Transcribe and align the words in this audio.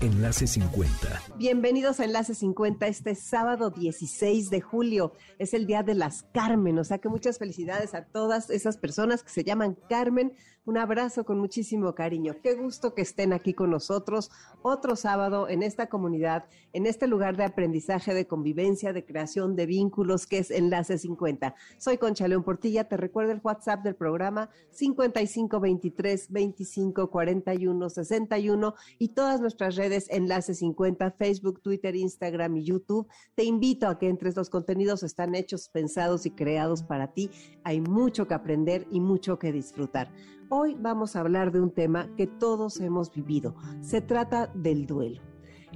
Enlace 0.00 0.46
50. 0.46 1.22
Bienvenidos 1.38 2.00
a 2.00 2.04
Enlace 2.04 2.34
50 2.34 2.86
este 2.86 3.14
sábado 3.14 3.70
16 3.70 4.50
de 4.50 4.60
julio. 4.60 5.14
Es 5.38 5.54
el 5.54 5.66
Día 5.66 5.82
de 5.82 5.94
las 5.94 6.24
Carmen, 6.34 6.78
o 6.78 6.84
sea 6.84 6.98
que 6.98 7.08
muchas 7.08 7.38
felicidades 7.38 7.94
a 7.94 8.04
todas 8.04 8.50
esas 8.50 8.76
personas 8.76 9.22
que 9.22 9.30
se 9.30 9.42
llaman 9.42 9.78
Carmen. 9.88 10.34
Un 10.66 10.78
abrazo 10.78 11.24
con 11.24 11.38
muchísimo 11.38 11.94
cariño. 11.94 12.34
Qué 12.42 12.54
gusto 12.54 12.92
que 12.92 13.02
estén 13.02 13.32
aquí 13.32 13.54
con 13.54 13.70
nosotros 13.70 14.32
otro 14.62 14.96
sábado 14.96 15.48
en 15.48 15.62
esta 15.62 15.88
comunidad, 15.88 16.46
en 16.72 16.86
este 16.86 17.06
lugar 17.06 17.36
de 17.36 17.44
aprendizaje, 17.44 18.14
de 18.14 18.26
convivencia, 18.26 18.92
de 18.92 19.04
creación 19.04 19.54
de 19.54 19.66
vínculos 19.66 20.26
que 20.26 20.38
es 20.38 20.50
Enlace 20.50 20.98
50. 20.98 21.54
Soy 21.78 21.98
Concha 21.98 22.26
León 22.26 22.42
Portilla, 22.42 22.88
te 22.88 22.96
recuerdo 22.96 23.30
el 23.30 23.40
WhatsApp 23.44 23.84
del 23.84 23.94
programa 23.94 24.50
5523 24.72 26.32
25 26.32 27.10
41 27.12 27.88
61 27.88 28.74
y 28.98 29.08
todas 29.10 29.40
nuestras 29.40 29.76
redes 29.76 30.08
Enlace 30.10 30.52
50, 30.52 31.12
Facebook, 31.12 31.60
Twitter, 31.62 31.94
Instagram 31.94 32.56
y 32.56 32.64
YouTube. 32.64 33.06
Te 33.36 33.44
invito 33.44 33.86
a 33.86 34.00
que 34.00 34.08
entres, 34.08 34.34
los 34.34 34.50
contenidos 34.50 35.04
están 35.04 35.36
hechos, 35.36 35.68
pensados 35.68 36.26
y 36.26 36.32
creados 36.32 36.82
para 36.82 37.12
ti. 37.12 37.30
Hay 37.62 37.80
mucho 37.80 38.26
que 38.26 38.34
aprender 38.34 38.88
y 38.90 38.98
mucho 38.98 39.38
que 39.38 39.52
disfrutar. 39.52 40.10
Hoy 40.48 40.76
vamos 40.78 41.16
a 41.16 41.20
hablar 41.20 41.50
de 41.50 41.60
un 41.60 41.72
tema 41.72 42.08
que 42.16 42.28
todos 42.28 42.78
hemos 42.78 43.12
vivido. 43.12 43.56
Se 43.80 44.00
trata 44.00 44.46
del 44.54 44.86
duelo. 44.86 45.20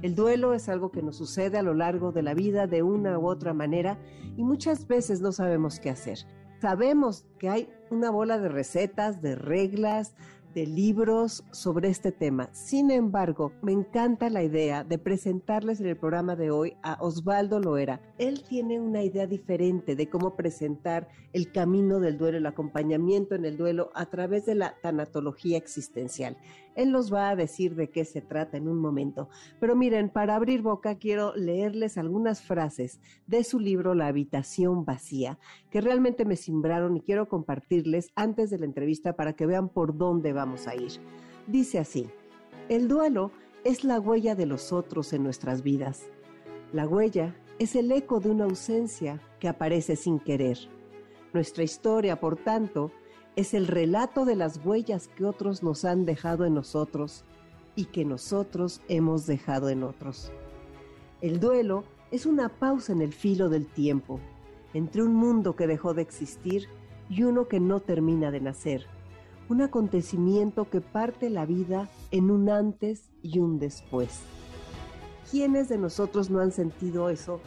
El 0.01 0.15
duelo 0.15 0.53
es 0.53 0.69
algo 0.69 0.91
que 0.91 1.01
nos 1.01 1.17
sucede 1.17 1.57
a 1.57 1.61
lo 1.61 1.73
largo 1.73 2.13
de 2.13 2.21
la 2.21 2.33
vida 2.33 2.67
de 2.67 2.81
una 2.81 3.19
u 3.19 3.27
otra 3.27 3.53
manera 3.53 3.99
y 4.37 4.43
muchas 4.43 4.87
veces 4.87 5.19
no 5.19 5.33
sabemos 5.33 5.81
qué 5.81 5.89
hacer. 5.89 6.19
Sabemos 6.61 7.25
que 7.37 7.49
hay 7.49 7.69
una 7.89 8.11
bola 8.11 8.37
de 8.37 8.47
recetas, 8.47 9.21
de 9.21 9.35
reglas, 9.35 10.15
de 10.53 10.67
libros 10.67 11.43
sobre 11.51 11.89
este 11.89 12.11
tema. 12.11 12.49
Sin 12.51 12.91
embargo, 12.91 13.53
me 13.61 13.71
encanta 13.71 14.29
la 14.29 14.43
idea 14.43 14.83
de 14.83 14.97
presentarles 14.97 15.79
en 15.79 15.87
el 15.87 15.97
programa 15.97 16.35
de 16.35 16.51
hoy 16.51 16.75
a 16.83 16.97
Osvaldo 17.01 17.59
Loera. 17.59 18.01
Él 18.17 18.43
tiene 18.43 18.79
una 18.79 19.03
idea 19.03 19.27
diferente 19.27 19.95
de 19.95 20.09
cómo 20.09 20.35
presentar 20.35 21.07
el 21.33 21.51
camino 21.51 21.99
del 21.99 22.17
duelo, 22.17 22.37
el 22.37 22.45
acompañamiento 22.45 23.35
en 23.35 23.45
el 23.45 23.57
duelo 23.57 23.91
a 23.95 24.07
través 24.07 24.45
de 24.45 24.55
la 24.55 24.75
tanatología 24.81 25.57
existencial. 25.57 26.37
Él 26.75 26.91
nos 26.91 27.13
va 27.13 27.29
a 27.29 27.35
decir 27.35 27.75
de 27.75 27.89
qué 27.89 28.05
se 28.05 28.21
trata 28.21 28.57
en 28.57 28.67
un 28.67 28.79
momento. 28.79 29.29
Pero 29.59 29.75
miren, 29.75 30.09
para 30.09 30.35
abrir 30.35 30.61
boca 30.61 30.95
quiero 30.95 31.35
leerles 31.35 31.97
algunas 31.97 32.41
frases 32.41 32.99
de 33.27 33.43
su 33.43 33.59
libro 33.59 33.93
La 33.93 34.07
habitación 34.07 34.85
vacía, 34.85 35.37
que 35.69 35.81
realmente 35.81 36.25
me 36.25 36.35
simbraron 36.35 36.97
y 36.97 37.01
quiero 37.01 37.27
compartirles 37.27 38.11
antes 38.15 38.49
de 38.49 38.59
la 38.59 38.65
entrevista 38.65 39.15
para 39.15 39.33
que 39.33 39.45
vean 39.45 39.69
por 39.69 39.97
dónde 39.97 40.33
vamos 40.33 40.67
a 40.67 40.75
ir. 40.75 40.91
Dice 41.47 41.79
así, 41.79 42.09
el 42.69 42.87
duelo 42.87 43.31
es 43.63 43.83
la 43.83 43.99
huella 43.99 44.35
de 44.35 44.45
los 44.45 44.71
otros 44.71 45.13
en 45.13 45.23
nuestras 45.23 45.61
vidas. 45.61 46.09
La 46.73 46.87
huella 46.87 47.35
es 47.59 47.75
el 47.75 47.91
eco 47.91 48.19
de 48.19 48.31
una 48.31 48.45
ausencia 48.45 49.21
que 49.39 49.47
aparece 49.47 49.95
sin 49.95 50.19
querer. 50.19 50.57
Nuestra 51.33 51.63
historia, 51.63 52.19
por 52.19 52.37
tanto, 52.37 52.91
es 53.35 53.53
el 53.53 53.67
relato 53.67 54.25
de 54.25 54.35
las 54.35 54.59
huellas 54.65 55.07
que 55.07 55.25
otros 55.25 55.63
nos 55.63 55.85
han 55.85 56.05
dejado 56.05 56.45
en 56.45 56.53
nosotros 56.53 57.23
y 57.75 57.85
que 57.85 58.03
nosotros 58.03 58.81
hemos 58.89 59.25
dejado 59.25 59.69
en 59.69 59.83
otros. 59.83 60.31
El 61.21 61.39
duelo 61.39 61.85
es 62.11 62.25
una 62.25 62.49
pausa 62.49 62.91
en 62.91 63.01
el 63.01 63.13
filo 63.13 63.49
del 63.49 63.67
tiempo, 63.67 64.19
entre 64.73 65.03
un 65.03 65.13
mundo 65.13 65.55
que 65.55 65.67
dejó 65.67 65.93
de 65.93 66.01
existir 66.01 66.67
y 67.09 67.23
uno 67.23 67.47
que 67.47 67.59
no 67.59 67.79
termina 67.79 68.31
de 68.31 68.41
nacer, 68.41 68.85
un 69.47 69.61
acontecimiento 69.61 70.69
que 70.69 70.81
parte 70.81 71.29
la 71.29 71.45
vida 71.45 71.89
en 72.11 72.31
un 72.31 72.49
antes 72.49 73.09
y 73.21 73.39
un 73.39 73.59
después. 73.59 74.19
¿Quiénes 75.29 75.69
de 75.69 75.77
nosotros 75.77 76.29
no 76.29 76.41
han 76.41 76.51
sentido 76.51 77.09
eso? 77.09 77.39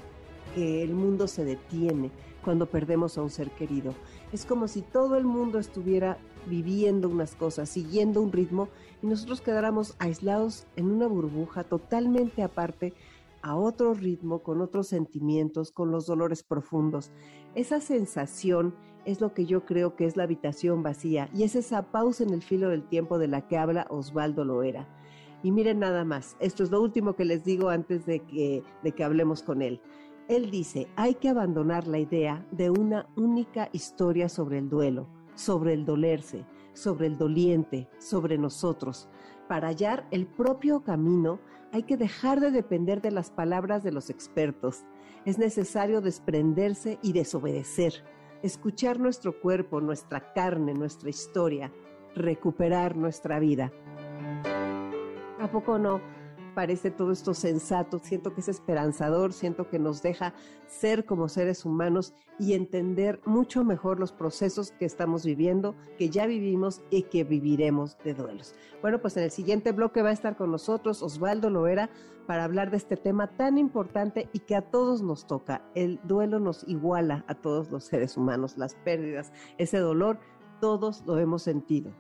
Que 0.55 0.83
el 0.83 0.95
mundo 0.95 1.29
se 1.29 1.45
detiene 1.45 2.11
cuando 2.43 2.67
perdemos 2.67 3.19
a 3.19 3.23
un 3.23 3.31
ser 3.31 3.51
querido 3.51 3.95
es 4.35 4.47
como 4.47 4.67
si 4.67 4.83
todo 4.83 5.17
el 5.17 5.25
mundo 5.25 5.61
estuviera 5.61 6.19
viviendo 6.47 7.09
unas 7.09 7.37
cosas, 7.37 7.69
siguiendo 7.69 8.21
un 8.21 8.33
ritmo 8.33 8.69
y 9.01 9.07
nosotros 9.07 9.41
quedáramos 9.41 9.95
aislados 10.01 10.67
en 10.75 10.91
una 10.91 11.07
burbuja 11.07 11.63
totalmente 11.63 12.43
aparte 12.43 12.95
a 13.43 13.55
otro 13.55 13.95
ritmo, 13.95 14.41
con 14.41 14.61
otros 14.61 14.89
sentimientos, 14.89 15.71
con 15.71 15.93
los 15.93 16.07
dolores 16.07 16.43
profundos. 16.43 17.13
Esa 17.55 17.81
sensación 17.81 18.75
es 19.05 19.21
lo 19.21 19.33
que 19.35 19.47
yo 19.47 19.65
creo 19.65 19.95
que 19.95 20.05
es 20.05 20.17
la 20.17 20.25
habitación 20.25 20.83
vacía 20.83 21.31
y 21.33 21.45
es 21.45 21.55
esa 21.55 21.93
pausa 21.93 22.25
en 22.25 22.31
el 22.31 22.43
filo 22.43 22.71
del 22.71 22.89
tiempo 22.89 23.19
de 23.19 23.29
la 23.29 23.47
que 23.47 23.57
habla 23.57 23.87
Osvaldo 23.89 24.45
Loera. 24.45 24.89
Y 25.45 25.53
miren 25.53 25.79
nada 25.79 26.05
más, 26.05 26.37
esto 26.41 26.65
es 26.65 26.73
lo 26.73 26.83
último 26.83 27.15
que 27.15 27.25
les 27.25 27.45
digo 27.45 27.69
antes 27.69 28.05
de 28.05 28.19
que, 28.21 28.65
de 28.83 28.93
que 28.93 29.05
hablemos 29.05 29.45
con 29.45 29.63
él. 29.63 29.81
Él 30.29 30.51
dice, 30.51 30.89
hay 30.97 31.17
que 31.17 31.29
abandonar 31.29 31.87
la 31.87 31.99
idea 31.99 32.47
de 32.51 32.71
una 32.71 33.07
única 33.15 33.69
historia 33.73 34.31
sobre 34.31 34.57
el 34.57 34.71
duelo, 34.71 35.07
sobre 35.35 35.75
el 35.75 35.85
dolerse, 35.85 36.47
sobre 36.73 37.09
el 37.09 37.19
doliente, 37.19 37.91
sobre 37.99 38.39
nosotros. 38.39 39.09
Para 39.49 39.69
hallar 39.69 40.07
el 40.11 40.27
propio 40.27 40.83
camino 40.83 41.41
hay 41.73 41.83
que 41.83 41.99
dejar 41.99 42.41
de 42.41 42.51
depender 42.51 43.03
de 43.03 43.11
las 43.11 43.31
palabras 43.31 43.85
de 43.85 43.93
los 43.93 44.09
expertos. 44.09 44.85
Es 45.27 45.37
necesario 45.37 46.01
desprenderse 46.01 46.99
y 47.03 47.13
desobedecer, 47.13 47.93
escuchar 48.43 48.99
nuestro 48.99 49.39
cuerpo, 49.41 49.83
nuestra 49.83 50.33
carne, 50.33 50.73
nuestra 50.73 51.11
historia, 51.11 51.71
recuperar 52.15 52.97
nuestra 52.97 53.39
vida. 53.41 53.73
¿A 55.39 55.51
poco 55.51 55.79
no? 55.79 56.01
Parece 56.55 56.91
todo 56.91 57.13
esto 57.13 57.35
sensato, 57.35 57.99
siento 57.99 58.33
que 58.35 58.41
es 58.41 58.49
esperanzador, 58.49 59.33
siento 59.33 59.69
que 59.69 59.79
nos 59.79 60.03
deja 60.03 60.35
ser 60.67 61.05
como 61.05 61.29
seres 61.29 61.65
humanos 61.65 62.15
y 62.39 62.55
entender 62.55 63.21
mucho 63.25 63.65
mejor 63.65 64.01
los 64.01 64.13
procesos 64.13 64.73
que 64.73 64.85
estamos 64.85 65.25
viviendo, 65.25 65.75
que 65.99 66.09
ya 66.09 66.27
vivimos 66.27 66.83
y 66.91 67.03
que 67.03 67.25
viviremos 67.25 67.99
de 68.05 68.15
duelos. 68.15 68.55
Bueno, 68.81 69.01
pues 69.01 69.17
en 69.17 69.25
el 69.25 69.31
siguiente 69.31 69.73
bloque 69.73 70.03
va 70.03 70.11
a 70.11 70.13
estar 70.13 70.37
con 70.37 70.51
nosotros 70.51 71.03
Osvaldo 71.03 71.51
Loera 71.51 71.91
para 72.27 72.45
hablar 72.45 72.71
de 72.71 72.79
este 72.79 72.97
tema 72.97 73.37
tan 73.37 73.59
importante 73.59 74.29
y 74.33 74.41
que 74.41 74.57
a 74.57 74.63
todos 74.63 75.03
nos 75.03 75.27
toca. 75.27 75.63
El 75.75 76.01
duelo 76.05 76.41
nos 76.41 76.65
iguala 76.67 77.25
a 77.29 77.35
todos 77.35 77.71
los 77.71 77.85
seres 77.85 78.17
humanos, 78.17 78.57
las 78.57 78.75
pérdidas, 78.77 79.33
ese 79.59 79.79
dolor, 79.79 80.19
todos 80.61 81.05
lo 81.07 81.19
hemos 81.19 81.43
sentido. 81.43 81.93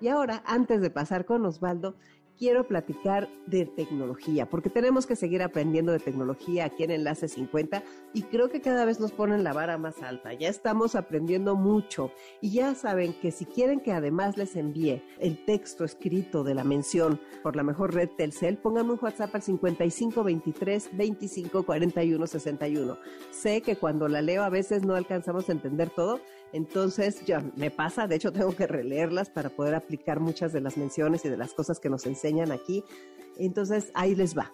Y 0.00 0.08
ahora, 0.08 0.42
antes 0.46 0.80
de 0.80 0.90
pasar 0.90 1.24
con 1.24 1.44
Osvaldo, 1.46 1.96
quiero 2.38 2.66
platicar 2.66 3.28
de 3.46 3.66
tecnología, 3.66 4.46
porque 4.46 4.70
tenemos 4.70 5.06
que 5.06 5.16
seguir 5.16 5.42
aprendiendo 5.42 5.92
de 5.92 5.98
tecnología 5.98 6.66
aquí 6.66 6.84
en 6.84 6.90
Enlace 6.90 7.28
50 7.28 7.82
y 8.12 8.22
creo 8.22 8.48
que 8.48 8.60
cada 8.60 8.84
vez 8.84 9.00
nos 9.00 9.12
ponen 9.12 9.44
la 9.44 9.52
vara 9.52 9.78
más 9.78 10.02
alta. 10.02 10.32
Ya 10.32 10.48
estamos 10.48 10.94
aprendiendo 10.94 11.56
mucho 11.56 12.10
y 12.40 12.50
ya 12.50 12.74
saben 12.74 13.14
que 13.14 13.30
si 13.30 13.44
quieren 13.44 13.80
que 13.80 13.92
además 13.92 14.36
les 14.36 14.56
envíe 14.56 15.02
el 15.18 15.44
texto 15.44 15.84
escrito 15.84 16.44
de 16.44 16.54
la 16.54 16.64
mención 16.64 17.20
por 17.42 17.56
la 17.56 17.62
mejor 17.62 17.94
red 17.94 18.10
Telcel, 18.16 18.58
pónganme 18.58 18.92
un 18.92 18.98
WhatsApp 19.00 19.34
al 19.34 19.42
55 19.42 20.24
23 20.24 20.96
25 20.96 21.62
41 21.64 22.26
61. 22.26 22.98
Sé 23.30 23.62
que 23.62 23.76
cuando 23.76 24.08
la 24.08 24.22
leo 24.22 24.42
a 24.42 24.48
veces 24.48 24.84
no 24.84 24.94
alcanzamos 24.94 25.48
a 25.48 25.52
entender 25.52 25.90
todo, 25.90 26.20
entonces 26.54 27.24
ya 27.26 27.44
me 27.56 27.72
pasa, 27.72 28.06
de 28.06 28.14
hecho 28.14 28.32
tengo 28.32 28.54
que 28.54 28.68
releerlas 28.68 29.28
para 29.28 29.50
poder 29.50 29.74
aplicar 29.74 30.20
muchas 30.20 30.52
de 30.52 30.60
las 30.60 30.76
menciones 30.76 31.24
y 31.24 31.28
de 31.28 31.36
las 31.36 31.52
cosas 31.52 31.80
que 31.80 31.90
nos 31.90 32.06
enseñan 32.06 32.52
aquí. 32.52 32.84
Entonces 33.36 33.90
ahí 33.94 34.14
les 34.14 34.38
va. 34.38 34.52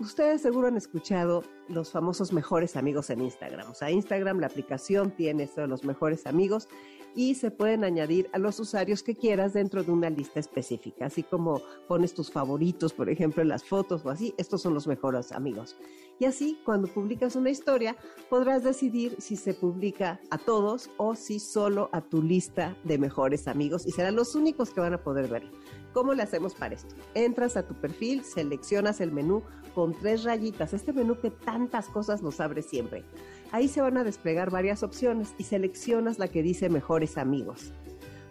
Ustedes 0.00 0.40
seguro 0.40 0.68
han 0.68 0.78
escuchado 0.78 1.44
los 1.68 1.90
famosos 1.92 2.32
mejores 2.32 2.74
amigos 2.76 3.10
en 3.10 3.20
Instagram. 3.20 3.70
O 3.70 3.74
sea, 3.74 3.90
Instagram, 3.90 4.40
la 4.40 4.46
aplicación 4.46 5.10
tiene 5.10 5.42
esto 5.42 5.60
de 5.60 5.66
los 5.68 5.84
mejores 5.84 6.26
amigos 6.26 6.68
y 7.14 7.34
se 7.34 7.50
pueden 7.50 7.84
añadir 7.84 8.28
a 8.32 8.38
los 8.38 8.58
usuarios 8.60 9.02
que 9.02 9.14
quieras 9.14 9.52
dentro 9.52 9.82
de 9.82 9.92
una 9.92 10.10
lista 10.10 10.40
específica. 10.40 11.06
Así 11.06 11.22
como 11.22 11.60
pones 11.88 12.14
tus 12.14 12.30
favoritos, 12.30 12.92
por 12.92 13.08
ejemplo, 13.10 13.42
en 13.42 13.48
las 13.48 13.64
fotos 13.64 14.04
o 14.04 14.10
así, 14.10 14.34
estos 14.38 14.62
son 14.62 14.74
los 14.74 14.86
mejores 14.86 15.32
amigos. 15.32 15.76
Y 16.18 16.24
así, 16.24 16.60
cuando 16.64 16.88
publicas 16.88 17.36
una 17.36 17.50
historia, 17.50 17.96
podrás 18.30 18.62
decidir 18.62 19.16
si 19.18 19.36
se 19.36 19.54
publica 19.54 20.20
a 20.30 20.38
todos 20.38 20.90
o 20.96 21.14
si 21.14 21.40
solo 21.40 21.88
a 21.92 22.00
tu 22.00 22.22
lista 22.22 22.76
de 22.84 22.98
mejores 22.98 23.48
amigos 23.48 23.86
y 23.86 23.90
serán 23.90 24.16
los 24.16 24.34
únicos 24.34 24.70
que 24.70 24.80
van 24.80 24.94
a 24.94 25.02
poder 25.02 25.28
verlo. 25.28 25.50
¿Cómo 25.92 26.14
le 26.14 26.22
hacemos 26.22 26.54
para 26.54 26.74
esto? 26.74 26.94
Entras 27.14 27.56
a 27.56 27.66
tu 27.66 27.74
perfil, 27.74 28.24
seleccionas 28.24 29.00
el 29.00 29.12
menú 29.12 29.42
con 29.74 29.94
tres 29.94 30.24
rayitas, 30.24 30.72
este 30.72 30.92
menú 30.92 31.20
que 31.20 31.30
tantas 31.30 31.88
cosas 31.88 32.22
nos 32.22 32.40
abre 32.40 32.62
siempre. 32.62 33.04
Ahí 33.50 33.68
se 33.68 33.82
van 33.82 33.96
a 33.98 34.04
desplegar 34.04 34.50
varias 34.50 34.82
opciones 34.82 35.34
y 35.38 35.44
seleccionas 35.44 36.18
la 36.18 36.28
que 36.28 36.42
dice 36.42 36.70
mejores 36.70 37.18
amigos. 37.18 37.72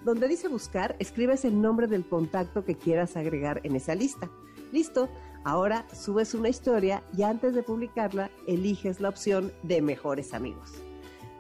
Donde 0.04 0.28
dice 0.28 0.48
buscar, 0.48 0.96
escribes 0.98 1.46
el 1.46 1.62
nombre 1.62 1.86
del 1.86 2.06
contacto 2.06 2.66
que 2.66 2.76
quieras 2.76 3.16
agregar 3.16 3.62
en 3.64 3.76
esa 3.76 3.94
lista. 3.94 4.32
Listo, 4.72 5.10
ahora 5.44 5.86
subes 5.94 6.34
una 6.34 6.50
historia 6.50 7.04
y 7.16 7.22
antes 7.22 7.54
de 7.54 7.62
publicarla 7.62 8.32
eliges 8.48 9.00
la 9.00 9.10
opción 9.10 9.52
de 9.62 9.82
mejores 9.82 10.34
amigos. 10.34 10.72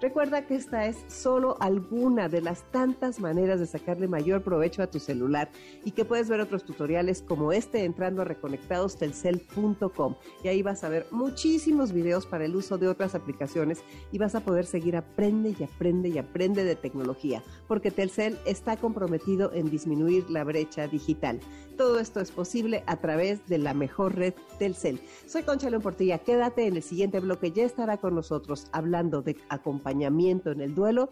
Recuerda 0.02 0.48
que 0.48 0.56
esta 0.56 0.88
es 0.88 0.98
solo 1.10 1.58
alguna 1.60 2.28
de 2.28 2.42
las 2.42 2.64
tantas 2.72 3.20
maneras 3.20 3.60
de 3.60 3.68
sacarle 3.68 4.08
mayor 4.08 4.42
provecho 4.42 4.82
a 4.82 4.88
tu 4.88 4.98
celular 4.98 5.52
y 5.86 5.92
que 5.92 6.06
puedes 6.06 6.28
ver 6.28 6.42
otros 6.42 6.64
tutoriales 6.64 7.22
como 7.22 7.52
este 7.52 7.86
entrando 7.86 8.24
a 8.24 8.26
reconectadostelcel.com 8.26 10.16
y 10.44 10.48
ahí 10.48 10.64
vas 10.64 10.84
a 10.84 10.90
ver 10.90 11.06
muchísimos 11.12 11.92
videos 11.92 12.26
para 12.26 12.46
el 12.46 12.56
uso 12.56 12.80
de 12.80 12.88
otras 12.88 13.14
aplicaciones 13.14 13.84
y 14.12 14.18
vas 14.18 14.34
a 14.34 14.40
poder 14.40 14.66
seguir 14.66 14.98
aprende 14.98 15.56
y 15.60 15.64
aprende 15.64 16.10
y 16.10 16.18
aprende 16.18 16.64
de 16.64 16.76
tecnología 16.76 17.44
porque 17.68 17.92
Telcel 17.92 18.40
está 18.48 18.78
comprometido 18.78 19.54
en 19.54 19.70
disminuir 19.70 20.28
la 20.32 20.44
brecha 20.44 20.88
digital. 20.88 21.40
Todo 21.78 22.00
esto 22.00 22.20
es 22.20 22.32
posible 22.32 22.84
a 22.88 22.98
través 22.98 23.48
de 23.48 23.58
la 23.58 23.74
mejor 23.74 24.16
red 24.16 24.34
Telcel. 24.60 25.00
Soy 25.26 25.44
Concha 25.44 25.70
León 25.70 25.82
Portilla, 25.82 26.20
quédate 26.20 26.66
en 26.66 26.76
el 26.76 26.84
siguiente 26.84 27.20
bloque, 27.20 27.52
ya 27.52 27.64
estará 27.64 27.98
con 27.98 28.16
nosotros 28.16 28.68
hablando 28.72 29.22
de 29.22 29.38
acompañamiento 29.50 29.91
acompañamiento 29.92 30.52
en 30.52 30.62
el 30.62 30.74
duelo, 30.74 31.10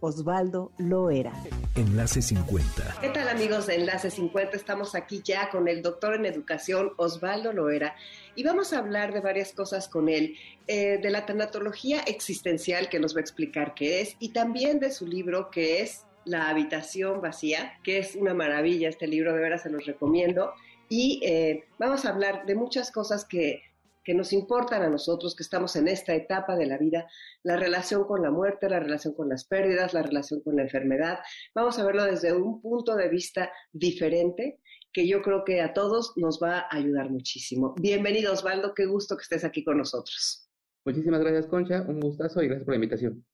Osvaldo 0.00 0.70
Loera. 0.78 1.32
Enlace 1.74 2.20
50. 2.20 2.98
¿Qué 3.00 3.08
tal 3.08 3.28
amigos 3.28 3.66
de 3.66 3.76
Enlace 3.76 4.10
50? 4.10 4.54
Estamos 4.54 4.94
aquí 4.94 5.22
ya 5.24 5.48
con 5.48 5.66
el 5.66 5.82
doctor 5.82 6.14
en 6.14 6.26
educación 6.26 6.92
Osvaldo 6.98 7.52
Loera 7.52 7.96
y 8.36 8.44
vamos 8.44 8.72
a 8.72 8.78
hablar 8.78 9.14
de 9.14 9.20
varias 9.20 9.52
cosas 9.52 9.88
con 9.88 10.10
él, 10.10 10.36
eh, 10.66 10.98
de 11.02 11.10
la 11.10 11.24
tanatología 11.24 12.00
existencial 12.00 12.90
que 12.90 13.00
nos 13.00 13.14
va 13.14 13.18
a 13.18 13.22
explicar 13.22 13.74
qué 13.74 14.02
es 14.02 14.14
y 14.20 14.28
también 14.28 14.78
de 14.78 14.92
su 14.92 15.06
libro 15.06 15.50
que 15.50 15.80
es 15.80 16.04
La 16.24 16.50
habitación 16.50 17.22
vacía, 17.22 17.72
que 17.82 17.98
es 17.98 18.14
una 18.14 18.34
maravilla 18.34 18.90
este 18.90 19.06
libro, 19.06 19.32
de 19.32 19.40
veras 19.40 19.62
se 19.62 19.70
los 19.70 19.86
recomiendo. 19.86 20.52
Y 20.90 21.20
eh, 21.24 21.64
vamos 21.78 22.04
a 22.04 22.10
hablar 22.10 22.44
de 22.44 22.54
muchas 22.54 22.90
cosas 22.90 23.24
que 23.24 23.62
que 24.08 24.14
nos 24.14 24.32
importan 24.32 24.80
a 24.80 24.88
nosotros, 24.88 25.36
que 25.36 25.42
estamos 25.42 25.76
en 25.76 25.86
esta 25.86 26.14
etapa 26.14 26.56
de 26.56 26.64
la 26.64 26.78
vida, 26.78 27.06
la 27.42 27.58
relación 27.58 28.04
con 28.04 28.22
la 28.22 28.30
muerte, 28.30 28.66
la 28.66 28.80
relación 28.80 29.12
con 29.12 29.28
las 29.28 29.44
pérdidas, 29.44 29.92
la 29.92 30.02
relación 30.02 30.40
con 30.40 30.56
la 30.56 30.62
enfermedad. 30.62 31.18
Vamos 31.54 31.78
a 31.78 31.84
verlo 31.84 32.04
desde 32.04 32.32
un 32.32 32.62
punto 32.62 32.96
de 32.96 33.10
vista 33.10 33.52
diferente 33.70 34.60
que 34.94 35.06
yo 35.06 35.20
creo 35.20 35.44
que 35.44 35.60
a 35.60 35.74
todos 35.74 36.14
nos 36.16 36.40
va 36.42 36.60
a 36.60 36.68
ayudar 36.74 37.10
muchísimo. 37.10 37.74
Bienvenido 37.78 38.32
Osvaldo, 38.32 38.72
qué 38.74 38.86
gusto 38.86 39.14
que 39.14 39.24
estés 39.24 39.44
aquí 39.44 39.62
con 39.62 39.76
nosotros. 39.76 40.48
Muchísimas 40.86 41.20
gracias 41.20 41.46
Concha, 41.46 41.82
un 41.82 42.00
gustazo 42.00 42.42
y 42.42 42.46
gracias 42.46 42.64
por 42.64 42.72
la 42.72 42.76
invitación. 42.76 43.26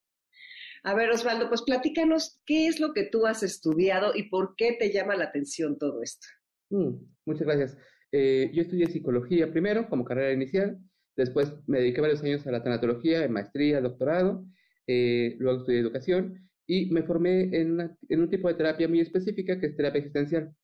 A 0.82 0.94
ver 0.96 1.08
Osvaldo, 1.10 1.48
pues 1.48 1.62
platícanos 1.62 2.40
qué 2.44 2.66
es 2.66 2.80
lo 2.80 2.92
que 2.94 3.04
tú 3.04 3.26
has 3.26 3.44
estudiado 3.44 4.10
y 4.12 4.28
por 4.28 4.56
qué 4.56 4.72
te 4.76 4.92
llama 4.92 5.14
la 5.14 5.26
atención 5.26 5.78
todo 5.78 6.02
esto. 6.02 6.26
Mm, 6.70 6.96
muchas 7.26 7.46
gracias. 7.46 7.78
Eh, 8.16 8.52
yo 8.54 8.62
estudié 8.62 8.86
psicología 8.86 9.50
primero 9.50 9.88
como 9.88 10.04
carrera 10.04 10.32
inicial, 10.32 10.78
después 11.16 11.52
me 11.66 11.80
dediqué 11.80 12.00
varios 12.00 12.22
años 12.22 12.46
a 12.46 12.52
la 12.52 12.62
tanatología, 12.62 13.24
en 13.24 13.32
maestría, 13.32 13.80
doctorado, 13.80 14.46
eh, 14.86 15.34
luego 15.40 15.58
estudié 15.58 15.80
educación 15.80 16.48
y 16.64 16.92
me 16.92 17.02
formé 17.02 17.42
en, 17.60 17.80
en, 18.08 18.20
un 18.20 18.30
tipo 18.30 18.46
de 18.46 18.54
terapia 18.54 18.86
muy 18.86 19.00
específica 19.00 19.58
que 19.58 19.66
es 19.66 19.76
terapia 19.76 19.98
existencial. 19.98 20.54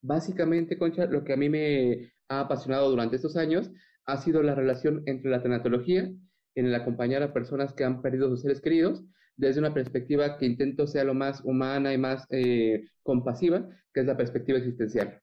Básicamente, 0.00 0.78
Concha, 0.78 1.06
lo 1.06 1.24
que 1.24 1.32
a 1.32 1.36
mí 1.36 1.48
me 1.48 2.12
ha 2.28 2.42
apasionado 2.42 2.88
durante 2.88 3.16
estos 3.16 3.36
años 3.36 3.72
ha 4.06 4.18
sido 4.18 4.44
la 4.44 4.54
relación 4.54 5.02
entre 5.06 5.28
la 5.28 5.42
tanatología, 5.42 6.08
en 6.54 6.66
el 6.66 6.74
acompañar 6.76 7.24
a 7.24 7.32
personas 7.32 7.74
que 7.74 7.82
han 7.82 8.00
perdido 8.00 8.28
sus 8.28 8.42
seres 8.42 8.60
queridos, 8.60 9.02
desde 9.36 9.58
una 9.58 9.74
perspectiva 9.74 10.38
que 10.38 10.46
intento 10.46 10.86
sea 10.86 11.02
lo 11.02 11.14
más 11.14 11.40
humana 11.44 11.92
y 11.92 11.98
más 11.98 12.26
eh, 12.30 12.84
compasiva, 13.02 13.68
que 13.92 14.02
es 14.02 14.06
la 14.06 14.16
perspectiva 14.16 14.58
existencial. 14.58 15.20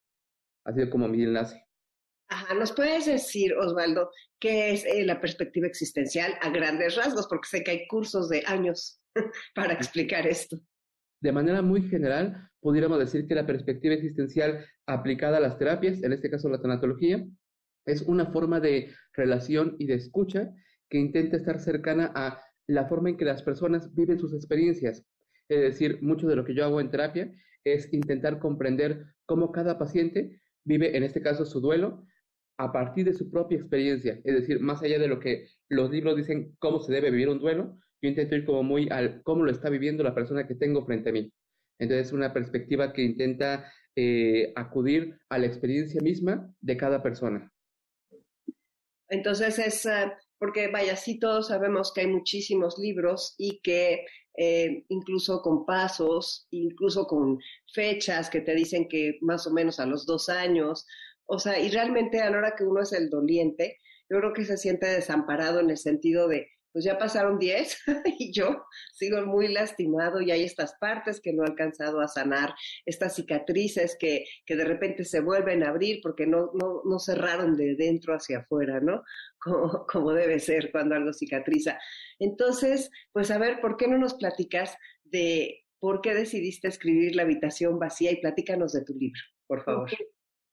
Ha 0.65 0.73
sido 0.73 0.89
como 0.89 1.07
mi 1.07 1.23
enlace. 1.23 1.68
Ajá, 2.29 2.53
¿nos 2.53 2.71
puedes 2.71 3.07
decir, 3.07 3.55
Osvaldo, 3.55 4.11
qué 4.39 4.71
es 4.71 4.85
eh, 4.85 5.03
la 5.03 5.19
perspectiva 5.19 5.65
existencial 5.65 6.33
a 6.41 6.51
grandes 6.51 6.95
rasgos? 6.95 7.27
Porque 7.27 7.47
sé 7.49 7.63
que 7.63 7.71
hay 7.71 7.87
cursos 7.87 8.29
de 8.29 8.43
años 8.45 9.01
para 9.55 9.73
explicar 9.73 10.27
esto. 10.27 10.59
De 11.21 11.31
manera 11.31 11.63
muy 11.63 11.81
general, 11.89 12.49
pudiéramos 12.61 12.99
decir 12.99 13.27
que 13.27 13.33
la 13.33 13.47
perspectiva 13.47 13.95
existencial 13.95 14.63
aplicada 14.85 15.37
a 15.37 15.41
las 15.41 15.57
terapias, 15.57 16.03
en 16.03 16.13
este 16.13 16.29
caso 16.29 16.49
la 16.49 16.61
tanatología, 16.61 17.25
es 17.85 18.03
una 18.03 18.27
forma 18.27 18.59
de 18.59 18.93
relación 19.13 19.75
y 19.79 19.87
de 19.87 19.95
escucha 19.95 20.51
que 20.87 20.99
intenta 20.99 21.35
estar 21.35 21.59
cercana 21.59 22.11
a 22.15 22.41
la 22.67 22.87
forma 22.87 23.09
en 23.09 23.17
que 23.17 23.25
las 23.25 23.41
personas 23.41 23.93
viven 23.95 24.19
sus 24.19 24.35
experiencias. 24.35 25.03
Es 25.49 25.61
decir, 25.61 25.97
mucho 26.03 26.27
de 26.27 26.35
lo 26.35 26.45
que 26.45 26.53
yo 26.53 26.63
hago 26.63 26.79
en 26.79 26.91
terapia 26.91 27.33
es 27.63 27.91
intentar 27.91 28.37
comprender 28.37 29.05
cómo 29.25 29.51
cada 29.51 29.79
paciente 29.79 30.41
vive, 30.63 30.95
en 30.95 31.03
este 31.03 31.21
caso, 31.21 31.45
su 31.45 31.59
duelo 31.59 32.05
a 32.59 32.73
partir 32.73 33.05
de 33.05 33.13
su 33.13 33.31
propia 33.31 33.57
experiencia, 33.57 34.19
es 34.21 34.35
decir, 34.35 34.59
más 34.59 34.83
allá 34.83 34.99
de 34.99 35.07
lo 35.07 35.19
que 35.19 35.47
los 35.69 35.89
libros 35.89 36.17
dicen 36.17 36.57
cómo 36.59 36.81
se 36.81 36.91
debe 36.91 37.09
vivir 37.09 37.29
un 37.29 37.39
duelo, 37.39 37.79
yo 38.01 38.09
intento 38.09 38.35
ir 38.35 38.45
como 38.45 38.63
muy 38.63 38.89
al 38.89 39.23
cómo 39.23 39.45
lo 39.45 39.51
está 39.51 39.69
viviendo 39.69 40.03
la 40.03 40.13
persona 40.13 40.45
que 40.45 40.55
tengo 40.55 40.85
frente 40.85 41.09
a 41.09 41.13
mí. 41.13 41.31
Entonces, 41.79 42.11
una 42.11 42.33
perspectiva 42.33 42.91
que 42.91 43.03
intenta 43.03 43.71
eh, 43.95 44.51
acudir 44.57 45.17
a 45.29 45.37
la 45.37 45.47
experiencia 45.47 46.01
misma 46.01 46.53
de 46.59 46.75
cada 46.75 47.01
persona. 47.01 47.49
Entonces 49.07 49.57
es, 49.57 49.85
eh, 49.85 50.11
porque 50.37 50.67
vaya, 50.67 50.97
sí 50.97 51.17
todos 51.17 51.47
sabemos 51.47 51.93
que 51.93 52.01
hay 52.01 52.07
muchísimos 52.07 52.77
libros 52.77 53.35
y 53.37 53.61
que 53.61 54.05
eh, 54.37 54.85
incluso 54.89 55.41
con 55.41 55.65
pasos, 55.65 56.47
incluso 56.51 57.07
con 57.07 57.39
fechas 57.73 58.29
que 58.29 58.41
te 58.41 58.53
dicen 58.53 58.87
que 58.87 59.17
más 59.21 59.47
o 59.47 59.51
menos 59.51 59.79
a 59.79 59.85
los 59.85 60.05
dos 60.05 60.29
años 60.29 60.85
o 61.29 61.37
sea, 61.37 61.59
y 61.59 61.69
realmente 61.69 62.21
a 62.21 62.29
la 62.29 62.37
hora 62.37 62.55
que 62.57 62.63
uno 62.63 62.81
es 62.81 62.91
el 62.91 63.09
doliente, 63.09 63.77
yo 64.09 64.17
creo 64.17 64.33
que 64.33 64.45
se 64.45 64.57
siente 64.57 64.87
desamparado 64.87 65.59
en 65.59 65.69
el 65.69 65.77
sentido 65.77 66.27
de, 66.27 66.47
pues 66.73 66.83
ya 66.83 66.97
pasaron 66.97 67.37
10 67.37 67.77
y 68.19 68.33
yo 68.33 68.63
sigo 68.93 69.23
muy 69.27 69.47
lastimado 69.47 70.21
y 70.21 70.31
hay 70.31 70.43
estas 70.43 70.73
partes 70.79 71.21
que 71.21 71.31
no 71.31 71.43
he 71.43 71.47
alcanzado 71.47 72.01
a 72.01 72.07
sanar, 72.07 72.55
estas 72.83 73.15
cicatrices 73.15 73.95
que, 73.99 74.25
que 74.43 74.55
de 74.55 74.65
repente 74.65 75.05
se 75.05 75.19
vuelven 75.19 75.63
a 75.63 75.69
abrir 75.69 75.99
porque 76.01 76.25
no, 76.25 76.49
no, 76.55 76.81
no 76.83 76.97
cerraron 76.97 77.55
de 77.55 77.75
dentro 77.75 78.15
hacia 78.15 78.39
afuera, 78.39 78.79
¿no? 78.79 79.03
Como, 79.39 79.85
como 79.85 80.13
debe 80.13 80.39
ser 80.39 80.71
cuando 80.71 80.95
algo 80.95 81.13
cicatriza. 81.13 81.79
Entonces, 82.17 82.89
pues 83.11 83.29
a 83.29 83.37
ver, 83.37 83.61
¿por 83.61 83.77
qué 83.77 83.87
no 83.87 83.99
nos 83.99 84.15
platicas 84.15 84.75
de 85.03 85.63
por 85.79 86.01
qué 86.01 86.15
decidiste 86.15 86.67
escribir 86.67 87.15
La 87.15 87.21
habitación 87.21 87.77
vacía 87.77 88.11
y 88.11 88.19
platícanos 88.19 88.73
de 88.73 88.83
tu 88.83 88.95
libro, 88.95 89.21
por 89.47 89.63
favor? 89.63 89.89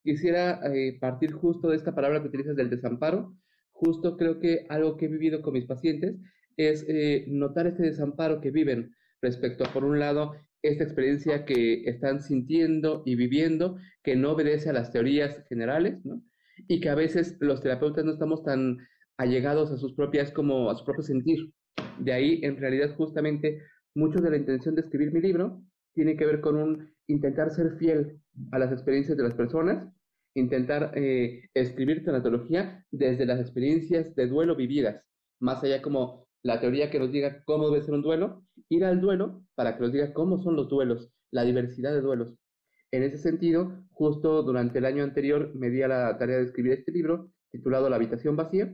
Quisiera 0.07 0.61
eh, 0.73 0.97
partir 1.01 1.33
justo 1.33 1.67
de 1.67 1.75
esta 1.75 1.93
palabra 1.93 2.21
que 2.21 2.29
utilizas 2.29 2.55
del 2.55 2.69
desamparo. 2.69 3.35
Justo 3.73 4.15
creo 4.15 4.39
que 4.39 4.65
algo 4.69 4.95
que 4.95 5.05
he 5.05 5.09
vivido 5.09 5.41
con 5.41 5.53
mis 5.53 5.65
pacientes 5.65 6.15
es 6.55 6.85
eh, 6.87 7.25
notar 7.27 7.67
este 7.67 7.83
desamparo 7.83 8.39
que 8.39 8.49
viven 8.49 8.95
respecto 9.21 9.65
a, 9.65 9.73
por 9.73 9.83
un 9.83 9.99
lado, 9.99 10.33
esta 10.61 10.85
experiencia 10.85 11.43
que 11.43 11.83
están 11.89 12.21
sintiendo 12.21 13.03
y 13.05 13.15
viviendo, 13.15 13.75
que 14.01 14.15
no 14.15 14.31
obedece 14.31 14.69
a 14.69 14.73
las 14.73 14.93
teorías 14.93 15.43
generales. 15.49 15.99
Y 16.69 16.79
que 16.79 16.89
a 16.89 16.95
veces 16.95 17.35
los 17.41 17.61
terapeutas 17.61 18.05
no 18.05 18.13
estamos 18.13 18.43
tan 18.43 18.77
allegados 19.17 19.71
a 19.71 19.77
sus 19.77 19.93
propias, 19.93 20.31
como 20.31 20.69
a 20.69 20.75
su 20.75 20.85
propio 20.85 21.03
sentir. 21.03 21.51
De 21.99 22.13
ahí, 22.13 22.39
en 22.43 22.55
realidad, 22.55 22.95
justamente, 22.95 23.61
mucho 23.93 24.19
de 24.21 24.29
la 24.29 24.37
intención 24.37 24.73
de 24.73 24.81
escribir 24.81 25.11
mi 25.11 25.19
libro 25.19 25.61
tiene 25.93 26.15
que 26.15 26.25
ver 26.25 26.39
con 26.39 26.93
intentar 27.07 27.51
ser 27.51 27.75
fiel 27.77 28.21
a 28.53 28.59
las 28.59 28.71
experiencias 28.71 29.17
de 29.17 29.23
las 29.23 29.33
personas 29.33 29.96
intentar 30.37 30.91
eh, 30.95 31.49
escribir 31.53 32.05
tanatología 32.05 32.85
desde 32.91 33.25
las 33.25 33.39
experiencias 33.39 34.15
de 34.15 34.27
duelo 34.27 34.55
vividas, 34.55 35.03
más 35.39 35.63
allá 35.63 35.81
como 35.81 36.27
la 36.43 36.59
teoría 36.59 36.91
que 36.91 36.99
nos 36.99 37.11
diga 37.11 37.43
cómo 37.45 37.69
debe 37.69 37.83
ser 37.83 37.95
un 37.95 38.03
duelo, 38.03 38.43
ir 38.69 38.85
al 38.85 39.01
duelo 39.01 39.43
para 39.55 39.75
que 39.75 39.81
nos 39.81 39.91
diga 39.91 40.13
cómo 40.13 40.37
son 40.37 40.55
los 40.55 40.69
duelos, 40.69 41.11
la 41.31 41.43
diversidad 41.43 41.91
de 41.91 42.01
duelos. 42.01 42.35
En 42.91 43.03
ese 43.03 43.17
sentido, 43.17 43.83
justo 43.91 44.43
durante 44.43 44.77
el 44.77 44.85
año 44.85 45.03
anterior 45.03 45.53
me 45.55 45.69
di 45.69 45.81
a 45.81 45.87
la 45.87 46.17
tarea 46.17 46.37
de 46.37 46.43
escribir 46.43 46.73
este 46.73 46.91
libro 46.91 47.31
titulado 47.51 47.89
La 47.89 47.95
habitación 47.95 48.35
vacía, 48.35 48.73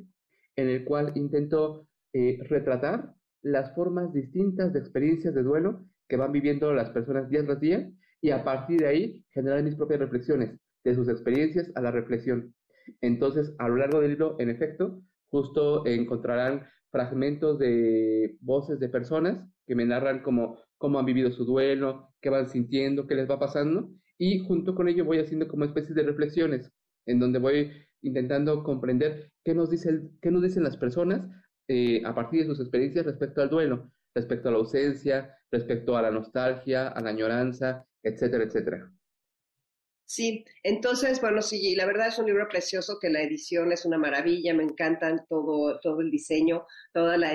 en 0.56 0.70
el 0.70 0.84
cual 0.84 1.14
intento 1.16 1.88
eh, 2.12 2.40
retratar 2.50 3.16
las 3.42 3.74
formas 3.74 4.14
distintas 4.14 4.74
de 4.74 4.80
experiencias 4.80 5.34
de 5.34 5.44
duelo 5.44 5.86
que 6.10 6.18
van 6.18 6.32
viviendo 6.32 6.74
las 6.74 6.90
personas 6.90 7.30
día 7.30 7.46
tras 7.46 7.60
día 7.60 7.90
y 8.22 8.32
a 8.32 8.44
partir 8.44 8.82
de 8.82 8.88
ahí 8.88 9.26
generar 9.32 9.64
mis 9.64 9.76
propias 9.76 10.02
reflexiones 10.02 10.60
de 10.84 10.96
sus 10.96 11.08
experiencias 11.10 11.72
a 11.76 11.82
la 11.82 11.92
reflexión. 11.92 12.54
Entonces, 13.02 13.54
a 13.60 13.68
lo 13.70 13.78
largo 13.78 14.02
del 14.02 14.12
libro, 14.12 14.36
en 14.40 14.50
efecto, 14.50 15.02
justo 15.28 15.86
encontrarán 15.86 16.66
fragmentos 16.92 17.58
de 17.60 18.38
voces 18.42 18.80
de 18.80 18.90
personas 18.90 19.48
que 19.66 19.76
me 19.76 19.86
narran 19.86 20.22
cómo, 20.22 20.60
cómo 20.78 21.00
han 21.00 21.06
vivido 21.06 21.32
su 21.32 21.46
duelo, 21.46 22.10
qué 22.22 22.30
van 22.30 22.50
sintiendo, 22.50 23.08
qué 23.08 23.16
les 23.16 23.30
va 23.30 23.40
pasando, 23.40 23.90
y 24.18 24.40
junto 24.46 24.76
con 24.76 24.88
ello 24.88 25.06
voy 25.06 25.20
haciendo 25.20 25.48
como 25.48 25.66
especies 25.66 25.96
de 25.96 26.04
reflexiones 26.04 26.72
en 27.06 27.20
donde 27.20 27.40
voy 27.40 27.72
intentando 28.02 28.64
comprender 28.64 29.32
qué 29.44 29.54
nos, 29.54 29.70
dice 29.70 30.02
qué 30.22 30.32
nos 30.32 30.44
dicen 30.44 30.64
las 30.64 30.78
personas 30.78 31.22
eh, 31.68 32.02
a 32.06 32.14
partir 32.14 32.42
de 32.42 32.48
sus 32.48 32.60
experiencias 32.60 33.06
respecto 33.06 33.42
al 33.42 33.50
duelo, 33.50 33.92
respecto 34.14 34.50
a 34.50 34.52
la 34.52 34.58
ausencia, 34.58 35.36
respecto 35.52 35.98
a 35.98 36.02
la 36.02 36.12
nostalgia, 36.12 36.90
a 36.90 37.02
la 37.02 37.10
añoranza, 37.10 37.86
etcétera, 38.04 38.44
etcétera. 38.44 38.92
Sí, 40.16 40.46
entonces, 40.62 41.20
bueno, 41.22 41.42
sí, 41.42 41.76
la 41.76 41.88
verdad 41.88 42.10
es 42.10 42.20
un 42.20 42.28
libro 42.28 42.48
precioso 42.48 43.00
que 43.02 43.10
la 43.10 43.24
edición 43.24 43.72
es 43.72 43.84
una 43.84 43.98
maravilla, 43.98 44.54
me 44.54 44.62
encantan 44.62 45.26
todo, 45.28 45.80
todo 45.80 46.02
el 46.02 46.12
diseño, 46.12 46.68
toda 46.94 47.18
la, 47.18 47.32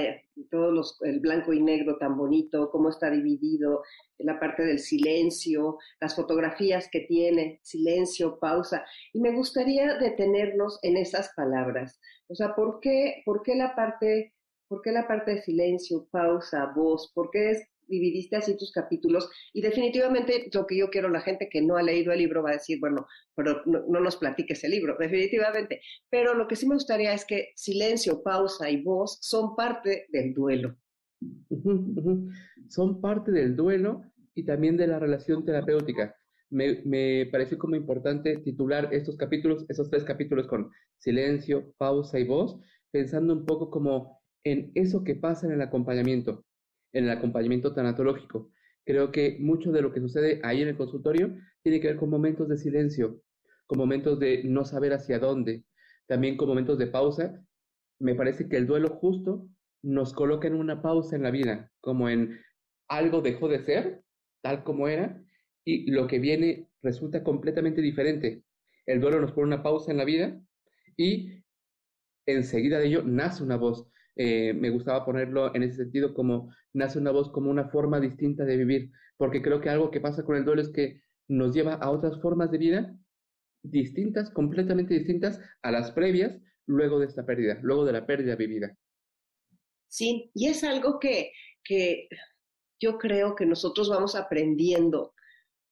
todo 0.48 0.70
los, 0.70 0.96
el 1.02 1.18
blanco 1.18 1.52
y 1.52 1.60
negro 1.60 1.98
tan 1.98 2.16
bonito, 2.16 2.70
cómo 2.70 2.90
está 2.90 3.10
dividido, 3.10 3.82
la 4.18 4.38
parte 4.38 4.62
del 4.62 4.78
silencio, 4.78 5.78
las 6.00 6.14
fotografías 6.14 6.88
que 6.88 7.00
tiene, 7.00 7.58
silencio, 7.64 8.38
pausa. 8.38 8.84
Y 9.12 9.20
me 9.22 9.32
gustaría 9.32 9.94
detenernos 9.98 10.78
en 10.82 10.98
esas 10.98 11.32
palabras. 11.34 11.98
O 12.28 12.36
sea, 12.36 12.54
¿por 12.54 12.78
qué, 12.78 13.22
por 13.24 13.42
qué 13.42 13.56
la 13.56 13.74
parte, 13.74 14.34
por 14.68 14.82
qué 14.82 14.92
la 14.92 15.08
parte 15.08 15.34
de 15.34 15.42
silencio, 15.42 16.06
pausa, 16.12 16.72
voz? 16.76 17.10
¿Por 17.12 17.30
qué 17.32 17.50
es 17.50 17.68
dividiste 17.88 18.36
así 18.36 18.56
tus 18.56 18.72
capítulos 18.72 19.28
y 19.52 19.60
definitivamente 19.60 20.48
lo 20.52 20.66
que 20.66 20.78
yo 20.78 20.90
quiero, 20.90 21.08
la 21.08 21.20
gente 21.20 21.48
que 21.50 21.62
no 21.62 21.76
ha 21.76 21.82
leído 21.82 22.12
el 22.12 22.18
libro 22.18 22.42
va 22.42 22.50
a 22.50 22.54
decir, 22.54 22.78
bueno, 22.80 23.06
pero 23.34 23.62
no, 23.66 24.00
nos 24.00 24.16
platiques 24.16 24.62
el 24.64 24.72
libro, 24.72 24.96
definitivamente. 24.98 25.80
Pero 26.10 26.34
lo 26.34 26.46
que 26.46 26.56
sí 26.56 26.66
me 26.66 26.74
gustaría 26.74 27.12
es 27.12 27.24
que 27.24 27.52
silencio, 27.56 28.22
pausa 28.22 28.70
y 28.70 28.82
voz 28.82 29.18
son 29.20 29.56
parte 29.56 30.06
del 30.10 30.34
duelo. 30.34 30.76
Son 32.68 33.00
parte 33.00 33.32
del 33.32 33.56
duelo 33.56 34.02
y 34.34 34.44
también 34.44 34.76
de 34.76 34.86
la 34.86 34.98
relación 34.98 35.44
terapéutica. 35.44 36.14
Me, 36.50 36.82
me 36.84 37.26
pareció 37.30 37.58
como 37.58 37.76
importante 37.76 38.38
titular 38.38 38.88
estos 38.92 39.16
capítulos, 39.16 39.64
esos 39.68 39.90
tres 39.90 40.04
capítulos 40.04 40.46
con 40.46 40.70
silencio, 40.98 41.74
pausa 41.76 42.18
y 42.18 42.24
voz, 42.24 42.58
pensando 42.90 43.32
un 43.34 43.44
poco 43.44 43.70
como 43.70 44.22
en 44.44 44.70
eso 44.74 45.04
que 45.04 45.14
pasa 45.14 45.46
en 45.46 45.52
el 45.52 45.62
acompañamiento 45.62 46.44
en 46.92 47.04
el 47.04 47.10
acompañamiento 47.10 47.74
tanatológico. 47.74 48.50
Creo 48.84 49.12
que 49.12 49.36
mucho 49.40 49.72
de 49.72 49.82
lo 49.82 49.92
que 49.92 50.00
sucede 50.00 50.40
ahí 50.42 50.62
en 50.62 50.68
el 50.68 50.76
consultorio 50.76 51.36
tiene 51.62 51.80
que 51.80 51.88
ver 51.88 51.96
con 51.96 52.10
momentos 52.10 52.48
de 52.48 52.56
silencio, 52.56 53.22
con 53.66 53.78
momentos 53.78 54.18
de 54.18 54.42
no 54.44 54.64
saber 54.64 54.92
hacia 54.92 55.18
dónde, 55.18 55.64
también 56.06 56.36
con 56.36 56.48
momentos 56.48 56.78
de 56.78 56.86
pausa. 56.86 57.44
Me 57.98 58.14
parece 58.14 58.48
que 58.48 58.56
el 58.56 58.66
duelo 58.66 58.88
justo 58.88 59.46
nos 59.82 60.12
coloca 60.12 60.48
en 60.48 60.54
una 60.54 60.82
pausa 60.82 61.16
en 61.16 61.22
la 61.22 61.30
vida, 61.30 61.70
como 61.80 62.08
en 62.08 62.40
algo 62.88 63.20
dejó 63.20 63.48
de 63.48 63.60
ser 63.60 64.02
tal 64.40 64.64
como 64.64 64.88
era 64.88 65.22
y 65.64 65.90
lo 65.90 66.06
que 66.06 66.18
viene 66.18 66.68
resulta 66.82 67.22
completamente 67.22 67.82
diferente. 67.82 68.42
El 68.86 69.00
duelo 69.00 69.20
nos 69.20 69.32
pone 69.32 69.48
una 69.48 69.62
pausa 69.62 69.90
en 69.90 69.98
la 69.98 70.04
vida 70.04 70.40
y 70.96 71.44
enseguida 72.26 72.78
de 72.78 72.86
ello 72.86 73.02
nace 73.04 73.42
una 73.42 73.56
voz. 73.56 73.86
Eh, 74.20 74.52
me 74.52 74.70
gustaba 74.70 75.04
ponerlo 75.04 75.54
en 75.54 75.62
ese 75.62 75.76
sentido 75.76 76.12
como 76.12 76.52
nace 76.72 76.98
una 76.98 77.12
voz 77.12 77.30
como 77.30 77.50
una 77.50 77.68
forma 77.68 78.00
distinta 78.00 78.44
de 78.44 78.56
vivir, 78.56 78.90
porque 79.16 79.40
creo 79.40 79.60
que 79.60 79.70
algo 79.70 79.92
que 79.92 80.00
pasa 80.00 80.24
con 80.24 80.36
el 80.36 80.44
duelo 80.44 80.60
es 80.60 80.70
que 80.70 81.00
nos 81.28 81.54
lleva 81.54 81.74
a 81.74 81.90
otras 81.90 82.20
formas 82.20 82.50
de 82.50 82.58
vida 82.58 82.98
distintas, 83.62 84.30
completamente 84.30 84.94
distintas 84.94 85.40
a 85.62 85.70
las 85.70 85.92
previas 85.92 86.36
luego 86.66 86.98
de 86.98 87.06
esta 87.06 87.24
pérdida, 87.24 87.60
luego 87.62 87.84
de 87.84 87.92
la 87.92 88.06
pérdida 88.06 88.34
vivida. 88.34 88.76
Sí, 89.86 90.32
y 90.34 90.48
es 90.48 90.64
algo 90.64 90.98
que, 90.98 91.30
que 91.62 92.08
yo 92.80 92.98
creo 92.98 93.36
que 93.36 93.46
nosotros 93.46 93.88
vamos 93.88 94.16
aprendiendo 94.16 95.14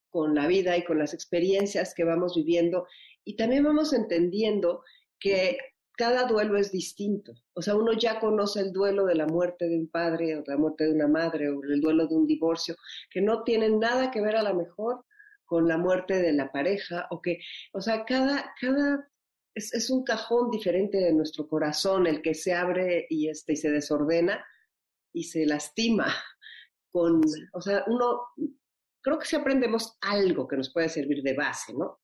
con 0.08 0.36
la 0.36 0.46
vida 0.46 0.76
y 0.76 0.84
con 0.84 0.98
las 0.98 1.14
experiencias 1.14 1.94
que 1.94 2.04
vamos 2.04 2.36
viviendo 2.36 2.86
y 3.24 3.34
también 3.34 3.64
vamos 3.64 3.92
entendiendo 3.92 4.84
que 5.18 5.58
cada 5.96 6.24
duelo 6.24 6.58
es 6.58 6.70
distinto. 6.70 7.32
O 7.54 7.62
sea, 7.62 7.74
uno 7.74 7.92
ya 7.92 8.20
conoce 8.20 8.60
el 8.60 8.72
duelo 8.72 9.06
de 9.06 9.14
la 9.14 9.26
muerte 9.26 9.68
de 9.68 9.78
un 9.78 9.88
padre 9.88 10.36
o 10.36 10.42
de 10.42 10.52
la 10.52 10.58
muerte 10.58 10.84
de 10.84 10.92
una 10.92 11.08
madre 11.08 11.50
o 11.50 11.62
el 11.62 11.80
duelo 11.80 12.06
de 12.06 12.14
un 12.14 12.26
divorcio, 12.26 12.76
que 13.10 13.20
no 13.20 13.42
tienen 13.42 13.78
nada 13.80 14.10
que 14.10 14.20
ver 14.20 14.36
a 14.36 14.42
lo 14.42 14.54
mejor 14.54 15.04
con 15.44 15.66
la 15.68 15.78
muerte 15.78 16.20
de 16.20 16.32
la 16.32 16.50
pareja 16.52 17.06
o 17.10 17.22
que, 17.22 17.38
o 17.72 17.80
sea, 17.80 18.04
cada, 18.04 18.52
cada, 18.60 19.08
es, 19.54 19.72
es 19.72 19.90
un 19.90 20.04
cajón 20.04 20.50
diferente 20.50 20.98
de 20.98 21.12
nuestro 21.12 21.48
corazón 21.48 22.06
el 22.06 22.20
que 22.20 22.34
se 22.34 22.52
abre 22.52 23.06
y, 23.08 23.28
este, 23.28 23.54
y 23.54 23.56
se 23.56 23.70
desordena 23.70 24.44
y 25.12 25.24
se 25.24 25.46
lastima 25.46 26.12
con, 26.90 27.20
o 27.52 27.60
sea, 27.60 27.84
uno, 27.86 28.22
creo 29.02 29.18
que 29.18 29.26
si 29.26 29.36
aprendemos 29.36 29.96
algo 30.00 30.48
que 30.48 30.56
nos 30.56 30.72
puede 30.72 30.88
servir 30.88 31.22
de 31.22 31.34
base, 31.34 31.72
¿no? 31.74 32.00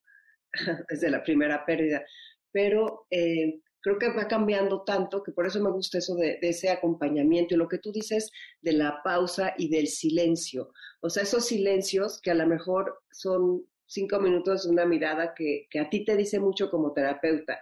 Desde 0.89 1.11
la 1.11 1.23
primera 1.23 1.65
pérdida, 1.67 2.05
pero 2.53 3.07
eh, 3.11 3.61
creo 3.83 3.99
que 3.99 4.13
va 4.13 4.29
cambiando 4.29 4.83
tanto 4.83 5.23
que 5.23 5.33
por 5.33 5.47
eso 5.47 5.63
me 5.63 5.71
gusta 5.71 5.99
eso 5.99 6.15
de, 6.15 6.39
ese 6.41 6.71
acompañamiento 6.71 7.55
y 7.55 7.59
lo 7.59 7.69
que 7.69 7.79
tú 7.79 7.93
dices 7.93 8.31
de 8.61 8.73
la 8.73 9.03
pausa 9.03 9.55
y 9.59 9.69
del 9.69 9.89
silencio. 9.89 10.73
O 11.01 11.11
sea, 11.11 11.25
esos 11.25 11.47
silencios 11.47 12.21
que 12.23 12.31
a 12.31 12.35
lo 12.35 12.47
mejor 12.47 13.03
son 13.11 13.65
cinco 13.87 14.21
minutos 14.21 14.65
de 14.65 14.71
una 14.71 14.87
mirada 14.87 15.35
que, 15.35 15.67
a 15.79 15.91
ti 15.91 16.05
te 16.05 16.17
dice 16.17 16.39
mucho 16.39 16.71
como 16.71 16.93
terapeuta. 16.93 17.59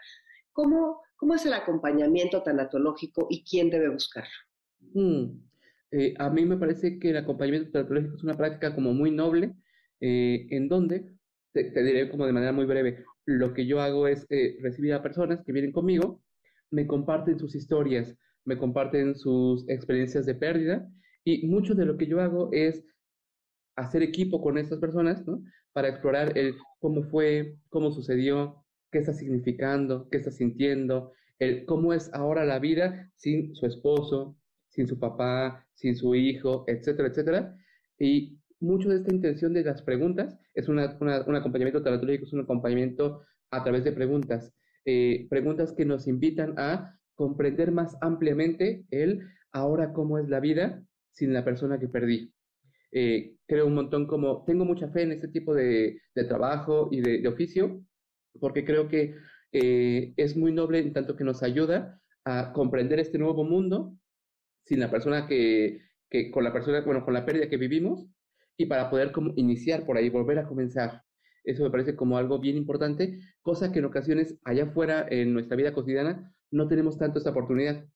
¿Cómo, 0.53 1.00
¿Cómo 1.17 1.35
es 1.35 1.47
el 1.47 1.55
acompañamiento 1.55 2.43
tanatológico 2.43 3.27
y 3.31 3.43
quién 3.43 3.71
debe 3.71 3.89
buscarlo? 3.89 4.31
Mm, 4.93 5.41
eh, 5.93 6.15
a 6.19 6.29
mí 6.31 6.45
me 6.45 6.59
parece 6.59 6.99
que 6.99 7.11
el 7.11 7.17
acompañamiento 7.17 7.73
tanatológico 7.73 8.17
es 8.17 8.23
una 8.23 8.37
práctica 8.37 8.75
como 8.75 8.93
muy 8.93 9.11
noble, 9.11 9.55
eh, 10.00 10.47
en 10.50 10.69
donde, 10.69 11.15
te 11.53 11.83
diré 11.83 12.11
como 12.11 12.27
de 12.27 12.33
manera 12.33 12.53
muy 12.53 12.67
breve, 12.67 13.05
lo 13.27 13.55
que 13.55 13.67
yo 13.67 13.81
hago 13.81 14.09
es 14.09 14.27
eh, 14.31 14.57
recibir 14.61 14.95
a 14.95 15.03
personas 15.03 15.43
que 15.45 15.53
vienen 15.53 15.73
conmigo, 15.73 16.23
me 16.71 16.87
comparten 16.87 17.39
sus 17.39 17.55
historias, 17.55 18.17
me 18.45 18.59
comparten 18.59 19.15
sus 19.15 19.69
experiencias 19.69 20.27
de 20.27 20.35
pérdida 20.35 20.89
y 21.25 21.47
mucho 21.47 21.75
de 21.75 21.85
lo 21.85 21.97
que 21.97 22.07
yo 22.07 22.21
hago 22.21 22.49
es 22.53 22.85
hacer 23.77 24.03
equipo 24.03 24.41
con 24.41 24.59
estas 24.59 24.79
personas, 24.79 25.27
¿no? 25.27 25.43
Para 25.73 25.89
explorar 25.89 26.37
el 26.37 26.57
cómo 26.81 27.03
fue, 27.03 27.57
cómo 27.69 27.93
sucedió, 27.93 28.65
qué 28.91 28.99
está 28.99 29.12
significando, 29.12 30.09
qué 30.09 30.19
está 30.19 30.31
sintiendo, 30.31 31.12
el 31.39 31.65
cómo 31.65 31.93
es 31.93 32.12
ahora 32.12 32.45
la 32.45 32.59
vida 32.59 33.11
sin 33.17 33.55
su 33.55 33.67
esposo, 33.67 34.37
sin 34.69 34.87
su 34.87 34.99
papá, 34.99 35.67
sin 35.75 35.97
su 35.97 36.15
hijo, 36.15 36.65
etcétera, 36.67 37.09
etcétera. 37.09 37.57
Y 37.99 38.39
mucho 38.61 38.88
de 38.90 38.97
esta 38.97 39.12
intención 39.12 39.52
de 39.52 39.64
las 39.64 39.83
preguntas 39.83 40.38
es 40.55 40.69
un 40.69 40.79
acompañamiento 40.79 41.83
teratológico, 41.83 42.26
es 42.26 42.33
un 42.33 42.40
acompañamiento 42.40 43.23
a 43.50 43.62
través 43.62 43.85
de 43.85 43.93
preguntas, 43.93 44.52
eh, 44.85 45.26
preguntas 45.29 45.73
que 45.73 45.85
nos 45.85 46.07
invitan 46.07 46.55
a 46.59 46.95
comprender 47.14 47.73
más 47.73 47.97
ampliamente 48.00 48.85
el 48.90 49.21
ahora 49.52 49.93
cómo 49.93 50.19
es 50.19 50.29
la 50.29 50.40
vida 50.40 50.83
sin 51.11 51.33
la 51.33 51.45
persona 51.45 51.79
que 51.79 51.88
perdí. 51.88 52.33
Eh, 52.93 53.37
creo 53.47 53.67
un 53.67 53.75
montón 53.75 54.07
como, 54.07 54.45
tengo 54.45 54.64
mucha 54.64 54.88
fe 54.88 55.02
en 55.02 55.12
este 55.12 55.29
tipo 55.29 55.55
de, 55.55 56.00
trabajo 56.29 56.88
y 56.90 57.00
de, 57.00 57.26
oficio, 57.29 57.83
porque 58.40 58.64
creo 58.64 58.88
que 58.88 59.14
eh, 59.52 60.12
es 60.17 60.37
muy 60.37 60.52
noble 60.52 60.79
en 60.79 60.93
tanto 60.93 61.17
que 61.17 61.25
nos 61.25 61.43
ayuda 61.43 62.00
a 62.25 62.52
comprender 62.52 63.00
este 63.00 63.19
nuevo 63.19 63.45
mundo 63.45 63.97
sin 64.64 64.81
la 64.81 64.90
persona 64.90 65.26
que, 65.26 65.81
que 66.09 66.31
con 66.31 66.45
la 66.45 66.52
persona, 66.52 66.83
bueno, 66.83 67.05
con 67.05 67.14
la 67.14 67.25
pérdida 67.25 67.49
que 67.49 67.57
vivimos, 67.57 68.07
y 68.61 68.67
para 68.67 68.90
poder 68.90 69.11
como 69.11 69.33
iniciar 69.37 69.87
por 69.87 69.97
ahí, 69.97 70.11
volver 70.11 70.38
a 70.38 70.47
comenzar. 70.47 71.02
Eso 71.45 71.64
me 71.64 71.71
parece 71.71 71.97
como 71.97 72.19
algo 72.19 72.38
bien 72.38 72.59
importante, 72.59 73.19
cosa 73.40 73.73
que 73.73 73.79
en 73.79 73.87
ocasiones 73.87 74.38
allá 74.45 74.64
afuera 74.64 75.07
en 75.09 75.33
nuestra 75.33 75.57
vida 75.57 75.73
cotidiana 75.73 76.35
no 76.50 76.69
tenemos 76.69 76.99
tanto 76.99 77.17
esta 77.17 77.31
oportunidad. 77.31 77.87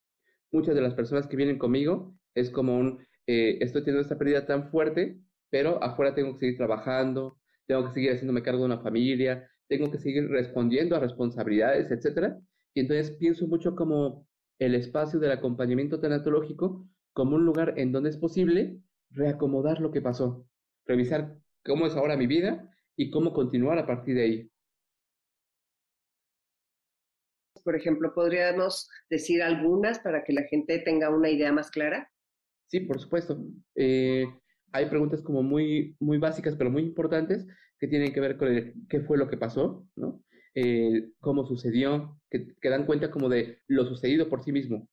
Muchas 0.51 0.75
de 0.75 0.81
las 0.81 0.95
personas 0.95 1.27
que 1.27 1.37
vienen 1.37 1.59
conmigo 1.59 2.17
es 2.35 2.49
como 2.49 2.79
un, 2.79 3.07
eh, 3.27 3.59
estoy 3.61 3.83
teniendo 3.83 4.01
esta 4.01 4.17
pérdida 4.17 4.47
tan 4.47 4.71
fuerte, 4.71 5.21
pero 5.51 5.83
afuera 5.85 6.15
tengo 6.15 6.33
que 6.33 6.39
seguir 6.39 6.57
trabajando, 6.57 7.37
tengo 7.67 7.85
que 7.85 7.93
seguir 7.93 8.13
haciéndome 8.13 8.43
cargo 8.43 8.61
de 8.61 8.67
una 8.67 8.81
familia, 8.81 9.47
tengo 9.69 9.91
que 9.91 9.99
seguir 9.99 10.31
respondiendo 10.31 10.97
a 10.97 11.01
responsabilidades, 11.01 11.91
etcétera. 11.91 12.39
Y 12.73 12.81
entonces 12.81 13.11
pienso 13.19 13.47
mucho 13.47 13.77
como 13.77 14.27
el 14.59 14.75
espacio 14.75 15.21
del 15.21 15.33
acompañamiento 15.33 16.01
tanatológico 16.01 16.89
como 17.13 17.37
un 17.37 17.45
lugar 17.45 17.75
en 17.77 17.93
donde 17.93 18.09
es 18.09 18.17
posible 18.17 18.79
reacomodar 19.11 19.83
lo 19.83 19.91
que 19.91 20.01
pasó 20.01 20.47
revisar 20.87 21.37
cómo 21.65 21.87
es 21.87 21.95
ahora 21.95 22.17
mi 22.17 22.27
vida 22.27 22.71
y 22.97 23.11
cómo 23.11 23.33
continuar 23.33 23.79
a 23.79 23.87
partir 23.87 24.15
de 24.17 24.23
ahí. 24.23 24.51
Por 27.65 27.77
ejemplo, 27.77 28.13
¿podríamos 28.15 28.89
decir 29.09 29.43
algunas 29.43 29.99
para 30.01 30.23
que 30.23 30.35
la 30.35 30.43
gente 30.43 30.79
tenga 30.81 31.09
una 31.09 31.31
idea 31.31 31.51
más 31.51 31.71
clara? 31.71 32.11
Sí, 32.67 32.81
por 32.81 33.01
supuesto. 33.01 33.43
Eh, 33.75 34.27
hay 34.73 34.87
preguntas 34.87 35.23
como 35.23 35.43
muy, 35.43 35.97
muy 35.99 36.19
básicas, 36.19 36.57
pero 36.57 36.71
muy 36.71 36.83
importantes, 36.83 37.47
que 37.79 37.89
tienen 37.89 38.13
que 38.13 38.21
ver 38.21 38.37
con 38.37 38.49
qué 38.89 39.01
fue 39.01 39.17
lo 39.17 39.29
que 39.29 39.37
pasó, 39.37 39.87
¿no? 39.97 40.23
Eh, 40.55 41.11
cómo 41.21 41.47
sucedió, 41.47 42.21
que, 42.31 42.49
que, 42.61 42.69
dan 42.69 42.87
cuenta 42.87 43.11
como 43.11 43.29
de 43.29 43.63
lo 43.67 43.87
sucedido 43.87 44.29
por 44.29 44.45
sí 44.45 44.53
mismo. 44.53 44.89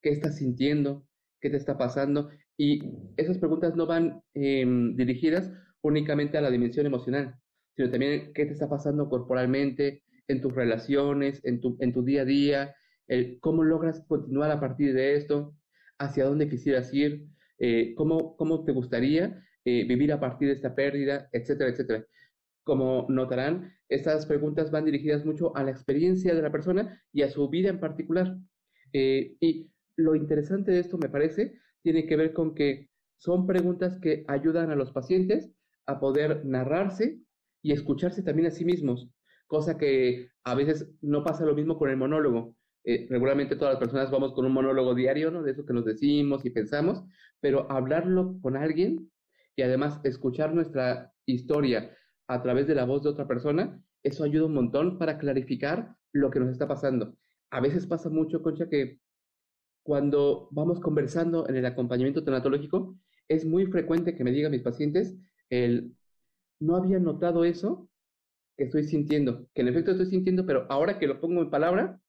¿Qué 0.00 0.10
estás 0.10 0.36
sintiendo? 0.36 1.06
¿Qué 1.40 1.50
te 1.50 1.56
está 1.56 1.78
pasando? 1.78 2.30
Y 2.56 2.82
esas 3.16 3.38
preguntas 3.38 3.74
no 3.76 3.86
van 3.86 4.22
em, 4.34 4.94
dirigidas 4.96 5.52
únicamente 5.80 6.38
a 6.38 6.40
la 6.40 6.50
dimensión 6.50 6.86
emocional, 6.86 7.34
sino 7.74 7.90
también 7.90 8.32
qué 8.34 8.46
te 8.46 8.52
está 8.52 8.68
pasando 8.68 9.08
corporalmente, 9.08 10.02
en 10.28 10.40
tus 10.40 10.54
relaciones, 10.54 11.40
en 11.44 11.60
tu, 11.60 11.76
en 11.80 11.92
tu 11.92 12.02
día 12.02 12.22
a 12.22 12.24
día, 12.24 12.74
el, 13.08 13.38
cómo 13.40 13.64
logras 13.64 14.04
continuar 14.06 14.50
a 14.50 14.60
partir 14.60 14.94
de 14.94 15.16
esto, 15.16 15.54
hacia 15.98 16.24
dónde 16.24 16.48
quisieras 16.48 16.92
ir, 16.94 17.26
eh, 17.58 17.94
cómo, 17.94 18.36
cómo 18.36 18.64
te 18.64 18.72
gustaría 18.72 19.42
eh, 19.64 19.84
vivir 19.84 20.12
a 20.12 20.20
partir 20.20 20.48
de 20.48 20.54
esta 20.54 20.74
pérdida, 20.74 21.28
etcétera, 21.32 21.70
etcétera. 21.70 22.06
Como 22.64 23.06
notarán, 23.08 23.72
estas 23.88 24.26
preguntas 24.26 24.70
van 24.70 24.84
dirigidas 24.84 25.24
mucho 25.24 25.56
a 25.56 25.64
la 25.64 25.70
experiencia 25.70 26.34
de 26.34 26.42
la 26.42 26.52
persona 26.52 27.02
y 27.12 27.22
a 27.22 27.30
su 27.30 27.48
vida 27.48 27.70
en 27.70 27.80
particular. 27.80 28.36
Eh, 28.92 29.36
y 29.40 29.70
lo 29.96 30.14
interesante 30.14 30.72
de 30.72 30.80
esto, 30.80 30.98
me 30.98 31.08
parece, 31.08 31.58
tiene 31.82 32.06
que 32.06 32.16
ver 32.16 32.32
con 32.32 32.54
que 32.54 32.88
son 33.16 33.46
preguntas 33.46 33.98
que 34.00 34.24
ayudan 34.28 34.70
a 34.70 34.76
los 34.76 34.92
pacientes 34.92 35.52
a 35.86 36.00
poder 36.00 36.44
narrarse 36.44 37.20
y 37.62 37.72
escucharse 37.72 38.22
también 38.22 38.48
a 38.48 38.50
sí 38.50 38.64
mismos, 38.64 39.08
cosa 39.46 39.78
que 39.78 40.30
a 40.44 40.54
veces 40.54 40.90
no 41.00 41.22
pasa 41.22 41.44
lo 41.44 41.54
mismo 41.54 41.78
con 41.78 41.90
el 41.90 41.96
monólogo. 41.96 42.56
Eh, 42.84 43.06
regularmente 43.08 43.54
todas 43.54 43.74
las 43.74 43.80
personas 43.80 44.10
vamos 44.10 44.32
con 44.32 44.44
un 44.44 44.52
monólogo 44.52 44.94
diario, 44.94 45.30
¿no? 45.30 45.42
De 45.42 45.52
eso 45.52 45.64
que 45.64 45.72
nos 45.72 45.84
decimos 45.84 46.44
y 46.44 46.50
pensamos, 46.50 47.04
pero 47.40 47.70
hablarlo 47.70 48.40
con 48.40 48.56
alguien 48.56 49.10
y 49.54 49.62
además 49.62 50.00
escuchar 50.02 50.52
nuestra 50.52 51.12
historia 51.26 51.96
a 52.26 52.42
través 52.42 52.66
de 52.66 52.74
la 52.74 52.84
voz 52.84 53.02
de 53.02 53.10
otra 53.10 53.28
persona, 53.28 53.80
eso 54.02 54.24
ayuda 54.24 54.46
un 54.46 54.54
montón 54.54 54.98
para 54.98 55.18
clarificar 55.18 55.94
lo 56.12 56.30
que 56.30 56.40
nos 56.40 56.50
está 56.50 56.66
pasando. 56.66 57.14
A 57.50 57.60
veces 57.60 57.86
pasa 57.86 58.08
mucho, 58.08 58.42
Concha, 58.42 58.68
que 58.68 58.98
cuando 59.82 60.48
vamos 60.50 60.80
conversando 60.80 61.48
en 61.48 61.56
el 61.56 61.66
acompañamiento 61.66 62.24
tanatológico, 62.24 62.96
es 63.28 63.44
muy 63.44 63.66
frecuente 63.66 64.14
que 64.14 64.24
me 64.24 64.32
digan 64.32 64.52
mis 64.52 64.62
pacientes, 64.62 65.16
el, 65.50 65.96
no 66.60 66.76
había 66.76 66.98
notado 66.98 67.44
eso 67.44 67.88
que 68.56 68.64
estoy 68.64 68.84
sintiendo, 68.84 69.48
que 69.54 69.62
en 69.62 69.68
efecto 69.68 69.92
estoy 69.92 70.06
sintiendo, 70.06 70.46
pero 70.46 70.66
ahora 70.68 70.98
que 70.98 71.06
lo 71.06 71.20
pongo 71.20 71.42
en 71.42 71.50
palabra, 71.50 72.00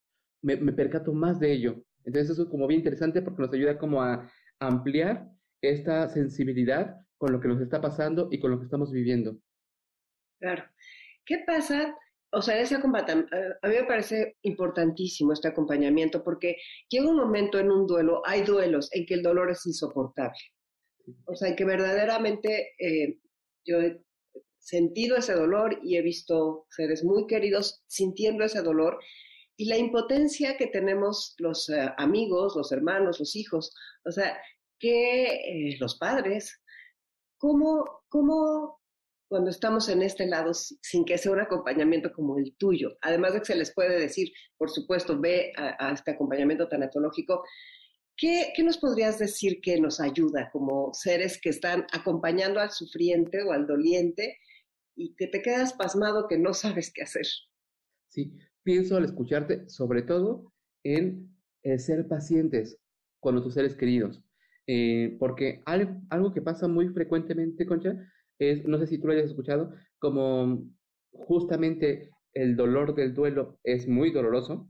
me, 0.42 0.58
me 0.58 0.74
percato 0.74 1.14
más 1.14 1.40
de 1.40 1.54
ello. 1.54 1.84
Entonces 2.06 2.32
eso 2.32 2.44
es 2.44 2.50
como 2.50 2.68
bien 2.68 2.80
interesante 2.80 3.22
porque 3.22 3.42
nos 3.42 3.54
ayuda 3.54 3.78
como 3.78 4.02
a 4.02 4.30
ampliar 4.60 5.30
esta 5.62 6.10
sensibilidad 6.10 6.98
con 7.18 7.32
lo 7.32 7.40
que 7.40 7.48
nos 7.48 7.62
está 7.62 7.80
pasando 7.82 8.28
y 8.32 8.40
con 8.40 8.52
lo 8.52 8.60
que 8.60 8.66
estamos 8.66 8.92
viviendo. 8.92 9.38
Claro. 10.40 10.64
¿Qué 11.26 11.42
pasa? 11.48 11.96
O 12.36 12.42
sea, 12.42 12.60
ese 12.60 12.76
eh, 12.76 12.80
a 12.80 13.68
mí 13.68 13.76
me 13.76 13.84
parece 13.84 14.38
importantísimo 14.42 15.34
este 15.34 15.50
acompañamiento 15.50 16.24
porque 16.24 16.58
llega 16.90 17.10
un 17.10 17.18
momento 17.18 17.60
en 17.60 17.70
un 17.70 17.86
duelo, 17.86 18.24
hay 18.26 18.42
duelos 18.42 18.90
en 18.92 19.06
que 19.06 19.14
el 19.14 19.22
dolor 19.22 19.52
es 19.52 19.64
insoportable. 19.68 20.40
O 21.26 21.36
sea, 21.36 21.56
que 21.56 21.64
verdaderamente 21.64 22.72
eh, 22.80 23.20
yo 23.64 23.82
he 23.82 24.04
sentido 24.58 25.18
ese 25.18 25.34
dolor 25.34 25.78
y 25.84 25.98
he 25.98 26.02
visto 26.02 26.66
seres 26.72 27.04
muy 27.04 27.28
queridos 27.28 27.84
sintiendo 27.86 28.44
ese 28.44 28.64
dolor 28.64 28.98
y 29.56 29.66
la 29.66 29.78
impotencia 29.78 30.58
que 30.58 30.68
tenemos 30.68 31.36
los 31.38 31.70
eh, 31.70 31.94
amigos, 31.98 32.56
los 32.56 32.72
hermanos, 32.72 33.20
los 33.20 33.36
hijos, 33.36 33.76
o 34.06 34.12
sea, 34.12 34.42
que 34.80 35.78
los 35.80 36.00
padres, 36.00 36.60
¿cómo, 37.38 38.02
cómo 38.10 38.82
cuando 39.34 39.50
estamos 39.50 39.90
en 39.90 40.04
este 40.04 40.28
lado 40.28 40.52
sin 40.54 41.06
que 41.06 41.18
sea 41.18 41.32
un 41.32 41.40
acompañamiento 41.40 42.14
como 42.14 42.38
el 42.38 42.56
tuyo. 42.56 43.00
Además 43.02 43.34
de 43.34 43.40
que 43.40 43.46
se 43.46 43.56
les 43.56 43.74
puede 43.74 44.00
decir, 44.00 44.32
por 44.60 44.70
supuesto, 44.70 45.20
ve 45.20 45.52
a, 45.58 45.92
este 45.92 46.12
acompañamiento 46.12 46.68
tanatológico. 46.68 47.42
¿Qué, 48.16 48.54
¿Qué, 48.56 48.64
nos 48.64 48.78
podrías 48.78 49.18
decir 49.18 49.60
que 49.60 49.82
nos 49.82 50.00
ayuda 50.00 50.52
como 50.52 50.94
seres 50.94 51.42
que 51.42 51.50
están 51.50 51.88
acompañando 51.92 52.60
al 52.60 52.70
sufriente 52.70 53.42
o 53.42 53.54
al 53.54 53.66
doliente 53.66 54.38
y 54.96 55.16
que 55.16 55.26
te 55.26 55.42
quedas 55.42 55.74
pasmado 55.74 56.28
que 56.28 56.38
no 56.38 56.54
sabes 56.54 56.94
qué 56.94 57.02
hacer? 57.02 57.26
Sí, 58.10 58.38
pienso 58.62 58.98
al 58.98 59.06
escucharte 59.06 59.68
sobre 59.68 60.04
todo 60.04 60.54
en 60.84 61.36
el 61.64 61.80
ser 61.80 62.08
pacientes 62.08 62.78
con 63.20 63.42
tus 63.42 63.56
seres 63.56 63.76
queridos. 63.76 64.24
Eh, 64.68 65.18
porque 65.20 65.64
algo 65.66 66.32
que 66.32 66.44
pasa 66.44 66.68
muy 66.68 66.90
frecuentemente, 66.90 67.66
Concha, 67.66 67.98
no 68.66 68.78
sé 68.80 68.88
si 68.88 68.98
tú 68.98 69.08
lo 69.08 69.14
hayas 69.14 69.30
escuchado, 69.30 69.74
como 70.00 70.64
justamente 71.12 72.10
el 72.34 72.56
dolor 72.56 72.96
del 72.96 73.14
duelo 73.14 73.60
es 73.64 73.88
muy 73.88 74.12
doloroso. 74.12 74.68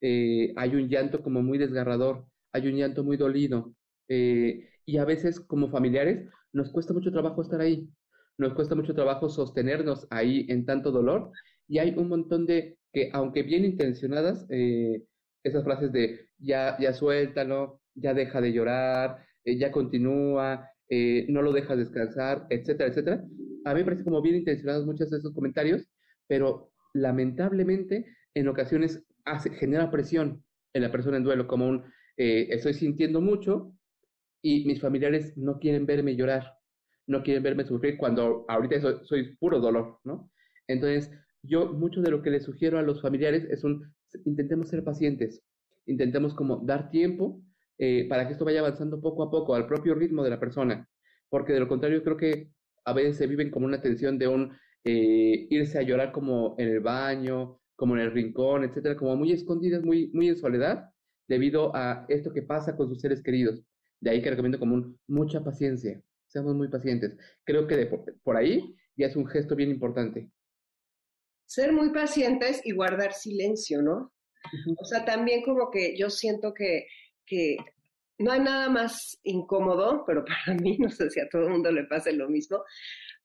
Eh, 0.00 0.52
hay 0.56 0.74
un 0.74 0.88
llanto 0.88 1.22
como 1.22 1.42
muy 1.42 1.58
desgarrador, 1.58 2.26
hay 2.52 2.68
un 2.68 2.76
llanto 2.76 3.04
muy 3.04 3.16
dolido, 3.16 3.74
eh, 4.08 4.68
y 4.84 4.98
a 4.98 5.04
veces 5.04 5.40
como 5.40 5.70
familiares 5.70 6.28
nos 6.52 6.70
cuesta 6.70 6.92
mucho 6.92 7.10
trabajo 7.10 7.40
estar 7.42 7.60
ahí, 7.60 7.88
nos 8.36 8.52
cuesta 8.54 8.74
mucho 8.74 8.94
trabajo 8.94 9.30
sostenernos 9.30 10.06
ahí 10.10 10.46
en 10.50 10.66
tanto 10.66 10.90
dolor, 10.92 11.30
y 11.66 11.78
hay 11.78 11.94
un 11.96 12.08
montón 12.08 12.44
de 12.46 12.76
que, 12.92 13.10
aunque 13.12 13.42
bien 13.42 13.64
intencionadas, 13.64 14.46
eh, 14.50 15.02
esas 15.42 15.64
frases 15.64 15.90
de 15.92 16.28
ya, 16.38 16.76
ya 16.78 16.92
suéltalo, 16.92 17.80
ya 17.94 18.12
deja 18.12 18.40
de 18.40 18.52
llorar, 18.52 19.24
ya 19.44 19.72
continúa, 19.72 20.68
eh, 20.88 21.26
no 21.28 21.42
lo 21.42 21.52
dejas 21.52 21.78
descansar, 21.78 22.46
etcétera, 22.50 22.90
etcétera. 22.90 23.24
A 23.64 23.72
mí 23.72 23.80
me 23.80 23.84
parece 23.84 24.04
como 24.04 24.22
bien 24.22 24.36
intencionados 24.36 24.86
muchos 24.86 25.10
de 25.10 25.18
esos 25.18 25.32
comentarios, 25.32 25.88
pero 26.26 26.70
lamentablemente 26.92 28.06
en 28.34 28.48
ocasiones 28.48 29.02
hace, 29.24 29.50
genera 29.50 29.90
presión 29.90 30.44
en 30.72 30.82
la 30.82 30.92
persona 30.92 31.16
en 31.16 31.24
duelo, 31.24 31.46
como 31.46 31.68
un 31.68 31.84
eh, 32.16 32.48
estoy 32.50 32.74
sintiendo 32.74 33.20
mucho 33.20 33.72
y 34.42 34.64
mis 34.66 34.80
familiares 34.80 35.36
no 35.36 35.58
quieren 35.58 35.86
verme 35.86 36.16
llorar, 36.16 36.52
no 37.06 37.22
quieren 37.22 37.42
verme 37.42 37.64
sufrir 37.64 37.96
cuando 37.96 38.44
ahorita 38.48 38.80
soy, 38.80 38.94
soy 39.04 39.36
puro 39.36 39.60
dolor, 39.60 39.98
¿no? 40.04 40.30
Entonces, 40.68 41.10
yo 41.42 41.72
mucho 41.72 42.02
de 42.02 42.10
lo 42.10 42.22
que 42.22 42.30
les 42.30 42.44
sugiero 42.44 42.78
a 42.78 42.82
los 42.82 43.02
familiares 43.02 43.44
es 43.50 43.64
un, 43.64 43.92
intentemos 44.24 44.68
ser 44.68 44.84
pacientes, 44.84 45.42
intentemos 45.86 46.34
como 46.34 46.58
dar 46.64 46.90
tiempo 46.90 47.42
eh, 47.78 48.06
para 48.08 48.26
que 48.26 48.32
esto 48.32 48.44
vaya 48.44 48.60
avanzando 48.60 49.00
poco 49.00 49.22
a 49.22 49.30
poco 49.30 49.54
al 49.54 49.66
propio 49.66 49.94
ritmo 49.94 50.22
de 50.22 50.30
la 50.30 50.40
persona, 50.40 50.88
porque 51.28 51.52
de 51.52 51.60
lo 51.60 51.68
contrario 51.68 52.02
creo 52.02 52.16
que 52.16 52.50
a 52.84 52.92
veces 52.92 53.16
se 53.16 53.26
viven 53.26 53.50
como 53.50 53.66
una 53.66 53.80
tensión 53.80 54.18
de 54.18 54.28
un 54.28 54.52
eh, 54.84 55.46
irse 55.50 55.78
a 55.78 55.82
llorar 55.82 56.12
como 56.12 56.54
en 56.58 56.68
el 56.68 56.80
baño, 56.80 57.60
como 57.74 57.96
en 57.96 58.02
el 58.02 58.12
rincón, 58.12 58.64
etcétera, 58.64 58.96
como 58.96 59.16
muy 59.16 59.32
escondidas, 59.32 59.82
muy, 59.82 60.10
muy 60.12 60.28
en 60.28 60.36
soledad, 60.36 60.90
debido 61.26 61.74
a 61.74 62.04
esto 62.08 62.32
que 62.32 62.42
pasa 62.42 62.76
con 62.76 62.88
sus 62.88 63.00
seres 63.00 63.22
queridos. 63.22 63.62
De 64.00 64.10
ahí 64.10 64.22
que 64.22 64.30
recomiendo 64.30 64.58
como 64.58 64.74
un, 64.74 64.98
mucha 65.06 65.42
paciencia, 65.42 66.00
seamos 66.26 66.54
muy 66.54 66.68
pacientes. 66.68 67.16
Creo 67.44 67.66
que 67.66 67.76
de 67.76 67.86
por, 68.22 68.36
ahí 68.36 68.74
ya 68.96 69.06
es 69.06 69.16
un 69.16 69.26
gesto 69.26 69.56
bien 69.56 69.70
importante. 69.70 70.30
Ser 71.46 71.72
muy 71.72 71.90
pacientes 71.90 72.60
y 72.64 72.72
guardar 72.72 73.12
silencio, 73.12 73.82
¿no? 73.82 74.12
O 74.78 74.84
sea, 74.84 75.04
también 75.04 75.42
como 75.42 75.70
que 75.70 75.96
yo 75.96 76.10
siento 76.10 76.52
que 76.52 76.86
que 77.26 77.56
no 78.18 78.32
hay 78.32 78.40
nada 78.40 78.68
más 78.68 79.18
incómodo, 79.22 80.04
pero 80.06 80.24
para 80.24 80.56
mí, 80.60 80.78
no 80.78 80.90
sé 80.90 81.10
si 81.10 81.20
a 81.20 81.28
todo 81.28 81.42
el 81.42 81.50
mundo 81.50 81.70
le 81.72 81.84
pase 81.84 82.12
lo 82.12 82.28
mismo, 82.28 82.62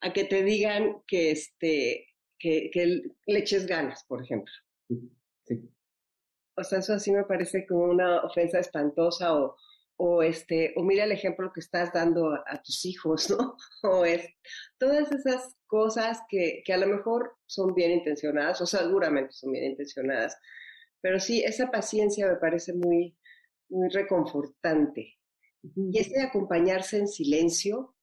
a 0.01 0.13
que 0.13 0.23
te 0.23 0.43
digan 0.43 1.01
que, 1.07 1.31
este, 1.31 2.07
que, 2.37 2.69
que 2.71 3.01
le 3.25 3.39
eches 3.39 3.67
ganas, 3.67 4.03
por 4.05 4.23
ejemplo. 4.23 4.53
Sí. 5.45 5.69
O 6.55 6.63
sea, 6.63 6.79
eso 6.79 6.93
así 6.93 7.11
me 7.11 7.23
parece 7.23 7.65
como 7.65 7.85
una 7.85 8.21
ofensa 8.23 8.59
espantosa 8.59 9.35
o, 9.35 9.55
o 9.97 10.23
este, 10.23 10.73
o 10.77 10.83
mira 10.83 11.03
el 11.03 11.11
ejemplo 11.11 11.51
que 11.53 11.59
estás 11.59 11.91
dando 11.93 12.33
a, 12.33 12.61
tus 12.63 12.85
hijos, 12.85 13.29
¿no? 13.29 13.57
O 13.83 14.05
es 14.05 14.27
todas 14.77 15.11
esas 15.11 15.55
cosas 15.67 16.19
que, 16.29 16.61
que 16.65 16.73
a 16.73 16.77
lo 16.77 16.87
mejor 16.87 17.35
son 17.45 17.73
bien 17.73 17.91
intencionadas, 17.91 18.61
o 18.61 18.65
seguramente 18.65 19.33
son 19.33 19.51
bien 19.51 19.65
intencionadas, 19.65 20.37
pero 21.01 21.19
sí, 21.19 21.43
esa 21.43 21.71
paciencia 21.71 22.27
me 22.27 22.35
parece 22.35 22.73
muy, 22.73 23.15
muy 23.69 23.89
reconfortante. 23.89 25.17
Y 25.61 25.97
ese 25.97 26.21
acompañarse 26.21 26.97
en 26.97 27.07
silencio. 27.07 27.95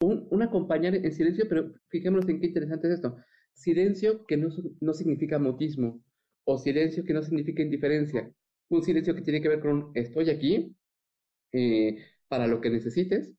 Un, 0.00 0.42
acompañar 0.42 0.94
en 0.94 1.12
silencio, 1.12 1.46
pero 1.48 1.74
fijémonos 1.88 2.28
en 2.28 2.40
qué 2.40 2.46
interesante 2.46 2.88
es 2.88 2.94
esto. 2.94 3.16
Silencio 3.52 4.24
que 4.26 4.36
no, 4.36 4.48
no 4.80 4.94
significa 4.94 5.38
mutismo, 5.38 6.02
o 6.44 6.58
silencio 6.58 7.04
que 7.04 7.12
no 7.12 7.22
significa 7.22 7.62
indiferencia. 7.62 8.32
Un 8.68 8.82
silencio 8.82 9.14
que 9.14 9.22
tiene 9.22 9.42
que 9.42 9.48
ver 9.48 9.60
con 9.60 9.90
estoy 9.94 10.30
aquí 10.30 10.74
eh, 11.52 11.98
para 12.28 12.46
lo 12.46 12.60
que 12.60 12.70
necesites, 12.70 13.34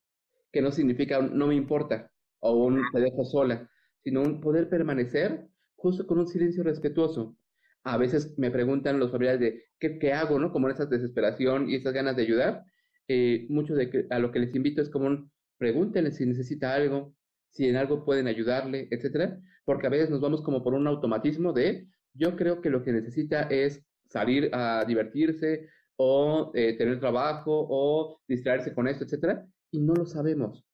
que 0.52 0.62
no 0.62 0.72
significa 0.72 1.22
no 1.22 1.48
me 1.48 1.56
importa 1.56 2.12
o 2.42 2.54
un 2.66 2.82
te 2.92 3.00
dejo 3.00 3.24
sola, 3.24 3.70
sino 4.04 4.22
un 4.22 4.42
poder 4.42 4.70
permanecer 4.70 5.48
justo 5.76 6.06
con 6.06 6.20
un 6.20 6.28
silencio 6.28 6.64
respetuoso, 6.64 7.38
a 7.84 7.98
veces 7.98 8.38
me 8.38 8.52
preguntan 8.52 9.00
los 9.00 9.12
familiares 9.12 9.40
de 9.40 9.64
qué, 9.80 9.98
qué 10.00 10.14
hago, 10.14 10.40
¿no? 10.40 10.52
Como 10.52 10.70
esa 10.70 10.86
desesperación 10.86 11.70
y 11.70 11.76
esas 11.76 11.94
ganas 11.94 12.16
de 12.16 12.24
ayudar. 12.24 12.64
Eh, 13.08 13.46
mucho 13.50 13.76
de 13.76 13.90
que, 13.90 14.06
a 14.10 14.20
lo 14.20 14.32
que 14.32 14.40
les 14.40 14.56
invito 14.56 14.82
es 14.82 14.90
como 14.90 15.30
pregúntenle 15.58 16.12
si 16.12 16.26
necesita 16.26 16.74
algo, 16.74 17.16
si 17.50 17.68
en 17.68 17.76
algo 17.76 18.06
pueden 18.06 18.28
ayudarle, 18.28 18.88
etcétera, 18.92 19.40
porque 19.66 19.88
a 19.88 19.90
veces 19.90 20.10
nos 20.10 20.22
vamos 20.22 20.42
como 20.42 20.64
por 20.64 20.74
un 20.74 20.88
automatismo 20.88 21.54
de 21.54 21.88
yo 22.14 22.36
creo 22.36 22.62
que 22.62 22.70
lo 22.70 22.84
que 22.84 22.92
necesita 22.92 23.44
es 23.44 23.84
salir 24.10 24.50
a 24.54 24.86
divertirse 24.86 25.70
o 25.98 26.52
eh, 26.56 26.78
tener 26.78 27.00
trabajo 27.00 27.68
o 27.70 28.22
distraerse 28.28 28.74
con 28.74 28.88
esto, 28.88 29.04
etcétera, 29.04 29.46
y 29.72 29.80
no 29.80 29.94
lo 29.94 30.06
sabemos. 30.06 30.66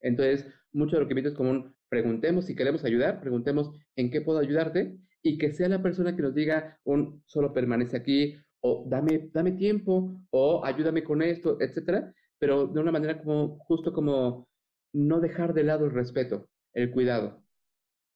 Entonces, 0.00 0.46
mucho 0.72 0.96
de 0.96 1.02
lo 1.02 1.08
que 1.08 1.12
invito 1.12 1.30
es 1.30 1.34
como 1.34 1.50
un 1.50 1.75
preguntemos 1.88 2.46
si 2.46 2.54
queremos 2.54 2.84
ayudar, 2.84 3.20
preguntemos 3.20 3.70
en 3.96 4.10
qué 4.10 4.20
puedo 4.20 4.38
ayudarte 4.38 4.96
y 5.22 5.38
que 5.38 5.52
sea 5.52 5.68
la 5.68 5.82
persona 5.82 6.14
que 6.14 6.22
nos 6.22 6.34
diga 6.34 6.78
un 6.84 7.22
solo 7.26 7.52
permanece 7.52 7.96
aquí 7.96 8.36
o 8.60 8.84
dame, 8.88 9.30
dame 9.32 9.52
tiempo 9.52 10.20
o 10.30 10.64
ayúdame 10.64 11.02
con 11.02 11.22
esto, 11.22 11.58
etcétera, 11.60 12.12
pero 12.38 12.66
de 12.66 12.80
una 12.80 12.92
manera 12.92 13.20
como 13.22 13.58
justo 13.58 13.92
como 13.92 14.48
no 14.92 15.20
dejar 15.20 15.52
de 15.54 15.64
lado 15.64 15.86
el 15.86 15.92
respeto, 15.92 16.48
el 16.72 16.90
cuidado. 16.90 17.42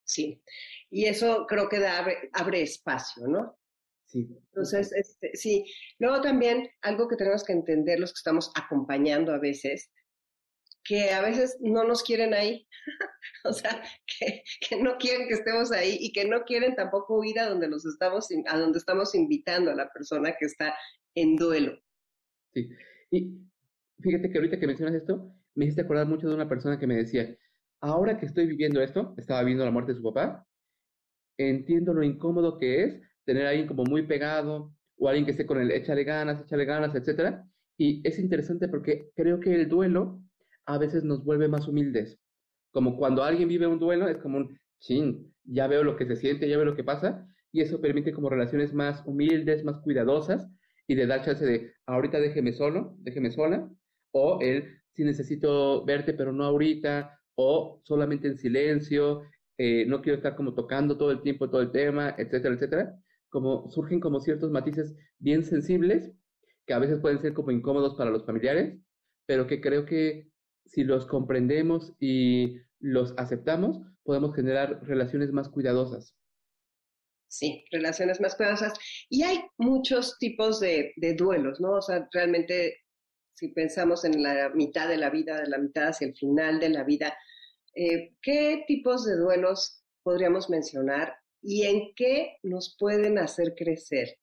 Sí, 0.04 0.42
y 0.90 1.04
eso 1.06 1.46
creo 1.46 1.68
que 1.68 1.84
abre, 1.86 2.30
abre 2.32 2.62
espacio, 2.62 3.28
¿no? 3.28 3.56
Sí. 4.06 4.28
Entonces, 4.48 4.92
este, 4.92 5.36
sí. 5.36 5.64
Luego 6.00 6.20
también 6.20 6.68
algo 6.82 7.06
que 7.06 7.16
tenemos 7.16 7.44
que 7.44 7.52
entender 7.52 8.00
los 8.00 8.12
que 8.12 8.18
estamos 8.18 8.50
acompañando 8.56 9.32
a 9.32 9.38
veces, 9.38 9.92
que 10.90 11.12
a 11.12 11.22
veces 11.22 11.56
no 11.60 11.84
nos 11.84 12.02
quieren 12.02 12.34
ahí, 12.34 12.66
o 13.44 13.52
sea, 13.52 13.80
que, 14.18 14.42
que, 14.60 14.82
no 14.82 14.96
quieren 14.98 15.28
que 15.28 15.34
estemos 15.34 15.70
ahí 15.70 15.96
y 16.00 16.10
que 16.10 16.28
no 16.28 16.42
quieren 16.42 16.74
tampoco 16.74 17.22
ir 17.22 17.38
a 17.38 17.48
donde 17.48 17.68
nos 17.68 17.86
estamos, 17.86 18.26
a 18.48 18.58
donde 18.58 18.78
estamos 18.78 19.14
invitando 19.14 19.70
a 19.70 19.76
la 19.76 19.88
persona 19.92 20.34
que 20.36 20.46
está 20.46 20.74
en 21.14 21.36
duelo. 21.36 21.78
Sí, 22.52 22.70
y 23.12 23.38
fíjate 24.00 24.32
que 24.32 24.38
ahorita 24.38 24.58
que 24.58 24.66
mencionas 24.66 24.96
esto, 24.96 25.32
me 25.54 25.66
hiciste 25.66 25.82
acordar 25.82 26.08
mucho 26.08 26.28
de 26.28 26.34
una 26.34 26.48
persona 26.48 26.76
que 26.76 26.88
me 26.88 26.96
decía, 26.96 27.36
ahora 27.80 28.18
que 28.18 28.26
estoy 28.26 28.48
viviendo 28.48 28.82
esto, 28.82 29.14
estaba 29.16 29.44
viendo 29.44 29.64
la 29.64 29.70
muerte 29.70 29.92
de 29.92 29.98
su 29.98 30.02
papá, 30.02 30.44
entiendo 31.38 31.94
lo 31.94 32.02
incómodo 32.02 32.58
que 32.58 32.82
es 32.82 33.00
tener 33.24 33.46
a 33.46 33.50
alguien 33.50 33.68
como 33.68 33.84
muy 33.84 34.08
pegado 34.08 34.74
o 34.98 35.08
alguien 35.08 35.24
que 35.24 35.30
esté 35.30 35.46
con 35.46 35.60
el 35.60 35.70
échale 35.70 36.02
ganas, 36.02 36.40
échale 36.40 36.64
ganas, 36.64 36.96
etcétera. 36.96 37.46
Y 37.78 38.06
es 38.06 38.18
interesante 38.18 38.66
porque 38.66 39.12
creo 39.14 39.38
que 39.38 39.54
el 39.54 39.68
duelo 39.68 40.20
a 40.66 40.78
veces 40.78 41.04
nos 41.04 41.24
vuelve 41.24 41.48
más 41.48 41.68
humildes. 41.68 42.18
Como 42.72 42.96
cuando 42.96 43.24
alguien 43.24 43.48
vive 43.48 43.66
un 43.66 43.78
duelo, 43.78 44.08
es 44.08 44.18
como 44.18 44.38
un 44.38 44.58
chin, 44.78 45.34
ya 45.44 45.66
veo 45.66 45.84
lo 45.84 45.96
que 45.96 46.06
se 46.06 46.16
siente, 46.16 46.48
ya 46.48 46.56
veo 46.56 46.66
lo 46.66 46.76
que 46.76 46.84
pasa, 46.84 47.26
y 47.52 47.60
eso 47.60 47.80
permite 47.80 48.12
como 48.12 48.28
relaciones 48.30 48.72
más 48.72 49.02
humildes, 49.06 49.64
más 49.64 49.80
cuidadosas, 49.82 50.48
y 50.86 50.94
de 50.94 51.06
dar 51.06 51.24
chance 51.24 51.44
de, 51.44 51.72
ahorita 51.86 52.20
déjeme 52.20 52.52
solo, 52.52 52.96
déjeme 52.98 53.30
sola, 53.30 53.68
o 54.12 54.40
el, 54.40 54.80
si 54.92 55.04
necesito 55.04 55.84
verte, 55.84 56.14
pero 56.14 56.32
no 56.32 56.44
ahorita, 56.44 57.18
o 57.34 57.80
solamente 57.84 58.28
en 58.28 58.36
silencio, 58.36 59.22
eh, 59.56 59.84
no 59.86 60.00
quiero 60.00 60.16
estar 60.16 60.36
como 60.36 60.54
tocando 60.54 60.96
todo 60.96 61.10
el 61.10 61.22
tiempo 61.22 61.50
todo 61.50 61.60
el 61.60 61.70
tema, 61.70 62.14
etcétera, 62.16 62.54
etcétera. 62.54 62.94
Como 63.28 63.70
surgen 63.70 64.00
como 64.00 64.20
ciertos 64.20 64.50
matices 64.50 64.96
bien 65.18 65.44
sensibles, 65.44 66.12
que 66.66 66.74
a 66.74 66.78
veces 66.78 66.98
pueden 67.00 67.20
ser 67.20 67.34
como 67.34 67.50
incómodos 67.50 67.94
para 67.94 68.10
los 68.10 68.24
familiares, 68.24 68.78
pero 69.26 69.46
que 69.46 69.60
creo 69.60 69.84
que 69.84 70.29
si 70.66 70.84
los 70.84 71.06
comprendemos 71.06 71.92
y 71.98 72.56
los 72.78 73.14
aceptamos, 73.16 73.80
podemos 74.02 74.34
generar 74.34 74.80
relaciones 74.84 75.32
más 75.32 75.48
cuidadosas. 75.48 76.16
Sí, 77.28 77.64
relaciones 77.70 78.20
más 78.20 78.34
cuidadosas. 78.34 78.72
Y 79.08 79.22
hay 79.22 79.40
muchos 79.58 80.18
tipos 80.18 80.58
de, 80.60 80.92
de, 80.96 81.14
duelos, 81.14 81.60
¿no? 81.60 81.72
O 81.72 81.82
sea, 81.82 82.08
realmente, 82.12 82.78
si 83.34 83.48
pensamos 83.48 84.04
en 84.04 84.22
la 84.22 84.50
mitad 84.50 84.88
de 84.88 84.96
la 84.96 85.10
vida, 85.10 85.40
de 85.40 85.48
la 85.48 85.58
mitad 85.58 85.88
hacia 85.88 86.08
el 86.08 86.16
final 86.16 86.58
de 86.58 86.70
la 86.70 86.82
vida, 86.82 87.14
eh, 87.74 88.14
¿qué 88.20 88.64
tipos 88.66 89.04
de 89.04 89.16
duelos 89.16 89.84
podríamos 90.02 90.50
mencionar 90.50 91.14
y 91.40 91.62
en 91.62 91.94
qué 91.94 92.36
nos 92.42 92.76
pueden 92.78 93.18
hacer 93.18 93.54
crecer? 93.56 94.18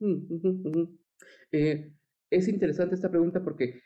Mm, 0.00 0.96
eh, 1.52 1.92
es 2.30 2.48
interesante 2.48 2.96
esta 2.96 3.10
pregunta 3.10 3.42
porque 3.42 3.82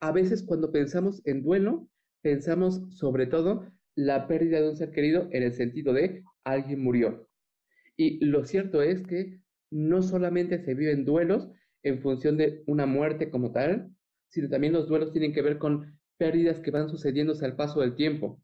a 0.00 0.12
veces 0.12 0.42
cuando 0.42 0.72
pensamos 0.72 1.22
en 1.24 1.42
duelo, 1.42 1.88
pensamos 2.22 2.82
sobre 2.90 3.26
todo 3.26 3.66
la 3.94 4.28
pérdida 4.28 4.60
de 4.60 4.68
un 4.68 4.76
ser 4.76 4.90
querido 4.90 5.28
en 5.32 5.42
el 5.42 5.52
sentido 5.52 5.92
de 5.92 6.22
alguien 6.44 6.82
murió. 6.82 7.28
Y 7.96 8.24
lo 8.24 8.44
cierto 8.44 8.82
es 8.82 9.02
que 9.02 9.40
no 9.70 10.02
solamente 10.02 10.62
se 10.62 10.74
viven 10.74 11.04
duelos 11.04 11.48
en 11.82 12.00
función 12.00 12.36
de 12.36 12.62
una 12.66 12.86
muerte 12.86 13.30
como 13.30 13.52
tal, 13.52 13.90
sino 14.28 14.48
también 14.48 14.72
los 14.72 14.88
duelos 14.88 15.12
tienen 15.12 15.32
que 15.32 15.42
ver 15.42 15.58
con 15.58 15.98
pérdidas 16.18 16.60
que 16.60 16.70
van 16.70 16.88
sucediéndose 16.88 17.44
al 17.44 17.56
paso 17.56 17.80
del 17.80 17.94
tiempo. 17.94 18.42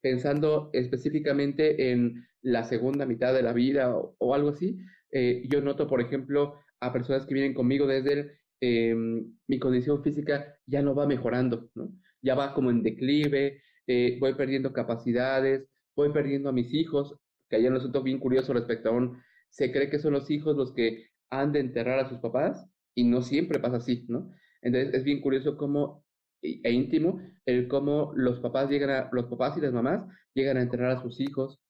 Pensando 0.00 0.70
específicamente 0.72 1.92
en 1.92 2.26
la 2.42 2.64
segunda 2.64 3.06
mitad 3.06 3.34
de 3.34 3.42
la 3.42 3.52
vida 3.52 3.94
o, 3.96 4.34
algo 4.34 4.50
así, 4.50 4.78
eh, 5.10 5.44
yo 5.48 5.60
noto, 5.60 5.86
por 5.86 6.00
ejemplo, 6.00 6.54
a 6.80 6.92
personas 6.92 7.26
que 7.26 7.34
vienen 7.34 7.54
conmigo 7.54 7.86
desde 7.86 8.12
el, 8.12 8.32
em, 8.60 9.36
mi 9.46 9.58
condición 9.58 10.02
física 10.02 10.56
ya 10.66 10.82
no 10.82 10.94
va 10.94 11.06
mejorando, 11.06 11.70
¿no? 11.74 11.92
ya 12.22 12.34
va 12.34 12.54
como 12.54 12.70
en 12.70 12.82
declive, 12.82 13.62
eh, 13.86 14.18
voy 14.20 14.34
perdiendo 14.34 14.72
capacidades, 14.72 15.68
voy 15.94 16.12
perdiendo 16.12 16.48
a 16.48 16.52
mis 16.52 16.72
hijos, 16.74 17.16
que 17.48 17.56
ayer 17.56 17.70
un 17.70 17.78
asunto 17.78 18.02
bien 18.02 18.18
curioso 18.18 18.52
respecto 18.52 18.90
a 18.90 18.92
un, 18.92 19.22
se 19.50 19.72
cree 19.72 19.90
que 19.90 19.98
son 19.98 20.12
los 20.12 20.30
hijos 20.30 20.56
los 20.56 20.72
que 20.72 21.06
han 21.30 21.52
de 21.52 21.60
enterrar 21.60 21.98
a 21.98 22.08
sus 22.08 22.18
papás 22.18 22.66
y 22.94 23.04
no 23.04 23.22
siempre 23.22 23.58
pasa 23.60 23.76
así, 23.76 24.04
¿no? 24.08 24.30
Entonces 24.62 24.94
es 24.94 25.04
bien 25.04 25.20
curioso 25.20 25.56
cómo 25.56 26.04
e 26.42 26.70
íntimo 26.72 27.20
el 27.46 27.66
cómo 27.68 28.12
los 28.14 28.40
papás 28.40 28.70
llegan 28.70 28.90
a, 28.90 29.08
los 29.12 29.26
papás 29.26 29.56
y 29.56 29.60
las 29.60 29.72
mamás 29.72 30.06
llegan 30.34 30.56
a 30.56 30.62
enterrar 30.62 30.92
a 30.92 31.02
sus 31.02 31.20
hijos, 31.20 31.60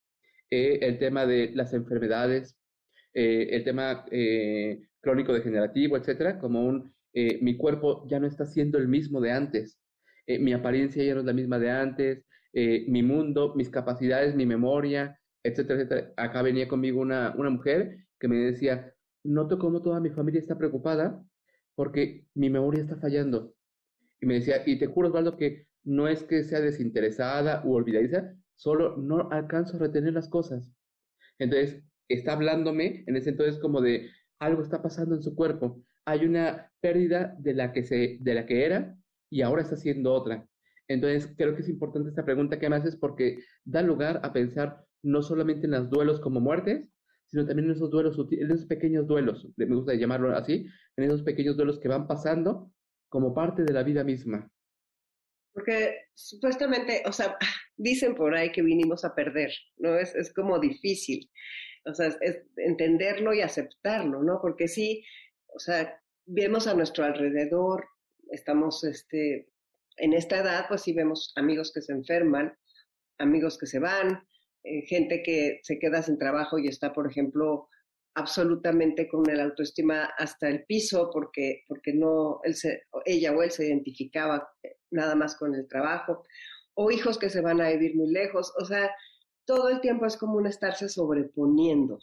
eh, 0.50 0.78
el 0.82 0.98
tema 0.98 1.26
de 1.26 1.52
las 1.54 1.72
enfermedades, 1.72 2.58
eh, 3.14 3.48
el 3.52 3.64
tema 3.64 4.04
eh, 4.10 4.87
crónico 5.00 5.32
degenerativo, 5.32 5.96
etcétera, 5.96 6.38
como 6.38 6.64
un 6.64 6.92
mi 7.40 7.56
cuerpo 7.56 8.06
ya 8.08 8.20
no 8.20 8.26
está 8.26 8.46
siendo 8.46 8.78
el 8.78 8.86
mismo 8.86 9.20
de 9.20 9.32
antes, 9.32 9.80
mi 10.26 10.52
apariencia 10.52 11.02
ya 11.02 11.14
no 11.14 11.20
es 11.20 11.26
la 11.26 11.32
misma 11.32 11.58
de 11.58 11.70
antes, 11.70 12.24
mi 12.52 13.02
mundo, 13.02 13.54
mis 13.56 13.70
capacidades, 13.70 14.36
mi 14.36 14.46
memoria, 14.46 15.18
etcétera, 15.42 15.80
etcétera. 15.80 16.12
Acá 16.16 16.42
venía 16.42 16.68
conmigo 16.68 17.00
una, 17.00 17.34
una 17.36 17.50
mujer 17.50 18.06
que 18.20 18.28
me 18.28 18.36
decía, 18.36 18.94
noto 19.24 19.58
cómo 19.58 19.82
toda 19.82 20.00
mi 20.00 20.10
familia 20.10 20.40
está 20.40 20.56
preocupada 20.56 21.24
porque 21.74 22.26
mi 22.34 22.50
memoria 22.50 22.82
está 22.82 22.96
fallando 22.96 23.54
y 24.20 24.26
me 24.26 24.34
decía, 24.34 24.62
y 24.66 24.78
te 24.78 24.86
juro, 24.86 25.08
Osvaldo, 25.08 25.36
que 25.36 25.66
no 25.84 26.08
es 26.08 26.22
que 26.22 26.44
sea 26.44 26.60
desinteresada 26.60 27.62
u 27.64 27.74
olvidadiza, 27.74 28.34
solo 28.54 28.96
no 28.96 29.28
alcanzo 29.30 29.76
a 29.76 29.80
retener 29.80 30.12
las 30.12 30.28
cosas. 30.28 30.70
Entonces, 31.38 31.82
está 32.08 32.32
hablándome 32.32 33.04
en 33.06 33.16
ese 33.16 33.30
entonces 33.30 33.58
como 33.60 33.80
de 33.80 34.10
algo 34.38 34.62
está 34.62 34.82
pasando 34.82 35.14
en 35.14 35.22
su 35.22 35.34
cuerpo. 35.34 35.82
Hay 36.04 36.24
una 36.24 36.70
pérdida 36.80 37.34
de 37.38 37.54
la 37.54 37.72
que, 37.72 37.84
se, 37.84 38.18
de 38.20 38.34
la 38.34 38.46
que 38.46 38.64
era 38.64 38.96
y 39.30 39.42
ahora 39.42 39.62
está 39.62 39.76
siendo 39.76 40.12
otra. 40.12 40.46
Entonces, 40.88 41.34
creo 41.36 41.54
que 41.54 41.62
es 41.62 41.68
importante 41.68 42.08
esta 42.08 42.24
pregunta 42.24 42.58
que 42.58 42.68
me 42.68 42.76
haces 42.76 42.96
porque 42.96 43.40
da 43.64 43.82
lugar 43.82 44.20
a 44.22 44.32
pensar 44.32 44.84
no 45.02 45.22
solamente 45.22 45.66
en 45.66 45.72
los 45.72 45.90
duelos 45.90 46.20
como 46.20 46.40
muertes, 46.40 46.88
sino 47.26 47.46
también 47.46 47.66
en 47.66 47.74
esos 47.74 47.90
duelos, 47.90 48.18
en 48.30 48.50
esos 48.50 48.66
pequeños 48.66 49.06
duelos, 49.06 49.46
me 49.56 49.66
gusta 49.66 49.94
llamarlo 49.94 50.34
así, 50.34 50.66
en 50.96 51.04
esos 51.04 51.22
pequeños 51.22 51.56
duelos 51.56 51.78
que 51.78 51.88
van 51.88 52.06
pasando 52.06 52.72
como 53.10 53.34
parte 53.34 53.64
de 53.64 53.72
la 53.72 53.82
vida 53.82 54.02
misma. 54.02 54.50
Porque 55.52 56.06
supuestamente, 56.14 57.02
o 57.06 57.12
sea, 57.12 57.36
dicen 57.76 58.14
por 58.14 58.34
ahí 58.34 58.50
que 58.50 58.62
vinimos 58.62 59.04
a 59.04 59.14
perder, 59.14 59.52
¿no? 59.76 59.94
Es, 59.96 60.14
es 60.14 60.32
como 60.32 60.58
difícil, 60.58 61.30
o 61.84 61.94
sea, 61.94 62.08
es, 62.20 62.42
entenderlo 62.56 63.34
y 63.34 63.40
aceptarlo, 63.40 64.22
¿no? 64.22 64.40
Porque 64.40 64.68
sí, 64.68 65.04
o 65.54 65.58
sea, 65.58 66.00
vemos 66.26 66.66
a 66.66 66.74
nuestro 66.74 67.04
alrededor, 67.04 67.86
estamos, 68.30 68.84
este, 68.84 69.48
en 69.96 70.12
esta 70.12 70.38
edad, 70.38 70.66
pues 70.68 70.82
sí 70.82 70.92
vemos 70.92 71.32
amigos 71.36 71.72
que 71.72 71.82
se 71.82 71.92
enferman, 71.92 72.56
amigos 73.18 73.58
que 73.58 73.66
se 73.66 73.78
van, 73.78 74.26
eh, 74.64 74.82
gente 74.86 75.22
que 75.22 75.60
se 75.62 75.78
queda 75.78 76.02
sin 76.02 76.18
trabajo 76.18 76.58
y 76.58 76.68
está, 76.68 76.92
por 76.92 77.10
ejemplo, 77.10 77.68
absolutamente 78.14 79.08
con 79.08 79.28
el 79.30 79.40
autoestima 79.40 80.10
hasta 80.18 80.48
el 80.48 80.64
piso 80.64 81.10
porque, 81.12 81.64
porque 81.68 81.94
no, 81.94 82.40
él 82.42 82.54
se, 82.54 82.82
ella 83.04 83.32
o 83.32 83.42
él 83.42 83.50
se 83.50 83.66
identificaba 83.66 84.48
eh, 84.62 84.76
nada 84.90 85.14
más 85.14 85.36
con 85.36 85.54
el 85.54 85.68
trabajo, 85.68 86.24
o 86.74 86.90
hijos 86.90 87.18
que 87.18 87.30
se 87.30 87.40
van 87.40 87.60
a 87.60 87.70
vivir 87.70 87.96
muy 87.96 88.10
lejos, 88.12 88.52
o 88.60 88.64
sea, 88.64 88.90
todo 89.48 89.70
el 89.70 89.80
tiempo 89.80 90.04
es 90.04 90.18
como 90.18 90.34
un 90.34 90.46
estarse 90.46 90.90
sobreponiendo. 90.90 91.98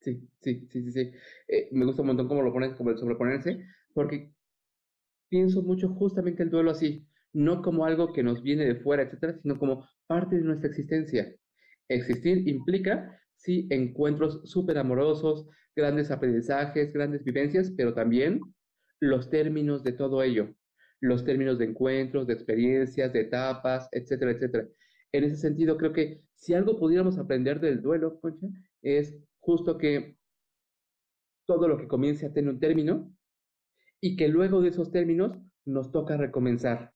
Sí, 0.00 0.28
sí, 0.40 0.66
sí, 0.68 0.82
sí, 0.82 0.92
sí. 0.92 1.12
Eh, 1.46 1.68
me 1.70 1.84
gusta 1.84 2.02
un 2.02 2.08
montón 2.08 2.26
cómo 2.26 2.42
lo 2.42 2.52
pones, 2.52 2.74
como 2.74 2.90
el 2.90 2.98
sobreponerse, 2.98 3.64
porque 3.94 4.32
pienso 5.28 5.62
mucho 5.62 5.88
justamente 5.90 6.42
el 6.42 6.50
duelo 6.50 6.72
así, 6.72 7.06
no 7.32 7.62
como 7.62 7.84
algo 7.84 8.12
que 8.12 8.24
nos 8.24 8.42
viene 8.42 8.64
de 8.64 8.74
fuera, 8.74 9.04
etcétera, 9.04 9.38
sino 9.40 9.56
como 9.56 9.88
parte 10.08 10.34
de 10.34 10.42
nuestra 10.42 10.68
existencia. 10.68 11.32
Existir 11.88 12.48
implica 12.48 13.20
sí, 13.36 13.68
encuentros 13.70 14.40
súper 14.50 14.78
amorosos, 14.78 15.46
grandes 15.76 16.10
aprendizajes, 16.10 16.92
grandes 16.92 17.22
vivencias, 17.22 17.72
pero 17.76 17.94
también 17.94 18.40
los 18.98 19.30
términos 19.30 19.84
de 19.84 19.92
todo 19.92 20.24
ello, 20.24 20.56
los 21.00 21.24
términos 21.24 21.56
de 21.60 21.66
encuentros, 21.66 22.26
de 22.26 22.32
experiencias, 22.34 23.12
de 23.12 23.20
etapas, 23.20 23.88
etcétera, 23.92 24.32
etcétera. 24.32 24.66
En 25.12 25.22
ese 25.22 25.36
sentido, 25.36 25.76
creo 25.76 25.92
que 25.92 26.27
si 26.38 26.54
algo 26.54 26.78
pudiéramos 26.78 27.18
aprender 27.18 27.60
del 27.60 27.82
duelo, 27.82 28.20
Concha, 28.20 28.46
es 28.80 29.18
justo 29.40 29.76
que 29.76 30.16
todo 31.46 31.66
lo 31.66 31.78
que 31.78 31.88
comience 31.88 32.26
a 32.26 32.32
tener 32.32 32.52
un 32.52 32.60
término 32.60 33.12
y 34.00 34.16
que 34.16 34.28
luego 34.28 34.60
de 34.60 34.68
esos 34.68 34.90
términos 34.90 35.36
nos 35.64 35.90
toca 35.90 36.16
recomenzar. 36.16 36.92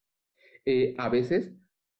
Eh, 0.64 0.94
a 0.98 1.08
veces 1.08 1.52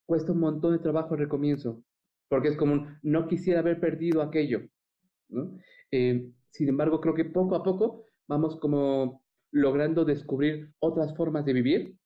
cuesta 0.05 0.31
un 0.31 0.39
montón 0.39 0.73
de 0.73 0.79
trabajo 0.79 1.13
al 1.13 1.19
recomienzo, 1.19 1.83
porque 2.29 2.47
es 2.47 2.57
como 2.57 2.87
no 3.01 3.27
quisiera 3.27 3.59
haber 3.59 3.79
perdido 3.79 4.21
aquello. 4.21 4.61
Eh, 5.91 6.31
sin 6.49 6.69
embargo, 6.69 7.01
creo 7.01 7.13
que 7.13 7.25
poco 7.25 7.55
a 7.55 7.63
poco 7.63 8.05
vamos 8.27 8.57
como 8.57 9.23
logrando 9.51 10.05
descubrir 10.05 10.73
otras 10.79 11.15
formas 11.15 11.45
de 11.45 11.53
vivir 11.53 11.97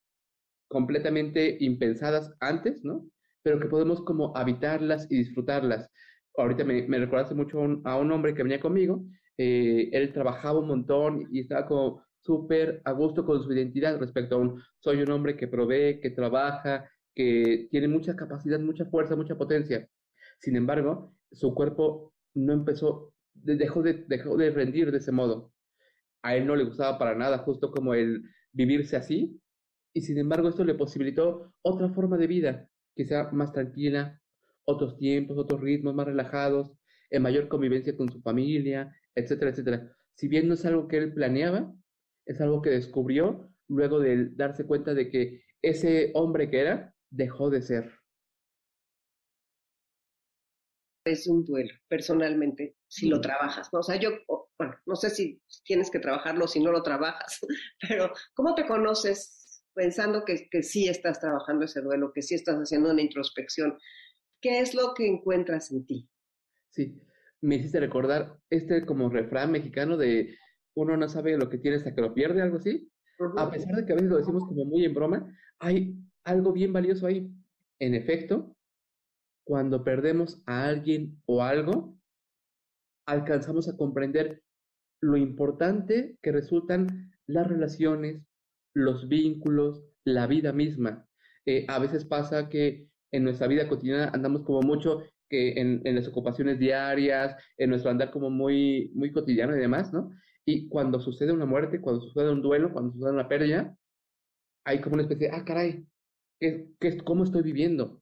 completamente 0.67 1.57
impensadas 1.59 2.33
antes, 2.39 2.83
¿no? 2.83 3.05
Pero 3.43 3.59
que 3.59 3.67
podemos 3.67 4.01
como 4.03 4.35
habitarlas 4.35 5.07
y 5.09 5.17
disfrutarlas. 5.17 5.89
Ahorita 6.35 6.63
me, 6.63 6.87
me 6.87 6.99
recordaste 6.99 7.35
mucho 7.35 7.59
a 7.83 7.97
un, 7.97 8.11
hombre 8.11 8.33
que 8.33 8.43
venía 8.43 8.59
conmigo, 8.59 9.03
eh, 9.37 9.89
él 9.91 10.13
trabajaba 10.13 10.59
un 10.59 10.67
montón 10.67 11.27
y 11.31 11.39
estaba 11.39 11.65
como 11.65 12.03
súper 12.21 12.81
a 12.83 12.91
gusto 12.91 13.25
con 13.25 13.41
su 13.41 13.51
identidad 13.53 13.97
respecto 13.99 14.35
a 14.35 14.39
un, 14.39 14.61
soy 14.79 15.01
un 15.01 15.11
hombre 15.11 15.37
que 15.37 15.47
provee, 15.47 15.99
que 16.01 16.09
trabaja, 16.09 16.89
que 17.15 17.67
tiene 17.71 17.87
mucha 17.87 18.15
capacidad, 18.15 18.59
mucha 18.59 18.85
fuerza, 18.85 19.15
mucha 19.15 19.37
potencia. 19.37 19.87
Sin 20.39 20.55
embargo, 20.55 21.15
su 21.31 21.53
cuerpo 21.55 22.13
no 22.35 22.53
empezó, 22.53 23.13
dejó 23.33 23.81
de, 23.81 24.05
dejó 24.07 24.37
de 24.37 24.51
rendir 24.51 24.91
de 24.91 24.99
ese 24.99 25.11
modo. 25.11 25.53
A 26.21 26.35
él 26.35 26.45
no 26.45 26.55
le 26.55 26.65
gustaba 26.65 26.97
para 26.99 27.15
nada, 27.15 27.39
justo 27.39 27.71
como 27.71 27.93
el 27.93 28.23
vivirse 28.51 28.97
así, 28.97 29.41
y 29.93 30.01
sin 30.01 30.17
embargo 30.17 30.49
esto 30.49 30.63
le 30.63 30.75
posibilitó 30.75 31.53
otra 31.61 31.89
forma 31.89 32.17
de 32.17 32.27
vida, 32.27 32.69
que 32.97 33.05
sea 33.05 33.29
más 33.31 33.53
tranquila, 33.53 34.19
otros 34.65 34.97
tiempos, 34.97 35.37
otros 35.37 35.61
ritmos 35.61 35.93
más 35.95 36.07
relajados, 36.07 36.73
en 37.09 37.21
mayor 37.21 37.47
convivencia 37.47 37.95
con 37.95 38.11
su 38.11 38.21
familia, 38.21 38.93
etcétera, 39.15 39.51
etcétera. 39.51 39.95
Si 40.15 40.27
bien 40.27 40.47
no 40.47 40.55
es 40.55 40.65
algo 40.65 40.87
que 40.87 40.97
él 40.97 41.13
planeaba, 41.13 41.73
es 42.25 42.41
algo 42.41 42.61
que 42.61 42.71
descubrió 42.71 43.49
luego 43.67 43.99
de 43.99 44.29
darse 44.31 44.65
cuenta 44.65 44.93
de 44.93 45.09
que 45.09 45.43
ese 45.61 46.11
hombre 46.15 46.49
que 46.49 46.59
era 46.59 46.93
dejó 47.09 47.49
de 47.49 47.61
ser. 47.61 47.93
Es 51.05 51.27
un 51.27 51.45
duelo, 51.45 51.73
personalmente, 51.87 52.75
si 52.87 53.07
lo 53.07 53.19
mm. 53.19 53.21
trabajas, 53.21 53.69
¿no? 53.71 53.79
O 53.79 53.83
sea, 53.83 53.95
yo, 53.97 54.09
bueno, 54.57 54.75
no 54.85 54.95
sé 54.95 55.09
si 55.09 55.41
tienes 55.63 55.89
que 55.89 55.99
trabajarlo 55.99 56.47
si 56.47 56.59
no 56.59 56.71
lo 56.71 56.83
trabajas, 56.83 57.39
pero 57.87 58.11
¿cómo 58.33 58.55
te 58.55 58.65
conoces 58.65 59.36
pensando 59.77 60.25
que, 60.25 60.49
que 60.49 60.63
sí 60.63 60.89
estás 60.89 61.19
trabajando 61.21 61.65
ese 61.65 61.81
duelo, 61.81 62.11
que 62.11 62.23
sí 62.23 62.33
estás 62.33 62.57
haciendo 62.57 62.91
una 62.91 63.03
introspección? 63.03 63.77
¿Qué 64.41 64.59
es 64.59 64.73
lo 64.73 64.93
que 64.95 65.07
encuentras 65.07 65.71
en 65.71 65.85
ti? 65.85 66.09
Sí, 66.71 66.99
me 67.41 67.55
hiciste 67.55 67.79
recordar 67.79 68.39
este 68.49 68.85
como 68.85 69.09
refrán 69.09 69.51
mexicano 69.51 69.95
de 69.95 70.35
uno 70.75 70.97
no 70.97 71.07
sabe 71.07 71.37
lo 71.37 71.49
que 71.49 71.59
tiene 71.59 71.77
hasta 71.77 71.93
que 71.93 72.01
lo 72.01 72.13
pierde, 72.13 72.41
algo 72.41 72.57
así. 72.57 72.91
A 73.37 73.49
pesar 73.49 73.75
de 73.75 73.85
que 73.85 73.93
a 73.93 73.95
veces 73.95 74.09
lo 74.09 74.17
decimos 74.17 74.43
como 74.47 74.65
muy 74.65 74.85
en 74.85 74.93
broma, 74.93 75.35
hay 75.59 75.95
algo 76.23 76.53
bien 76.53 76.73
valioso 76.73 77.07
ahí. 77.07 77.31
En 77.79 77.95
efecto, 77.95 78.55
cuando 79.43 79.83
perdemos 79.83 80.41
a 80.45 80.65
alguien 80.65 81.21
o 81.25 81.41
algo, 81.41 81.97
alcanzamos 83.07 83.69
a 83.69 83.77
comprender 83.77 84.43
lo 85.01 85.17
importante 85.17 86.17
que 86.21 86.31
resultan 86.31 87.11
las 87.25 87.47
relaciones, 87.47 88.26
los 88.77 89.07
vínculos, 89.07 89.83
la 90.05 90.27
vida 90.27 90.53
misma. 90.53 91.07
Eh, 91.45 91.65
a 91.67 91.79
veces 91.79 92.05
pasa 92.05 92.47
que 92.49 92.87
en 93.11 93.23
nuestra 93.23 93.47
vida 93.47 93.67
cotidiana 93.67 94.11
andamos 94.13 94.43
como 94.43 94.61
mucho 94.61 95.03
que 95.29 95.59
en, 95.59 95.81
las 95.83 96.07
ocupaciones 96.07 96.59
diarias, 96.59 97.35
en 97.57 97.71
nuestro 97.71 97.91
andar 97.91 98.11
como 98.11 98.29
muy, 98.29 98.91
muy 98.93 99.11
cotidiano 99.11 99.55
y 99.55 99.59
demás, 99.59 99.91
¿no? 99.91 100.11
Y 100.45 100.69
cuando 100.69 100.99
sucede 100.99 101.33
una 101.33 101.45
muerte, 101.45 101.81
cuando 101.81 102.01
sucede 102.01 102.31
un 102.31 102.41
duelo, 102.41 102.71
cuando 102.71 102.93
sucede 102.93 103.11
una 103.11 103.27
pérdida, 103.27 103.75
hay 104.63 104.79
como 104.79 104.93
una 104.93 105.03
especie 105.03 105.27
de, 105.27 105.35
ah, 105.35 105.43
caray, 105.43 105.85
¿qué, 106.39 106.69
qué, 106.79 106.97
¿cómo 106.99 107.23
estoy 107.23 107.41
viviendo? 107.41 108.01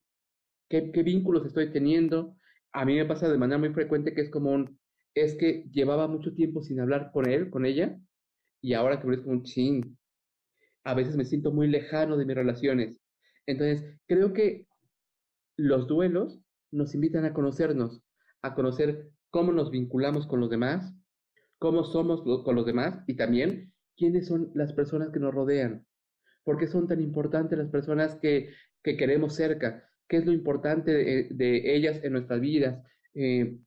¿Qué, 0.68 0.92
¿Qué 0.92 1.02
vínculos 1.02 1.46
estoy 1.46 1.72
teniendo? 1.72 2.36
A 2.72 2.84
mí 2.84 2.94
me 2.94 3.06
pasa 3.06 3.28
de 3.28 3.38
manera 3.38 3.58
muy 3.58 3.70
frecuente 3.70 4.12
que 4.14 4.20
es 4.20 4.30
como 4.30 4.52
un, 4.52 4.78
es 5.14 5.34
que 5.34 5.64
llevaba 5.72 6.06
mucho 6.06 6.34
tiempo 6.34 6.62
sin 6.62 6.80
hablar 6.80 7.10
con 7.12 7.28
él, 7.28 7.50
con 7.50 7.64
ella, 7.64 7.98
y 8.60 8.74
ahora 8.74 9.00
que 9.00 9.06
me 9.06 9.14
es 9.14 9.22
como 9.22 9.32
un 9.32 9.42
ching. 9.42 9.96
A 10.86 10.94
veces 10.94 11.16
me 11.16 11.24
siento 11.24 11.50
muy 11.50 11.66
lejano 11.66 12.16
de 12.16 12.24
mis 12.24 12.36
relaciones. 12.36 13.00
Entonces, 13.44 13.84
creo 14.06 14.32
que 14.32 14.68
los 15.56 15.88
duelos 15.88 16.40
nos 16.70 16.94
invitan 16.94 17.24
a 17.24 17.32
conocernos, 17.32 18.02
a 18.42 18.54
conocer 18.54 19.10
cómo 19.30 19.50
nos 19.50 19.72
vinculamos 19.72 20.28
con 20.28 20.38
los 20.38 20.48
demás, 20.48 20.94
cómo 21.58 21.82
somos 21.82 22.22
con 22.44 22.54
los 22.54 22.66
demás 22.66 23.02
y 23.08 23.14
también 23.16 23.72
quiénes 23.96 24.28
son 24.28 24.52
las 24.54 24.72
personas 24.74 25.10
que 25.10 25.18
nos 25.18 25.34
rodean. 25.34 25.84
¿Por 26.44 26.56
qué 26.56 26.68
son 26.68 26.86
tan 26.86 27.00
importantes 27.00 27.58
las 27.58 27.68
personas 27.68 28.14
que, 28.22 28.50
que 28.84 28.96
queremos 28.96 29.34
cerca? 29.34 29.88
¿Qué 30.08 30.18
es 30.18 30.26
lo 30.26 30.32
importante 30.32 30.92
de, 31.28 31.76
ellas 31.76 31.98
en 32.04 32.12
nuestras 32.12 32.40
vidas? 32.40 32.80
Eh, 33.14 33.58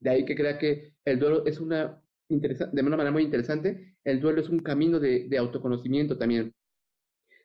de 0.00 0.10
ahí 0.10 0.24
que 0.24 0.34
crea 0.34 0.58
que 0.58 0.94
el 1.04 1.20
duelo 1.20 1.46
es 1.46 1.60
una, 1.60 2.02
de 2.28 2.82
una 2.82 2.96
manera 2.96 3.12
muy 3.12 3.22
interesante, 3.22 3.95
el 4.06 4.20
duelo 4.20 4.40
es 4.40 4.48
un 4.48 4.60
camino 4.60 5.00
de, 5.00 5.28
autoconocimiento 5.36 6.16
también, 6.16 6.54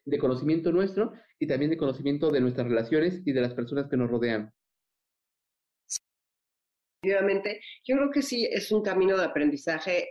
de 0.05 0.19
conocimiento 0.19 0.71
nuestro 0.71 1.11
y 1.39 1.47
también 1.47 1.71
de 1.71 1.77
conocimiento 1.77 2.29
de 2.29 2.39
nuestras 2.39 2.67
relaciones 2.67 3.21
y 3.25 3.31
de 3.33 3.41
las 3.41 3.55
personas 3.55 3.89
que 3.89 3.97
nos 3.97 4.11
rodean. 4.11 4.53
Definitivamente, 7.01 7.61
yo 7.83 7.97
creo 7.97 8.11
que 8.11 8.21
sí 8.21 8.45
es 8.45 8.71
un 8.71 8.83
camino 8.83 9.17
de 9.17 9.25
aprendizaje 9.25 10.09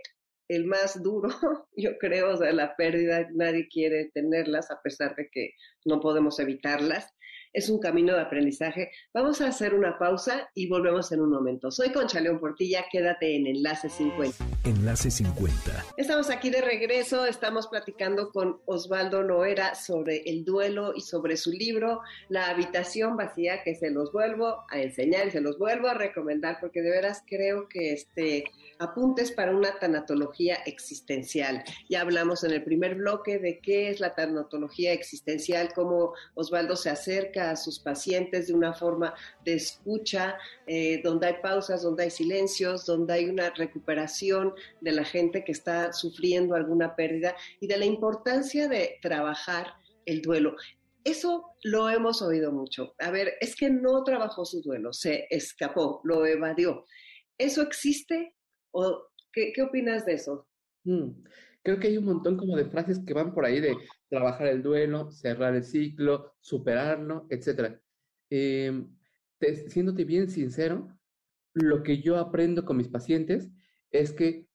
el 0.49 0.65
más 0.65 1.01
duro, 1.01 1.29
yo 1.77 1.97
creo, 1.97 2.33
o 2.33 2.37
sea, 2.37 2.51
la 2.51 2.75
pérdida, 2.75 3.29
nadie 3.33 3.69
quiere 3.69 4.11
tenerlas 4.13 4.69
a 4.71 4.81
pesar 4.81 5.15
de 5.15 5.29
que 5.31 5.51
no 5.85 6.01
podemos 6.01 6.37
evitarlas 6.39 7.13
es 7.53 7.69
un 7.69 7.79
camino 7.79 8.13
de 8.13 8.21
aprendizaje. 8.21 8.91
Vamos 9.13 9.41
a 9.41 9.47
hacer 9.47 9.73
una 9.73 9.97
pausa 9.97 10.49
y 10.53 10.67
volvemos 10.67 11.11
en 11.11 11.21
un 11.21 11.29
momento. 11.29 11.71
Soy 11.71 11.91
Concha 11.91 12.19
León 12.19 12.39
Portilla, 12.39 12.85
quédate 12.91 13.35
en 13.35 13.47
Enlace 13.47 13.89
50. 13.89 14.45
Enlace 14.63 15.11
50. 15.11 15.85
Estamos 15.97 16.29
aquí 16.29 16.49
de 16.49 16.61
regreso, 16.61 17.25
estamos 17.25 17.67
platicando 17.67 18.31
con 18.31 18.61
Osvaldo 18.65 19.23
Noera 19.23 19.75
sobre 19.75 20.21
el 20.25 20.45
duelo 20.45 20.93
y 20.95 21.01
sobre 21.01 21.35
su 21.37 21.51
libro 21.51 22.01
La 22.29 22.49
habitación 22.49 23.17
vacía, 23.17 23.63
que 23.63 23.75
se 23.75 23.89
los 23.89 24.11
vuelvo 24.11 24.63
a 24.69 24.79
enseñar 24.79 25.27
y 25.27 25.31
se 25.31 25.41
los 25.41 25.57
vuelvo 25.57 25.87
a 25.87 25.93
recomendar 25.93 26.57
porque 26.61 26.81
de 26.81 26.89
veras 26.89 27.23
creo 27.27 27.67
que 27.67 27.93
este 27.93 28.45
apuntes 28.79 29.31
para 29.31 29.55
una 29.55 29.77
tanatología 29.77 30.55
existencial. 30.65 31.63
Ya 31.87 32.01
hablamos 32.01 32.43
en 32.43 32.51
el 32.51 32.63
primer 32.63 32.95
bloque 32.95 33.37
de 33.37 33.59
qué 33.59 33.89
es 33.89 33.99
la 33.99 34.15
tanatología 34.15 34.91
existencial, 34.91 35.71
cómo 35.73 36.13
Osvaldo 36.33 36.75
se 36.75 36.89
acerca 36.89 37.40
a 37.49 37.55
sus 37.55 37.79
pacientes 37.79 38.47
de 38.47 38.53
una 38.53 38.73
forma 38.73 39.13
de 39.43 39.55
escucha, 39.55 40.37
eh, 40.67 41.01
donde 41.03 41.27
hay 41.27 41.35
pausas, 41.41 41.81
donde 41.81 42.03
hay 42.03 42.11
silencios, 42.11 42.85
donde 42.85 43.13
hay 43.13 43.25
una 43.29 43.49
recuperación 43.49 44.53
de 44.81 44.91
la 44.91 45.03
gente 45.03 45.43
que 45.43 45.51
está 45.51 45.91
sufriendo 45.93 46.55
alguna 46.55 46.95
pérdida 46.95 47.35
y 47.59 47.67
de 47.67 47.77
la 47.77 47.85
importancia 47.85 48.67
de 48.67 48.99
trabajar 49.01 49.73
el 50.05 50.21
duelo. 50.21 50.55
Eso 51.03 51.55
lo 51.63 51.89
hemos 51.89 52.21
oído 52.21 52.51
mucho. 52.51 52.93
A 52.99 53.09
ver, 53.09 53.33
es 53.41 53.55
que 53.55 53.69
no 53.69 54.03
trabajó 54.03 54.45
su 54.45 54.61
duelo, 54.61 54.93
se 54.93 55.25
escapó, 55.29 56.01
lo 56.03 56.25
evadió. 56.25 56.85
¿Eso 57.37 57.63
existe? 57.63 58.35
¿O 58.71 59.07
qué, 59.33 59.53
opinas 59.63 60.05
de 60.05 60.13
eso? 60.13 60.47
Mm, 60.83 61.23
creo 61.63 61.79
que 61.79 61.87
hay 61.87 61.97
un 61.97 62.05
montón 62.05 62.37
como 62.37 62.55
de 62.55 62.65
frases 62.65 62.99
que 63.05 63.13
van 63.13 63.33
por 63.33 63.45
ahí 63.45 63.59
de 63.59 63.75
trabajar 64.09 64.47
el 64.47 64.63
duelo, 64.63 65.11
cerrar 65.11 65.55
el 65.55 65.63
ciclo, 65.63 66.33
superarlo, 66.39 67.27
etc. 67.29 67.79
Eh, 68.29 68.85
siéndote 69.67 70.05
bien 70.05 70.29
sincero, 70.29 70.87
lo 71.53 71.83
que 71.83 72.01
yo 72.01 72.17
aprendo 72.17 72.65
con 72.65 72.77
mis 72.77 72.87
pacientes 72.87 73.49
es 73.91 74.13
que 74.13 74.47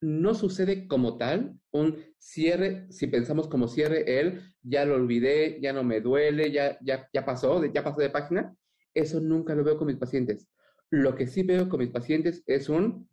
no 0.00 0.34
sucede 0.34 0.86
como 0.86 1.16
tal 1.16 1.58
un 1.70 1.96
cierre, 2.18 2.86
si 2.90 3.06
pensamos 3.06 3.48
como 3.48 3.68
cierre 3.68 4.20
él, 4.20 4.42
ya 4.62 4.84
lo 4.84 4.96
olvidé, 4.96 5.58
ya 5.62 5.72
no 5.72 5.82
me 5.82 6.00
duele, 6.00 6.52
ya, 6.52 6.78
ya, 6.82 7.08
ya 7.12 7.24
pasó, 7.24 7.64
ya 7.64 7.82
pasó 7.82 8.00
de 8.00 8.10
página, 8.10 8.54
eso 8.92 9.20
nunca 9.20 9.54
lo 9.54 9.64
veo 9.64 9.78
con 9.78 9.86
mis 9.86 9.96
pacientes. 9.96 10.48
Lo 10.90 11.14
que 11.14 11.26
sí 11.26 11.42
veo 11.42 11.68
con 11.68 11.80
mis 11.80 11.90
pacientes 11.90 12.42
es 12.46 12.68
un 12.68 13.08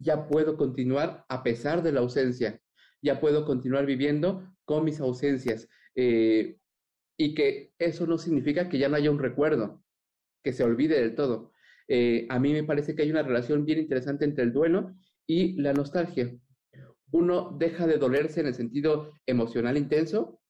ya 0.00 0.26
puedo 0.26 0.56
continuar 0.56 1.24
a 1.28 1.42
pesar 1.42 1.82
de 1.82 1.92
la 1.92 2.00
ausencia, 2.00 2.60
ya 3.02 3.20
puedo 3.20 3.44
continuar 3.44 3.86
viviendo 3.86 4.52
con 4.64 4.84
mis 4.84 4.98
ausencias. 5.00 5.68
Eh, 5.94 6.56
y 7.16 7.34
que 7.34 7.74
eso 7.78 8.06
no 8.06 8.16
significa 8.16 8.68
que 8.70 8.78
ya 8.78 8.88
no 8.88 8.96
haya 8.96 9.10
un 9.10 9.18
recuerdo, 9.18 9.84
que 10.42 10.54
se 10.54 10.64
olvide 10.64 10.98
del 11.00 11.14
todo. 11.14 11.52
Eh, 11.86 12.26
a 12.30 12.38
mí 12.38 12.52
me 12.52 12.64
parece 12.64 12.94
que 12.94 13.02
hay 13.02 13.10
una 13.10 13.22
relación 13.22 13.66
bien 13.66 13.78
interesante 13.78 14.24
entre 14.24 14.44
el 14.44 14.54
duelo 14.54 14.94
y 15.26 15.60
la 15.60 15.74
nostalgia. 15.74 16.34
Uno 17.10 17.56
deja 17.58 17.86
de 17.86 17.98
dolerse 17.98 18.40
en 18.40 18.46
el 18.46 18.54
sentido 18.54 19.12
emocional 19.26 19.76
intenso 19.76 20.40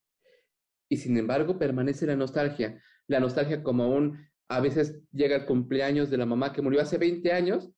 y 0.88 0.98
sin 0.98 1.16
embargo 1.16 1.58
permanece 1.58 2.06
la 2.06 2.14
nostalgia. 2.14 2.80
La 3.08 3.18
nostalgia 3.18 3.64
como 3.64 3.88
un, 3.88 4.28
a 4.48 4.60
veces 4.60 5.02
llega 5.10 5.36
el 5.36 5.46
cumpleaños 5.46 6.08
de 6.08 6.18
la 6.18 6.26
mamá 6.26 6.52
que 6.52 6.62
murió 6.62 6.82
hace 6.82 6.98
20 6.98 7.32
años 7.32 7.72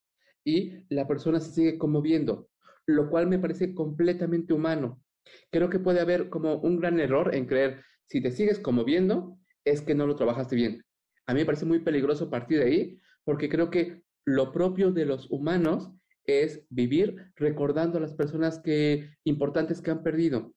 y 0.45 0.85
la 0.89 1.07
persona 1.07 1.41
se 1.41 1.53
sigue 1.53 1.79
conmoviendo, 1.79 2.49
lo 2.87 3.11
cual 3.11 3.27
me 3.27 3.39
parece 3.39 3.75
completamente 3.75 4.53
humano. 4.53 5.03
Creo 5.51 5.71
que 5.71 5.79
puede 5.79 6.01
haber 6.01 6.29
como 6.29 6.57
un 6.57 6.79
gran 6.79 6.99
error 6.99 7.35
en 7.35 7.47
creer, 7.47 7.83
si 8.09 8.21
te 8.21 8.31
sigues 8.31 8.59
conmoviendo, 8.59 9.39
es 9.65 9.81
que 9.81 9.95
no 9.95 10.07
lo 10.07 10.17
trabajaste 10.17 10.57
bien. 10.57 10.85
A 11.27 11.35
mí 11.35 11.41
me 11.41 11.47
parece 11.47 11.65
muy 11.65 11.79
peligroso 11.79 12.29
partir 12.29 12.59
de 12.59 12.65
ahí 12.65 12.99
porque 13.25 13.49
creo 13.49 13.71
que 13.71 14.03
lo 14.25 14.53
propio 14.53 14.93
de 14.93 15.07
los 15.07 15.31
humanos 15.31 15.91
es 16.25 16.67
vivir 16.69 17.33
recordando 17.37 17.99
a 17.99 18.01
las 18.01 18.15
personas 18.15 18.61
que, 18.61 19.11
importantes 19.25 19.81
que 19.81 19.91
han 19.91 20.03
perdido. 20.03 20.53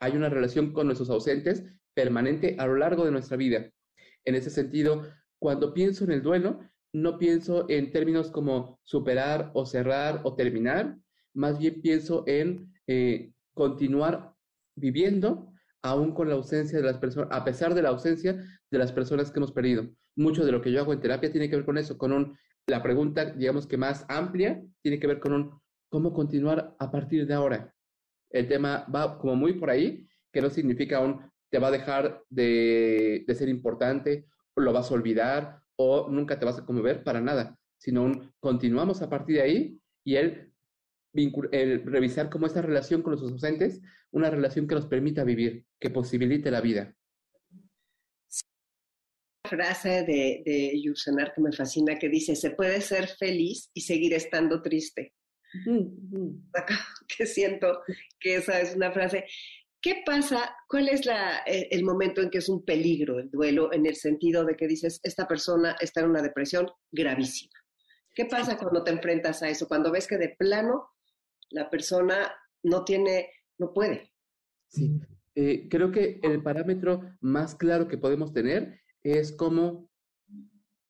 Hay 0.00 0.16
una 0.16 0.28
relación 0.28 0.72
con 0.72 0.86
nuestros 0.86 1.10
ausentes 1.10 1.64
permanente 1.94 2.56
a 2.58 2.66
lo 2.66 2.76
largo 2.76 3.04
de 3.04 3.10
nuestra 3.10 3.36
vida. 3.36 3.70
En 4.24 4.34
ese 4.34 4.50
sentido, 4.50 5.02
cuando 5.38 5.74
pienso 5.74 6.04
en 6.04 6.12
el 6.12 6.22
duelo, 6.22 6.60
no 6.92 7.18
pienso 7.18 7.66
en 7.68 7.90
términos 7.90 8.30
como 8.30 8.78
superar 8.82 9.50
o 9.54 9.64
cerrar 9.64 10.20
o 10.24 10.34
terminar, 10.34 10.98
más 11.34 11.58
bien 11.58 11.80
pienso 11.80 12.24
en 12.26 12.72
eh, 12.86 13.32
continuar 13.54 14.34
viviendo 14.74 15.52
aún 15.82 16.12
con 16.12 16.28
la 16.28 16.34
ausencia 16.34 16.78
de 16.78 16.84
las 16.84 16.98
personas, 16.98 17.28
a 17.32 17.44
pesar 17.44 17.74
de 17.74 17.82
la 17.82 17.88
ausencia 17.88 18.44
de 18.70 18.78
las 18.78 18.92
personas 18.92 19.30
que 19.30 19.38
hemos 19.38 19.52
perdido. 19.52 19.88
Mucho 20.14 20.44
de 20.44 20.52
lo 20.52 20.60
que 20.60 20.70
yo 20.70 20.80
hago 20.80 20.92
en 20.92 21.00
terapia 21.00 21.32
tiene 21.32 21.48
que 21.48 21.56
ver 21.56 21.64
con 21.64 21.78
eso, 21.78 21.96
con 21.96 22.36
la 22.66 22.82
pregunta, 22.82 23.32
digamos 23.32 23.66
que 23.66 23.76
más 23.76 24.04
amplia, 24.08 24.62
tiene 24.82 25.00
que 25.00 25.06
ver 25.06 25.18
con 25.18 25.60
cómo 25.88 26.12
continuar 26.12 26.76
a 26.78 26.90
partir 26.90 27.26
de 27.26 27.34
ahora. 27.34 27.74
El 28.30 28.48
tema 28.48 28.86
va 28.94 29.18
como 29.18 29.34
muy 29.34 29.54
por 29.54 29.70
ahí, 29.70 30.06
que 30.32 30.40
no 30.40 30.50
significa 30.50 31.00
un, 31.00 31.30
te 31.50 31.58
va 31.58 31.68
a 31.68 31.72
dejar 31.72 32.22
de, 32.30 33.24
de 33.26 33.34
ser 33.34 33.48
importante, 33.48 34.26
lo 34.56 34.72
vas 34.72 34.90
a 34.90 34.94
olvidar, 34.94 35.61
o 35.82 36.10
nunca 36.10 36.38
te 36.38 36.44
vas 36.44 36.58
a 36.58 36.64
conmover 36.64 37.02
para 37.02 37.20
nada, 37.20 37.58
sino 37.78 38.02
un, 38.02 38.32
continuamos 38.40 39.02
a 39.02 39.08
partir 39.10 39.36
de 39.36 39.42
ahí 39.42 39.80
y 40.04 40.16
el 40.16 40.52
el 41.14 41.84
revisar 41.84 42.30
cómo 42.30 42.46
esta 42.46 42.62
relación 42.62 43.02
con 43.02 43.12
los 43.12 43.20
docentes, 43.20 43.80
una 44.10 44.30
relación 44.30 44.66
que 44.66 44.74
nos 44.74 44.86
permita 44.86 45.24
vivir, 45.24 45.66
que 45.78 45.90
posibilite 45.90 46.50
la 46.50 46.60
vida. 46.60 46.94
frase 49.44 50.04
de, 50.04 50.42
de 50.46 50.80
Yusenar 50.82 51.34
que 51.34 51.42
me 51.42 51.52
fascina 51.52 51.98
que 51.98 52.08
dice, 52.08 52.34
se 52.34 52.52
puede 52.52 52.80
ser 52.80 53.06
feliz 53.06 53.70
y 53.74 53.82
seguir 53.82 54.14
estando 54.14 54.62
triste. 54.62 55.12
que 57.18 57.26
siento 57.26 57.82
que 58.18 58.36
esa 58.36 58.60
es 58.60 58.74
una 58.74 58.90
frase. 58.92 59.26
¿Qué 59.82 60.04
pasa? 60.06 60.54
¿Cuál 60.68 60.88
es 60.88 61.04
la, 61.06 61.38
eh, 61.44 61.66
el 61.72 61.82
momento 61.82 62.22
en 62.22 62.30
que 62.30 62.38
es 62.38 62.48
un 62.48 62.64
peligro 62.64 63.18
el 63.18 63.28
duelo 63.30 63.72
en 63.72 63.84
el 63.84 63.96
sentido 63.96 64.44
de 64.44 64.54
que 64.54 64.68
dices, 64.68 65.00
esta 65.02 65.26
persona 65.26 65.76
está 65.80 66.00
en 66.00 66.10
una 66.10 66.22
depresión 66.22 66.70
gravísima? 66.92 67.52
¿Qué 68.14 68.26
pasa 68.26 68.56
cuando 68.56 68.84
te 68.84 68.92
enfrentas 68.92 69.42
a 69.42 69.48
eso? 69.48 69.66
Cuando 69.66 69.90
ves 69.90 70.06
que 70.06 70.18
de 70.18 70.36
plano 70.38 70.90
la 71.50 71.68
persona 71.68 72.32
no 72.62 72.84
tiene, 72.84 73.30
no 73.58 73.72
puede. 73.72 74.12
Sí, 74.68 75.00
eh, 75.34 75.68
creo 75.68 75.90
que 75.90 76.20
el 76.22 76.42
parámetro 76.44 77.00
más 77.20 77.56
claro 77.56 77.88
que 77.88 77.98
podemos 77.98 78.32
tener 78.32 78.80
es 79.02 79.32
cómo, 79.32 79.90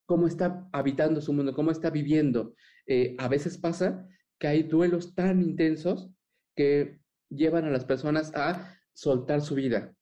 cómo 0.05 0.27
está 0.27 0.69
habitando 0.71 1.19
su 1.19 1.33
mundo, 1.33 1.55
cómo 1.55 1.71
está 1.71 1.89
viviendo. 1.89 2.53
Eh, 2.85 3.15
a 3.17 3.27
veces 3.27 3.57
pasa 3.57 4.07
que 4.37 4.47
hay 4.47 4.63
duelos 4.63 5.15
tan 5.15 5.41
intensos 5.41 6.11
que 6.55 6.99
llevan 7.29 7.65
a 7.65 7.71
las 7.71 7.85
personas 7.85 8.31
a 8.35 8.79
soltar 8.93 9.41
su 9.41 9.55
vida. 9.55 9.93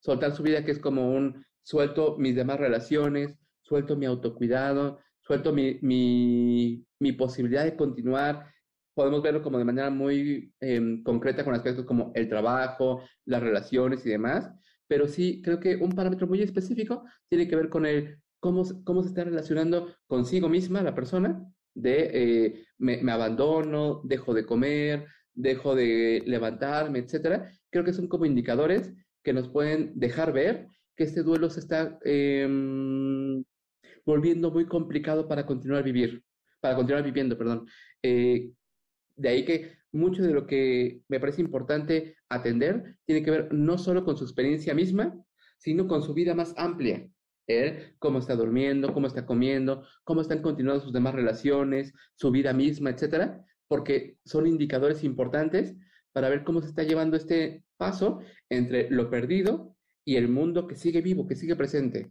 Soltar 0.00 0.34
su 0.34 0.42
vida 0.42 0.64
que 0.64 0.70
es 0.70 0.78
como 0.78 1.10
un 1.10 1.44
suelto 1.62 2.16
mis 2.18 2.34
demás 2.34 2.58
relaciones, 2.58 3.36
suelto 3.62 3.96
mi 3.96 4.06
autocuidado, 4.06 5.00
suelto 5.20 5.52
mi, 5.52 5.78
mi, 5.82 7.12
posibilidad 7.12 7.64
de 7.64 7.76
continuar, 7.76 8.50
podemos 8.94 9.22
verlo 9.22 9.42
como 9.42 9.58
de 9.58 9.64
manera 9.64 9.90
muy 9.90 10.52
em, 10.60 11.02
concreta 11.02 11.44
con 11.44 11.54
aspectos 11.54 11.84
como 11.84 12.12
el 12.14 12.28
trabajo, 12.28 13.02
las 13.26 13.42
relaciones 13.42 14.04
y 14.06 14.10
demás, 14.10 14.50
pero 14.86 15.06
sí 15.06 15.42
creo 15.42 15.60
que 15.60 15.76
un 15.76 15.92
parámetro 15.92 16.26
muy 16.26 16.42
específico 16.42 17.04
tiene 17.28 17.46
que 17.46 17.56
ver 17.56 17.68
con 17.68 17.84
el 17.84 18.18
cómo, 18.40 18.64
cómo 18.84 19.02
se 19.02 19.08
está 19.08 19.24
relacionando 19.24 19.94
consigo 20.06 20.48
misma 20.48 20.82
la 20.82 20.94
persona, 20.94 21.44
de 21.74 22.10
eh, 22.12 22.66
me, 22.78 23.12
abandono, 23.12 24.00
dejo 24.04 24.34
de 24.34 24.44
comer, 24.44 25.06
dejo 25.38 25.74
de 25.74 26.22
levantarme, 26.26 26.98
etcétera. 26.98 27.50
Creo 27.70 27.84
que 27.84 27.92
son 27.92 28.08
como 28.08 28.26
indicadores 28.26 28.92
que 29.22 29.32
nos 29.32 29.48
pueden 29.48 29.92
dejar 29.94 30.32
ver 30.32 30.66
que 30.96 31.04
este 31.04 31.22
duelo 31.22 31.48
se 31.48 31.60
está 31.60 31.98
eh, 32.04 32.46
volviendo 34.04 34.50
muy 34.50 34.66
complicado 34.66 35.28
para 35.28 35.46
continuar 35.46 35.84
vivir, 35.84 36.24
para 36.60 36.74
continuar 36.74 37.04
viviendo, 37.04 37.38
perdón. 37.38 37.66
Eh, 38.02 38.50
de 39.16 39.28
ahí 39.28 39.44
que 39.44 39.78
mucho 39.92 40.22
de 40.22 40.32
lo 40.32 40.46
que 40.46 41.02
me 41.08 41.20
parece 41.20 41.40
importante 41.40 42.16
atender 42.28 42.96
tiene 43.04 43.22
que 43.22 43.30
ver 43.30 43.52
no 43.52 43.78
solo 43.78 44.04
con 44.04 44.16
su 44.16 44.24
experiencia 44.24 44.74
misma, 44.74 45.14
sino 45.58 45.86
con 45.86 46.02
su 46.02 46.14
vida 46.14 46.34
más 46.34 46.52
amplia. 46.56 47.08
¿eh? 47.46 47.94
Cómo 47.98 48.18
está 48.18 48.34
durmiendo, 48.34 48.92
cómo 48.92 49.06
está 49.06 49.24
comiendo, 49.24 49.84
cómo 50.04 50.20
están 50.20 50.42
continuando 50.42 50.82
sus 50.82 50.92
demás 50.92 51.14
relaciones, 51.14 51.92
su 52.14 52.30
vida 52.30 52.52
misma, 52.52 52.90
etcétera, 52.90 53.44
porque 53.68 54.16
son 54.24 54.46
indicadores 54.46 55.04
importantes 55.04 55.76
para 56.12 56.28
ver 56.28 56.42
cómo 56.42 56.60
se 56.60 56.68
está 56.68 56.82
llevando 56.82 57.16
este 57.16 57.64
paso 57.76 58.20
entre 58.48 58.90
lo 58.90 59.10
perdido 59.10 59.76
y 60.04 60.16
el 60.16 60.28
mundo 60.28 60.66
que 60.66 60.74
sigue 60.74 61.00
vivo, 61.02 61.26
que 61.26 61.36
sigue 61.36 61.54
presente. 61.54 62.10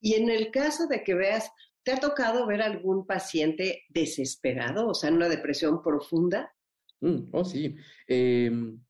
Y 0.00 0.14
en 0.14 0.30
el 0.30 0.50
caso 0.50 0.86
de 0.86 1.02
que 1.02 1.14
veas 1.14 1.50
¿Te 1.86 1.92
ha 1.92 2.00
tocado 2.00 2.48
ver 2.48 2.62
algún 2.62 3.06
paciente 3.06 3.84
desesperado, 3.88 4.88
o 4.88 4.94
sea, 4.94 5.08
en 5.08 5.14
una 5.14 5.28
depresión 5.28 5.84
profunda? 5.84 6.52
Mm, 7.00 7.28
oh, 7.30 7.44
sí. 7.44 7.76
Em, 8.08 8.82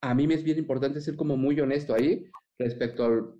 a 0.00 0.14
mí 0.14 0.26
me 0.26 0.32
es 0.32 0.42
bien 0.42 0.56
importante 0.56 1.02
ser 1.02 1.14
como 1.14 1.36
muy 1.36 1.60
honesto 1.60 1.92
ahí 1.92 2.24
respecto 2.58 3.04
al 3.04 3.34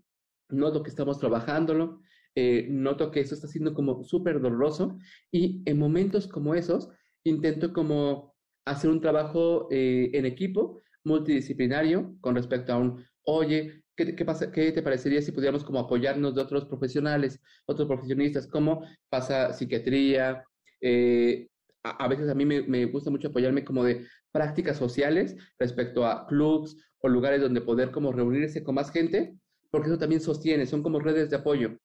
noto 0.51 0.83
que 0.83 0.91
estamos 0.91 1.19
trabajándolo, 1.19 2.03
eh, 2.35 2.67
noto 2.69 3.11
que 3.11 3.21
eso 3.21 3.35
está 3.35 3.49
siendo 3.49 3.73
como 3.73 4.05
súper 4.05 4.43
doloroso 4.43 4.99
y 5.33 5.63
en 5.65 5.79
momentos 5.79 6.29
como 6.29 6.55
esos 6.55 6.91
intento 7.29 7.73
como 7.73 8.35
hacer 8.65 8.91
un 8.91 9.01
trabajo 9.01 9.69
eh, 9.71 10.11
en 10.13 10.27
equipo 10.27 10.83
multidisciplinario 11.05 12.17
con 12.21 12.35
respecto 12.35 12.73
a 12.73 12.79
un, 12.79 13.05
oye, 13.25 13.85
¿Qué, 13.97 14.25
pasa, 14.27 14.53
¿Qué 14.53 14.73
te 14.73 14.83
parecería 14.83 15.23
si 15.23 15.33
pudiéramos 15.33 15.65
como 15.65 15.79
apoyarnos 15.79 16.35
de 16.35 16.43
otros 16.43 16.67
profesionales, 16.67 17.41
otros 17.65 17.89
profesionistas, 17.89 18.47
como 18.47 18.85
pasa 19.09 19.55
psiquiatría? 19.55 20.45
Eh, 20.83 21.49
a, 21.83 22.07
veces 22.07 22.29
a 22.29 22.35
mí 22.35 22.45
me, 22.45 22.61
me, 22.63 22.85
gusta 22.85 23.11
mucho 23.11 23.29
apoyarme 23.29 23.65
como 23.65 23.85
de 23.85 24.07
prácticas 24.33 24.77
sociales 24.77 25.35
respecto 25.59 26.05
a 26.05 26.27
clubs 26.27 26.77
o 26.99 27.09
lugares 27.09 27.41
donde 27.41 27.63
poder 27.63 27.91
como 27.91 28.13
reunirse 28.13 28.63
con 28.63 28.75
más 28.75 28.91
gente, 28.91 29.35
porque 29.71 29.89
eso 29.89 29.99
también 29.99 30.21
sostiene, 30.21 30.67
son 30.67 30.83
como 30.83 31.01
redes 31.01 31.31
de 31.31 31.37
apoyo. 31.37 31.79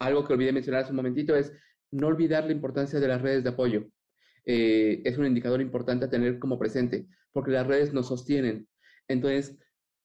Algo 0.00 0.24
que 0.24 0.32
olvidé 0.32 0.52
mencionar 0.52 0.82
hace 0.82 0.90
un 0.90 0.96
momentito 0.96 1.36
es 1.36 1.52
no 1.92 2.08
olvidar 2.08 2.46
la 2.46 2.52
importancia 2.52 2.98
de 2.98 3.08
las 3.08 3.22
redes 3.22 3.44
de 3.44 3.50
apoyo. 3.50 3.86
Eh, 4.46 5.02
es 5.04 5.18
un 5.18 5.26
indicador 5.26 5.60
importante 5.60 6.04
a 6.04 6.10
tener 6.10 6.38
como 6.38 6.58
presente, 6.58 7.06
porque 7.32 7.50
las 7.50 7.66
redes 7.66 7.92
nos 7.92 8.08
sostienen. 8.08 8.68
Entonces, 9.08 9.58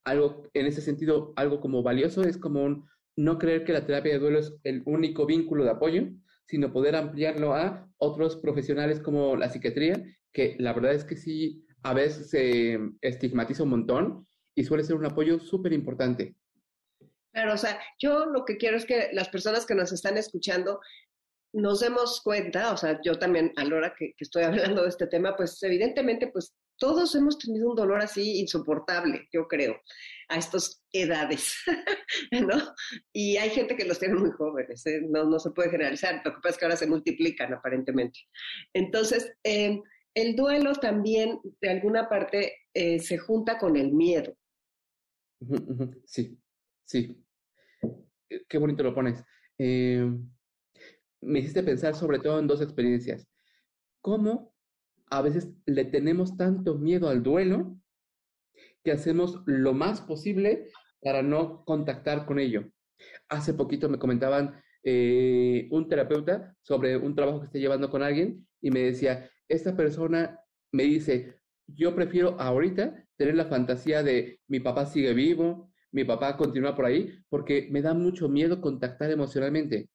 algo 0.04 0.50
en 0.54 0.66
ese 0.66 0.82
sentido, 0.82 1.34
algo 1.36 1.60
como 1.60 1.84
valioso 1.84 2.24
es 2.24 2.38
como 2.38 2.88
no 3.16 3.38
creer 3.38 3.66
que 3.66 3.74
la 3.74 3.86
terapia 3.86 4.14
de 4.14 4.20
duelo 4.20 4.40
es 4.40 4.54
el 4.64 4.82
único 4.86 5.26
vínculo 5.26 5.64
de 5.64 5.72
apoyo, 5.72 6.08
sino 6.46 6.72
poder 6.72 6.96
ampliarlo 6.96 7.54
a 7.54 7.88
otros 7.98 8.38
profesionales 8.38 9.00
como 9.00 9.36
la 9.36 9.50
psiquiatría, 9.50 10.04
que 10.32 10.56
la 10.58 10.74
verdad 10.74 10.94
es 10.94 11.04
que 11.04 11.18
sí, 11.18 11.66
a 11.84 11.94
veces 11.94 12.30
se 12.30 12.80
estigmatiza 13.02 13.64
un 13.64 13.70
montón 13.70 14.28
y 14.56 14.64
suele 14.64 14.84
ser 14.84 14.96
un 14.96 15.06
apoyo 15.06 15.40
súper 15.40 15.74
importante. 15.74 16.36
Claro, 17.32 17.54
o 17.54 17.58
sea, 17.58 17.80
yo 18.00 18.26
lo 18.26 18.46
que 18.46 18.58
quiero 18.58 18.78
es 18.78 18.86
que 18.86 19.10
las 19.14 19.30
personas 19.30 19.66
que 19.66 19.76
nos 19.76 19.92
están 19.92 20.18
escuchando 20.18 20.80
nos 21.54 21.80
demos 21.80 22.22
cuenta, 22.22 22.74
o 22.74 22.78
sea, 22.78 23.00
yo 23.04 23.18
también 23.18 23.52
a 23.56 23.64
la 23.64 23.76
hora 23.76 23.96
que, 23.98 24.14
estoy 24.18 24.44
hablando 24.78 24.84
de 24.84 24.90
este 24.90 25.08
tema, 25.08 25.36
pues 25.36 25.62
evidentemente, 25.64 26.28
pues 26.28 26.56
todos 26.78 27.14
hemos 27.16 27.38
tenido 27.38 27.70
un 27.70 27.76
dolor 27.76 28.02
así 28.02 28.40
insoportable, 28.40 29.28
yo 29.34 29.48
creo, 29.48 29.76
a 30.30 30.38
estas 30.38 30.82
edades, 30.94 31.56
¿no? 32.32 32.74
Y 33.12 33.36
hay 33.38 33.50
gente 33.50 33.76
que 33.76 33.86
los 33.86 34.00
tiene 34.00 34.16
muy 34.16 34.32
jóvenes, 34.32 34.86
¿eh? 34.86 35.02
no, 35.10 35.26
no 35.26 35.40
se 35.40 35.52
puede 35.52 35.72
generalizar, 35.72 36.22
lo 36.24 36.36
que 36.36 36.40
pasa 36.42 36.50
es 36.50 36.58
que 36.58 36.66
ahora 36.66 36.78
se 36.78 36.88
multiplican 36.88 37.54
aparentemente. 37.54 38.20
Entonces, 38.74 39.34
em, 39.44 39.82
el 40.16 40.36
duelo 40.36 40.74
también, 40.74 41.40
de 41.62 41.70
alguna 41.70 42.08
parte, 42.08 42.60
eh, 42.74 43.00
se 43.00 43.18
junta 43.18 43.58
con 43.58 43.76
el 43.76 43.92
miedo. 43.92 44.36
Sí, 46.06 46.38
sí. 46.86 47.24
Qué 48.48 48.58
bonito 48.58 48.84
lo 48.84 48.94
pones. 48.94 49.24
Em, 49.58 50.30
me 51.22 51.40
hiciste 51.40 51.64
pensar 51.64 51.96
sobre 51.96 52.20
todo 52.20 52.40
en 52.40 52.48
dos 52.48 52.62
experiencias. 52.62 53.28
¿Cómo 54.02 54.54
a 55.10 55.22
veces 55.22 55.50
le 55.66 55.86
tenemos 55.86 56.38
tanto 56.38 56.78
miedo 56.78 57.10
al 57.10 57.24
duelo 57.24 57.80
que 58.84 58.92
hacemos 58.92 59.42
lo 59.46 59.74
más 59.74 60.02
posible 60.02 60.72
para 61.02 61.22
no 61.22 61.64
contactar 61.66 62.26
con 62.26 62.40
ello. 62.40 62.72
Hace 63.30 63.54
poquito 63.54 63.90
me 63.90 64.00
comentaban 64.00 64.62
eh, 64.84 65.68
un 65.72 65.88
terapeuta 65.88 66.56
sobre 66.62 66.98
un 66.98 67.16
trabajo 67.16 67.40
que 67.40 67.46
estoy 67.46 67.62
llevando 67.62 67.90
con 67.90 68.04
alguien 68.04 68.48
y 68.62 68.72
me 68.72 68.82
decía, 68.82 69.30
esta 69.48 69.76
persona 69.76 70.40
me 70.72 70.84
dice, 70.84 71.36
yo 71.68 71.96
prefiero 71.96 72.40
ahorita 72.40 73.06
tener 73.16 73.36
la 73.36 73.46
fantasía 73.46 74.04
de 74.04 74.40
mi 74.48 74.60
papá 74.60 74.86
sigue 74.86 75.14
vivo, 75.14 75.72
mi 75.92 76.04
papá 76.04 76.38
continúa 76.38 76.76
por 76.76 76.86
ahí 76.86 77.20
porque 77.30 77.68
me 77.72 77.82
da 77.82 77.94
mucho 77.94 78.30
miedo 78.30 78.62
contactar 78.62 79.12
emocionalmente. 79.12 79.90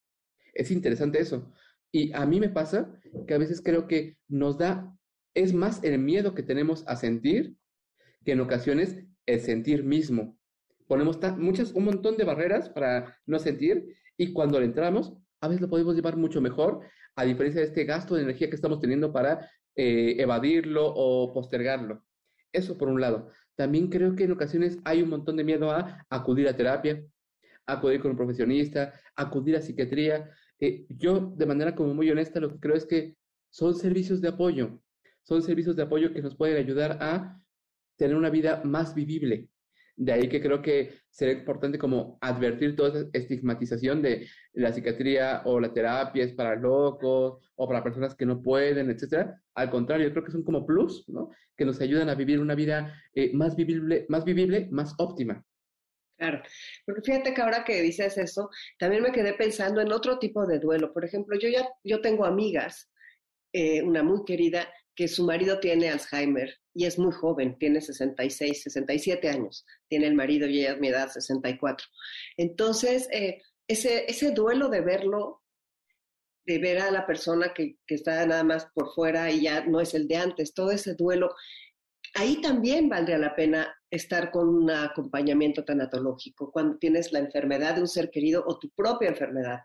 Es 0.55 0.71
interesante 0.71 1.21
eso. 1.21 1.53
Y 1.93 2.13
a 2.13 2.27
mí 2.27 2.41
me 2.41 2.49
pasa 2.49 2.93
que 3.27 3.35
a 3.35 3.39
veces 3.39 3.61
creo 3.61 3.87
que 3.87 4.17
nos 4.29 4.59
da, 4.59 4.97
es 5.35 5.53
más 5.53 5.83
el 5.85 5.99
miedo 5.99 6.35
que 6.35 6.43
tenemos 6.43 6.85
a 6.87 6.97
sentir 6.97 7.57
que 8.25 8.33
en 8.33 8.41
ocasiones 8.41 9.05
el 9.27 9.41
sentir 9.41 9.85
mismo. 9.85 10.39
Ponemos 10.87 11.19
muchas, 11.39 11.73
un 11.73 11.85
montón 11.85 12.17
de 12.17 12.25
barreras 12.25 12.69
para 12.69 13.19
no 13.27 13.39
sentir 13.39 13.97
y 14.17 14.33
cuando 14.33 14.59
le 14.59 14.67
entramos, 14.67 15.15
a 15.41 15.49
veces 15.49 15.61
lo 15.61 15.71
podemos 15.71 15.95
llevar 15.95 16.17
mucho 16.17 16.41
mejor, 16.41 16.81
a 17.17 17.25
diferencia 17.25 17.61
de 17.61 17.69
este 17.69 17.85
gasto 17.85 18.15
de 18.15 18.23
energía 18.23 18.49
que 18.49 18.57
estamos 18.57 18.81
teniendo 18.81 19.13
para 19.13 19.51
eh, 19.77 20.17
evadirlo 20.19 20.87
o 20.87 21.33
postergarlo. 21.33 22.05
Eso 22.53 22.79
por 22.79 22.89
un 22.89 23.01
lado. 23.01 23.31
También 23.57 23.89
creo 23.89 24.17
que 24.17 24.25
en 24.25 24.33
ocasiones 24.33 24.79
hay 24.85 25.03
un 25.03 25.11
montón 25.11 25.37
de 25.37 25.45
miedo 25.45 25.71
a 25.71 26.05
acudir 26.11 26.49
a 26.49 26.57
terapia, 26.57 27.05
acudir 27.67 28.01
con 28.01 28.13
un 28.13 28.17
profesionista, 28.17 28.93
acudir 29.17 29.57
a 29.57 29.63
psiquiatría. 29.63 30.31
Yo, 30.89 31.33
de 31.37 31.47
manera 31.47 31.75
como 31.75 31.95
muy 31.95 32.11
honesta, 32.11 32.41
lo 32.41 32.51
que 32.51 32.61
creo 32.61 32.77
es 32.77 32.87
que 32.87 33.17
son 33.51 33.75
servicios 33.75 34.21
de 34.21 34.29
apoyo, 34.29 34.81
son 35.23 35.43
servicios 35.43 35.77
de 35.77 35.83
apoyo 35.83 36.13
que 36.13 36.23
nos 36.23 36.37
pueden 36.37 36.57
ayudar 36.57 36.99
a 37.01 37.41
tener 37.97 38.17
una 38.17 38.31
vida 38.31 38.63
más 38.65 38.95
vivible. 38.95 39.49
De 39.97 40.13
ahí 40.13 40.29
que 40.29 40.41
creo 40.41 40.61
que 40.61 40.93
sería 41.09 41.35
importante 41.39 41.79
como 41.79 42.19
advertir 42.21 42.75
toda 42.75 42.89
esa 42.89 43.09
estigmatización 43.13 44.03
de 44.03 44.27
la 44.53 44.73
psiquiatría 44.73 45.43
o 45.45 45.61
la 45.61 45.73
terapia 45.73 46.25
es 46.25 46.33
para 46.33 46.57
locos 46.57 47.39
o 47.55 47.69
para 47.69 47.85
personas 47.85 48.17
que 48.17 48.27
no 48.27 48.43
pueden, 48.43 48.91
etcétera. 48.91 49.41
Al 49.55 49.71
contrario, 49.71 50.11
creo 50.11 50.25
que 50.25 50.33
son 50.33 50.43
como 50.43 50.67
plus, 50.67 51.09
¿no? 51.09 51.31
Que 51.57 51.65
nos 51.65 51.81
ayudan 51.81 52.09
a 52.09 52.17
vivir 52.17 52.41
una 52.41 52.57
vida 52.57 52.93
eh, 53.15 53.31
más 53.35 53.55
vivible, 53.55 54.05
más 54.09 54.25
vivible, 54.25 54.69
más 54.73 54.95
óptima. 54.99 55.45
Claro, 56.17 56.43
porque 56.87 57.03
fíjate 57.03 57.35
que 57.35 57.43
ahora 57.43 57.65
que 57.65 57.83
dices 57.83 58.17
eso, 58.19 58.49
también 58.79 59.03
me 59.03 59.11
quedé 59.11 59.35
pensando 59.35 59.81
en 59.81 59.93
otro 59.93 60.19
tipo 60.19 60.47
de 60.47 60.61
duelo. 60.61 60.93
Por 60.93 61.05
ejemplo, 61.05 61.37
yo 61.39 61.49
ya 61.49 61.69
yo 61.83 62.01
tengo 62.01 62.25
amigas, 62.25 62.91
eh, 63.53 63.83
una 63.83 64.03
muy 64.03 64.25
querida, 64.25 64.69
que 64.95 65.09
su 65.09 65.25
marido 65.25 65.59
tiene 65.59 65.91
Alzheimer 65.91 66.57
y 66.73 66.87
es 66.87 66.99
muy 66.99 67.13
joven, 67.13 67.59
tiene 67.59 67.81
66, 67.81 68.63
67 68.63 69.29
años, 69.29 69.67
tiene 69.89 70.07
el 70.07 70.15
marido 70.15 70.47
y 70.47 70.61
ella 70.61 70.73
es 70.75 70.81
mi 70.81 70.89
edad, 70.89 71.09
64. 71.09 71.87
Entonces, 72.37 73.09
eh, 73.11 73.43
ese, 73.67 74.09
ese 74.09 74.31
duelo 74.31 74.69
de 74.69 74.81
verlo, 74.83 75.43
de 76.47 76.59
ver 76.59 76.79
a 76.79 76.91
la 76.91 77.07
persona 77.07 77.53
que, 77.55 77.77
que 77.87 77.95
está 77.97 78.25
nada 78.27 78.45
más 78.45 78.67
por 78.75 78.93
fuera 78.95 79.31
y 79.31 79.43
ya 79.43 79.65
no 79.65 79.81
es 79.81 79.95
el 79.95 80.07
de 80.07 80.17
antes, 80.17 80.55
todo 80.55 80.71
ese 80.71 80.95
duelo, 80.95 81.35
ahí 82.15 82.41
también 82.41 82.89
valdría 82.89 83.19
la 83.19 83.35
pena 83.35 83.75
estar 83.95 84.31
con 84.31 84.49
un 84.49 84.71
acompañamiento 84.71 85.65
tanatológico, 85.65 86.51
cuando 86.51 86.79
tienes 86.79 87.13
la 87.13 87.21
enfermedad 87.21 87.75
de 87.75 87.83
un 87.83 87.89
ser 87.89 88.11
querido 88.11 88.45
o 88.47 88.59
tu 88.59 88.71
propia 88.71 89.09
enfermedad 89.09 89.61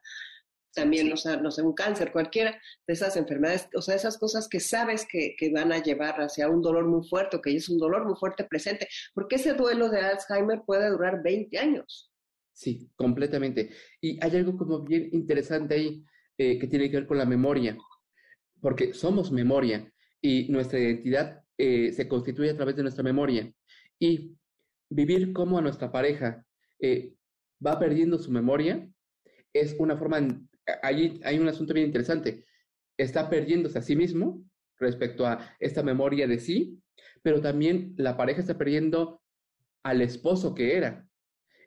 también, 0.74 1.12
o 1.12 1.18
sea, 1.18 1.38
no 1.38 1.52
sé, 1.52 1.62
un 1.62 1.74
cáncer, 1.74 2.12
cualquiera 2.12 2.52
de 2.88 2.94
esas 2.94 3.18
enfermedades, 3.18 3.68
o 3.76 3.82
sea, 3.82 3.96
esas 3.96 4.18
cosas 4.18 4.48
que 4.48 4.60
sabes 4.60 5.06
que, 5.10 5.36
que, 5.38 5.52
van 5.52 5.72
a 5.72 5.82
llevar 5.82 6.22
hacia 6.22 6.48
un 6.50 6.62
dolor 6.62 6.88
muy 6.88 7.06
fuerte, 7.08 7.38
o 7.38 7.42
que 7.42 7.56
es 7.56 7.70
un 7.70 7.78
dolor 7.78 8.06
muy 8.06 8.16
fuerte 8.16 8.44
presente, 8.44 8.88
porque 9.14 9.36
ese 9.36 9.54
duelo 9.54 9.90
de 9.90 10.00
Alzheimer 10.00 10.62
puede 10.66 10.90
durar 10.90 11.22
20 11.24 11.58
años. 11.58 12.12
Sí, 12.54 12.90
completamente. 12.96 13.70
Y 14.02 14.24
hay 14.24 14.36
algo 14.36 14.58
como 14.58 14.82
bien 14.84 15.10
interesante 15.14 15.76
ahí 15.76 16.06
eh, 16.38 16.60
que 16.60 16.68
tiene 16.68 16.90
que 16.90 16.98
ver 16.98 17.08
con 17.08 17.18
la 17.18 17.26
memoria, 17.26 17.78
porque 18.62 18.94
somos 18.94 19.32
memoria 19.32 19.92
y 20.22 20.48
nuestra 20.50 20.80
identidad 20.80 21.44
eh, 21.58 21.92
se 21.94 22.08
constituye 22.08 22.52
a 22.52 22.56
través 22.56 22.76
de 22.76 22.84
nuestra 22.84 23.04
memoria. 23.04 23.52
Y 24.00 24.38
vivir 24.90 25.34
como 25.34 25.58
a 25.58 25.62
nuestra 25.62 25.92
pareja 25.92 26.46
eh, 26.80 27.16
va 27.66 27.78
perdiendo 27.78 28.18
su 28.18 28.32
memoria 28.32 28.90
es 29.54 29.76
una 29.80 29.98
forma 29.98 30.20
allí 30.82 31.20
hay 31.24 31.40
un 31.40 31.48
asunto 31.48 31.74
bien 31.74 31.88
interesante. 31.88 32.46
Está 32.98 33.30
perdiéndose 33.30 33.80
a 33.80 33.82
sí 33.82 33.96
mismo 33.96 34.44
respecto 34.78 35.26
a 35.26 35.56
esta 35.60 35.84
memoria 35.84 36.28
de 36.28 36.40
sí, 36.40 36.80
pero 37.22 37.42
también 37.42 37.94
la 37.98 38.18
pareja 38.18 38.42
está 38.42 38.58
perdiendo 38.58 39.22
al 39.84 40.02
esposo 40.02 40.54
que 40.54 40.78
era. 40.78 41.08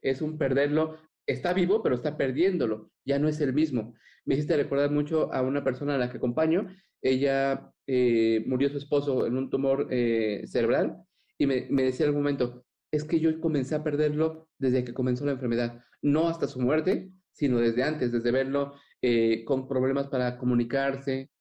Es 0.02 0.22
un 0.22 0.38
perderlo, 0.38 0.98
está 1.26 1.52
vivo, 1.52 1.82
pero 1.82 1.94
está 1.94 2.16
perdiéndolo, 2.16 2.90
ya 3.04 3.18
no 3.18 3.28
es 3.28 3.40
el 3.40 3.52
mismo. 3.52 3.94
Me 4.24 4.34
hiciste 4.34 4.56
recordar 4.56 4.90
mucho 4.90 5.32
a 5.32 5.42
una 5.42 5.64
persona 5.64 5.94
a 5.94 5.98
la 5.98 6.10
que 6.10 6.18
acompaño, 6.18 6.68
ella 7.00 7.72
eh, 7.86 8.44
murió 8.46 8.68
su 8.68 8.78
esposo 8.78 9.26
en 9.26 9.36
un 9.36 9.50
tumor 9.50 9.88
eh, 9.90 10.44
cerebral 10.46 11.02
y 11.42 11.46
me, 11.46 11.66
me 11.70 11.82
decía 11.82 12.06
algún 12.06 12.22
momento, 12.22 12.64
es 12.92 13.02
que 13.02 13.18
yo 13.18 13.40
comencé 13.40 13.74
a 13.74 13.82
perderlo 13.82 14.48
desde 14.58 14.84
que 14.84 14.94
comenzó 14.94 15.26
la 15.26 15.32
enfermedad, 15.32 15.82
no 16.00 16.28
hasta 16.28 16.46
su 16.46 16.60
muerte, 16.60 17.10
sino 17.32 17.58
desde 17.58 17.82
antes, 17.82 18.12
desde 18.12 18.30
verlo 18.30 18.74
eh, 19.00 19.44
con 19.44 19.66
problemas 19.66 20.06
para 20.06 20.38
comunicarse, 20.38 21.32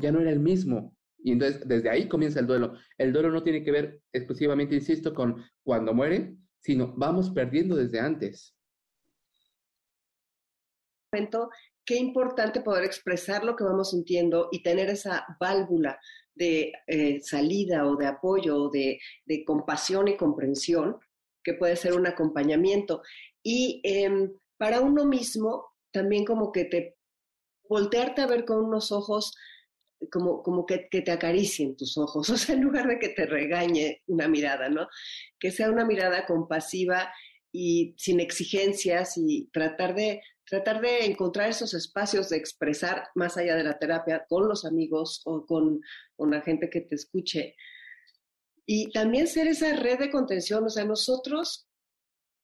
ya 0.00 0.12
no 0.12 0.20
era 0.20 0.30
el 0.30 0.40
mismo. 0.40 0.96
Y 1.18 1.32
entonces 1.32 1.60
desde 1.68 1.90
ahí 1.90 2.08
comienza 2.08 2.40
el 2.40 2.46
duelo. 2.46 2.78
El 2.96 3.12
duelo 3.12 3.30
no 3.30 3.42
tiene 3.42 3.62
que 3.62 3.72
ver 3.72 4.00
exclusivamente, 4.10 4.74
insisto, 4.74 5.12
con 5.12 5.44
cuando 5.62 5.92
muere, 5.92 6.34
sino 6.60 6.94
vamos 6.96 7.28
perdiendo 7.28 7.76
desde 7.76 8.00
antes. 8.00 8.56
Qué 11.84 11.96
importante 11.96 12.62
poder 12.62 12.84
expresar 12.84 13.44
lo 13.44 13.54
que 13.54 13.64
vamos 13.64 13.90
sintiendo 13.90 14.48
y 14.50 14.62
tener 14.62 14.88
esa 14.88 15.26
válvula 15.38 16.00
de 16.36 16.72
eh, 16.86 17.20
salida 17.22 17.86
o 17.86 17.96
de 17.96 18.06
apoyo 18.06 18.56
o 18.56 18.70
de, 18.70 19.00
de, 19.24 19.44
compasión 19.44 20.06
y 20.06 20.16
comprensión, 20.16 20.98
que 21.42 21.54
puede 21.54 21.76
ser 21.76 21.94
un 21.94 22.06
acompañamiento. 22.06 23.02
Y 23.42 23.80
eh, 23.84 24.30
para 24.56 24.80
uno 24.80 25.04
mismo 25.06 25.66
también 25.90 26.24
como 26.24 26.52
que 26.52 26.66
te 26.66 26.96
voltearte 27.68 28.22
a 28.22 28.26
ver 28.26 28.44
con 28.44 28.64
unos 28.64 28.92
ojos 28.92 29.34
como, 30.12 30.42
como 30.42 30.66
que, 30.66 30.88
que, 30.90 31.00
te 31.00 31.10
acaricien 31.10 31.76
tus 31.76 31.96
ojos, 31.96 32.28
o 32.30 32.36
sea, 32.36 32.54
en 32.54 32.62
lugar 32.62 32.86
de 32.86 32.98
que 32.98 33.08
te 33.08 33.26
regañe 33.26 34.02
una 34.06 34.28
mirada, 34.28 34.68
¿no? 34.68 34.88
Que 35.40 35.50
sea 35.50 35.70
una 35.70 35.84
mirada 35.84 36.26
compasiva 36.26 37.10
y 37.52 37.94
sin 37.96 38.20
exigencias 38.20 39.16
y 39.16 39.48
tratar 39.52 39.94
de, 39.94 40.20
tratar 40.46 40.80
de 40.80 41.04
encontrar 41.04 41.50
esos 41.50 41.74
espacios 41.74 42.28
de 42.28 42.36
expresar 42.36 43.08
más 43.14 43.36
allá 43.36 43.56
de 43.56 43.64
la 43.64 43.78
terapia 43.78 44.24
con 44.28 44.48
los 44.48 44.64
amigos 44.64 45.22
o 45.24 45.44
con, 45.44 45.80
con 46.16 46.30
la 46.30 46.40
gente 46.40 46.70
que 46.70 46.82
te 46.82 46.94
escuche. 46.94 47.56
Y 48.64 48.90
también 48.90 49.26
ser 49.26 49.48
esa 49.48 49.74
red 49.76 49.98
de 49.98 50.10
contención, 50.10 50.64
o 50.64 50.70
sea, 50.70 50.84
nosotros 50.84 51.68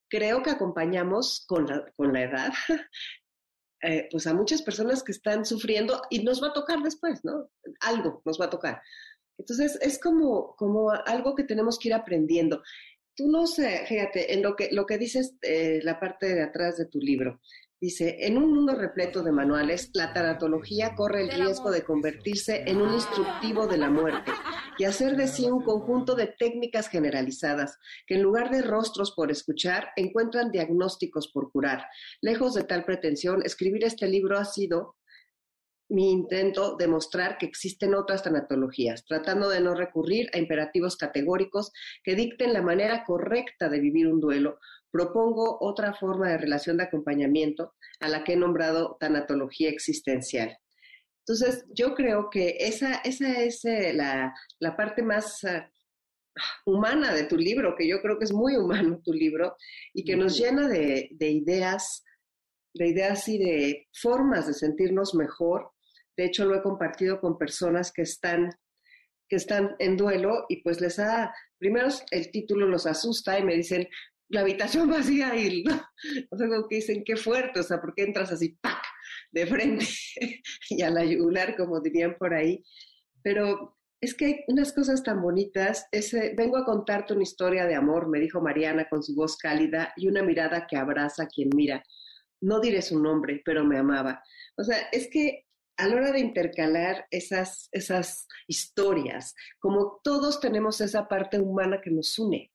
creo 0.08 0.42
que 0.42 0.50
acompañamos 0.50 1.44
con 1.46 1.66
la, 1.66 1.90
con 1.96 2.12
la 2.12 2.22
edad, 2.22 2.52
eh, 3.82 4.08
pues 4.10 4.26
a 4.26 4.34
muchas 4.34 4.62
personas 4.62 5.02
que 5.02 5.12
están 5.12 5.44
sufriendo 5.44 6.02
y 6.10 6.22
nos 6.22 6.42
va 6.42 6.48
a 6.48 6.52
tocar 6.52 6.80
después, 6.80 7.24
¿no? 7.24 7.50
Algo 7.80 8.20
nos 8.24 8.40
va 8.40 8.46
a 8.46 8.50
tocar. 8.50 8.82
Entonces 9.38 9.78
es 9.80 9.98
como, 9.98 10.54
como 10.56 10.90
algo 10.90 11.34
que 11.34 11.44
tenemos 11.44 11.78
que 11.78 11.88
ir 11.88 11.94
aprendiendo. 11.94 12.62
Tú 13.16 13.28
no 13.28 13.46
sé, 13.46 13.84
fíjate, 13.86 14.34
en 14.34 14.42
lo 14.42 14.54
que, 14.54 14.68
lo 14.72 14.86
que 14.86 14.98
dices, 14.98 15.34
eh, 15.42 15.80
la 15.82 15.98
parte 15.98 16.34
de 16.34 16.42
atrás 16.42 16.76
de 16.76 16.86
tu 16.86 16.98
libro, 16.98 17.40
Dice, 17.82 18.16
en 18.20 18.38
un 18.38 18.54
mundo 18.54 18.76
repleto 18.76 19.24
de 19.24 19.32
manuales, 19.32 19.90
la 19.92 20.12
tanatología 20.12 20.94
corre 20.94 21.22
el 21.22 21.32
riesgo 21.32 21.72
de 21.72 21.82
convertirse 21.82 22.62
en 22.68 22.80
un 22.80 22.94
instructivo 22.94 23.66
de 23.66 23.76
la 23.76 23.90
muerte 23.90 24.30
y 24.78 24.84
hacer 24.84 25.16
de 25.16 25.26
sí 25.26 25.50
un 25.50 25.64
conjunto 25.64 26.14
de 26.14 26.28
técnicas 26.28 26.86
generalizadas 26.86 27.80
que 28.06 28.14
en 28.14 28.22
lugar 28.22 28.50
de 28.50 28.62
rostros 28.62 29.10
por 29.16 29.32
escuchar, 29.32 29.88
encuentran 29.96 30.52
diagnósticos 30.52 31.26
por 31.32 31.50
curar. 31.50 31.86
Lejos 32.20 32.54
de 32.54 32.62
tal 32.62 32.84
pretensión, 32.84 33.42
escribir 33.44 33.82
este 33.84 34.06
libro 34.06 34.38
ha 34.38 34.44
sido 34.44 34.94
mi 35.88 36.12
intento 36.12 36.76
de 36.76 36.86
mostrar 36.86 37.36
que 37.36 37.46
existen 37.46 37.94
otras 37.94 38.22
tanatologías, 38.22 39.04
tratando 39.04 39.48
de 39.48 39.60
no 39.60 39.74
recurrir 39.74 40.30
a 40.32 40.38
imperativos 40.38 40.96
categóricos 40.96 41.72
que 42.04 42.14
dicten 42.14 42.52
la 42.52 42.62
manera 42.62 43.04
correcta 43.04 43.68
de 43.68 43.80
vivir 43.80 44.06
un 44.06 44.20
duelo, 44.20 44.60
propongo 44.92 45.58
otra 45.60 45.94
forma 45.94 46.28
de 46.28 46.38
relación 46.38 46.76
de 46.76 46.84
acompañamiento 46.84 47.74
a 48.00 48.08
la 48.08 48.22
que 48.22 48.34
he 48.34 48.36
nombrado 48.36 48.96
tanatología 49.00 49.70
existencial. 49.70 50.56
Entonces, 51.26 51.64
yo 51.72 51.94
creo 51.94 52.28
que 52.30 52.56
esa, 52.60 52.96
esa 52.96 53.42
es 53.42 53.64
eh, 53.64 53.92
la, 53.94 54.34
la, 54.58 54.76
parte 54.76 55.02
más 55.02 55.42
uh, 55.44 56.70
humana 56.70 57.14
de 57.14 57.24
tu 57.24 57.36
libro, 57.36 57.74
que 57.76 57.88
yo 57.88 58.02
creo 58.02 58.18
que 58.18 58.24
es 58.24 58.32
muy 58.32 58.56
humano 58.56 59.00
tu 59.02 59.12
libro 59.12 59.56
y 59.94 60.04
que 60.04 60.16
nos 60.16 60.36
llena 60.36 60.68
de, 60.68 61.08
de 61.12 61.30
ideas, 61.30 62.04
de 62.74 62.88
ideas 62.88 63.26
y 63.28 63.38
de 63.38 63.88
formas 63.92 64.46
de 64.46 64.54
sentirnos 64.54 65.14
mejor. 65.14 65.70
De 66.16 66.24
hecho, 66.24 66.44
lo 66.44 66.56
he 66.56 66.62
compartido 66.62 67.20
con 67.20 67.38
personas 67.38 67.92
que 67.92 68.02
están 68.02 68.50
que 69.28 69.36
están 69.36 69.76
en 69.78 69.96
duelo 69.96 70.44
y 70.50 70.62
pues 70.62 70.82
les 70.82 70.98
ha, 70.98 71.34
primero 71.56 71.88
el 72.10 72.30
título 72.30 72.66
los 72.66 72.84
asusta 72.84 73.38
y 73.38 73.42
me 73.42 73.54
dicen, 73.54 73.88
la 74.32 74.40
habitación 74.40 74.88
vacía 74.90 75.36
y, 75.36 75.64
o 76.30 76.36
sea, 76.36 76.48
como 76.48 76.68
que 76.68 76.76
dicen, 76.76 77.04
qué 77.04 77.16
fuerte, 77.16 77.60
o 77.60 77.62
sea, 77.62 77.80
¿por 77.80 77.94
qué 77.94 78.02
entras 78.02 78.32
así, 78.32 78.58
de 79.30 79.46
frente 79.46 79.86
y 80.70 80.82
a 80.82 80.90
la 80.90 81.04
yugular, 81.04 81.56
como 81.56 81.80
dirían 81.80 82.16
por 82.18 82.34
ahí. 82.34 82.64
Pero 83.22 83.78
es 84.00 84.14
que 84.14 84.24
hay 84.26 84.44
unas 84.48 84.72
cosas 84.72 85.02
tan 85.02 85.22
bonitas. 85.22 85.86
Ese, 85.92 86.34
vengo 86.36 86.56
a 86.56 86.64
contarte 86.64 87.14
una 87.14 87.22
historia 87.22 87.66
de 87.66 87.74
amor, 87.74 88.08
me 88.08 88.20
dijo 88.20 88.40
Mariana 88.40 88.88
con 88.88 89.02
su 89.02 89.14
voz 89.14 89.36
cálida 89.36 89.92
y 89.96 90.08
una 90.08 90.22
mirada 90.22 90.66
que 90.66 90.76
abraza 90.76 91.24
a 91.24 91.28
quien 91.28 91.50
mira. 91.54 91.82
No 92.40 92.60
diré 92.60 92.82
su 92.82 93.00
nombre, 93.00 93.40
pero 93.44 93.64
me 93.64 93.78
amaba. 93.78 94.22
O 94.56 94.64
sea, 94.64 94.76
es 94.90 95.08
que 95.08 95.46
a 95.76 95.86
la 95.86 95.96
hora 95.96 96.12
de 96.12 96.20
intercalar 96.20 97.06
esas, 97.10 97.68
esas 97.72 98.26
historias, 98.46 99.34
como 99.58 100.00
todos 100.02 100.40
tenemos 100.40 100.80
esa 100.80 101.08
parte 101.08 101.38
humana 101.38 101.80
que 101.80 101.90
nos 101.90 102.18
une. 102.18 102.51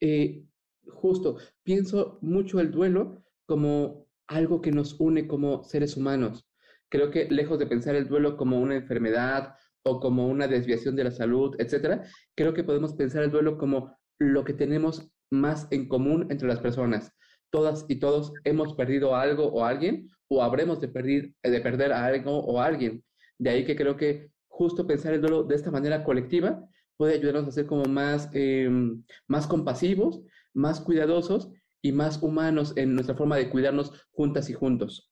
Eh, 0.00 0.44
justo, 0.86 1.38
pienso 1.62 2.18
mucho 2.22 2.60
el 2.60 2.70
duelo 2.70 3.24
como 3.46 4.06
algo 4.26 4.60
que 4.60 4.70
nos 4.70 4.98
une 5.00 5.26
como 5.26 5.64
seres 5.64 5.96
humanos. 5.96 6.46
Creo 6.88 7.10
que 7.10 7.28
lejos 7.30 7.58
de 7.58 7.66
pensar 7.66 7.94
el 7.94 8.08
duelo 8.08 8.36
como 8.36 8.60
una 8.60 8.76
enfermedad 8.76 9.54
o 9.82 10.00
como 10.00 10.28
una 10.28 10.48
desviación 10.48 10.96
de 10.96 11.04
la 11.04 11.10
salud, 11.10 11.54
etcétera, 11.58 12.04
creo 12.34 12.54
que 12.54 12.64
podemos 12.64 12.94
pensar 12.94 13.22
el 13.22 13.30
duelo 13.30 13.58
como 13.58 13.96
lo 14.18 14.44
que 14.44 14.54
tenemos 14.54 15.10
más 15.30 15.68
en 15.70 15.88
común 15.88 16.26
entre 16.30 16.48
las 16.48 16.60
personas. 16.60 17.12
Todas 17.50 17.84
y 17.88 17.96
todos 17.96 18.32
hemos 18.44 18.74
perdido 18.74 19.14
algo 19.14 19.46
o 19.46 19.64
alguien 19.64 20.08
o 20.28 20.42
habremos 20.42 20.80
de, 20.80 20.88
perder, 20.88 21.34
de 21.42 21.60
perder 21.60 21.92
algo 21.92 22.38
o 22.38 22.60
alguien. 22.60 23.04
De 23.38 23.50
ahí 23.50 23.64
que 23.64 23.76
creo 23.76 23.96
que 23.96 24.30
justo 24.48 24.86
pensar 24.86 25.12
el 25.14 25.20
duelo 25.20 25.44
de 25.44 25.54
esta 25.54 25.70
manera 25.70 26.04
colectiva 26.04 26.64
puede 26.96 27.14
ayudarnos 27.14 27.48
a 27.48 27.52
ser 27.52 27.66
como 27.66 27.84
más, 27.84 28.28
em, 28.32 29.04
más 29.26 29.46
compasivos, 29.46 30.20
más 30.52 30.80
cuidadosos 30.80 31.50
y 31.82 31.92
más 31.92 32.22
humanos 32.22 32.72
en 32.76 32.94
nuestra 32.94 33.16
forma 33.16 33.36
de 33.36 33.50
cuidarnos 33.50 33.92
juntas 34.12 34.48
y 34.50 34.54
juntos. 34.54 35.10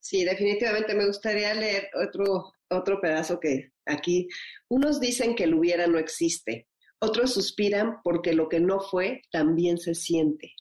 Sí, 0.00 0.24
definitivamente 0.24 0.94
me 0.94 1.06
gustaría 1.06 1.52
leer 1.54 1.88
otro, 1.94 2.52
otro 2.70 3.00
pedazo 3.00 3.40
que 3.40 3.72
aquí. 3.84 4.28
Unos 4.68 5.00
dicen 5.00 5.34
que 5.34 5.44
el 5.44 5.54
hubiera 5.54 5.86
no 5.86 5.98
existe, 5.98 6.68
otros 7.00 7.34
suspiran 7.34 7.96
porque 8.04 8.32
lo 8.32 8.48
que 8.48 8.60
no 8.60 8.80
fue 8.80 9.22
también 9.32 9.78
se 9.78 9.94
siente. 9.94 10.52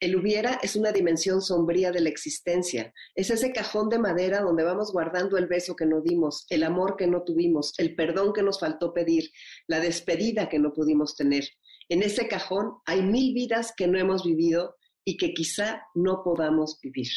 El 0.00 0.16
hubiera 0.16 0.58
es 0.62 0.76
una 0.76 0.92
dimensión 0.92 1.42
sombría 1.42 1.92
de 1.92 2.00
la 2.00 2.08
existencia. 2.08 2.92
Es 3.14 3.30
ese 3.30 3.52
cajón 3.52 3.90
de 3.90 3.98
madera 3.98 4.40
donde 4.40 4.64
vamos 4.64 4.92
guardando 4.92 5.36
el 5.36 5.46
beso 5.46 5.76
que 5.76 5.84
no 5.84 6.00
dimos, 6.00 6.46
el 6.48 6.62
amor 6.62 6.96
que 6.96 7.06
no 7.06 7.22
tuvimos, 7.22 7.74
el 7.78 7.94
perdón 7.94 8.32
que 8.32 8.42
nos 8.42 8.58
faltó 8.58 8.94
pedir, 8.94 9.30
la 9.66 9.78
despedida 9.78 10.48
que 10.48 10.58
no 10.58 10.72
pudimos 10.72 11.16
tener. 11.16 11.44
En 11.90 12.02
ese 12.02 12.28
cajón 12.28 12.76
hay 12.86 13.02
mil 13.02 13.34
vidas 13.34 13.74
que 13.76 13.88
no 13.88 13.98
hemos 13.98 14.24
vivido 14.24 14.76
y 15.04 15.18
que 15.18 15.34
quizá 15.34 15.82
no 15.94 16.22
podamos 16.24 16.78
vivir. 16.82 17.08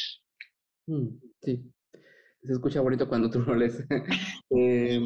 Mm, 0.87 1.07
sí, 1.41 1.63
se 2.43 2.53
escucha 2.53 2.81
bonito 2.81 3.07
cuando 3.07 3.29
tú 3.29 3.39
lo 3.39 3.55
lees. 3.55 3.83
Eh, 4.55 5.01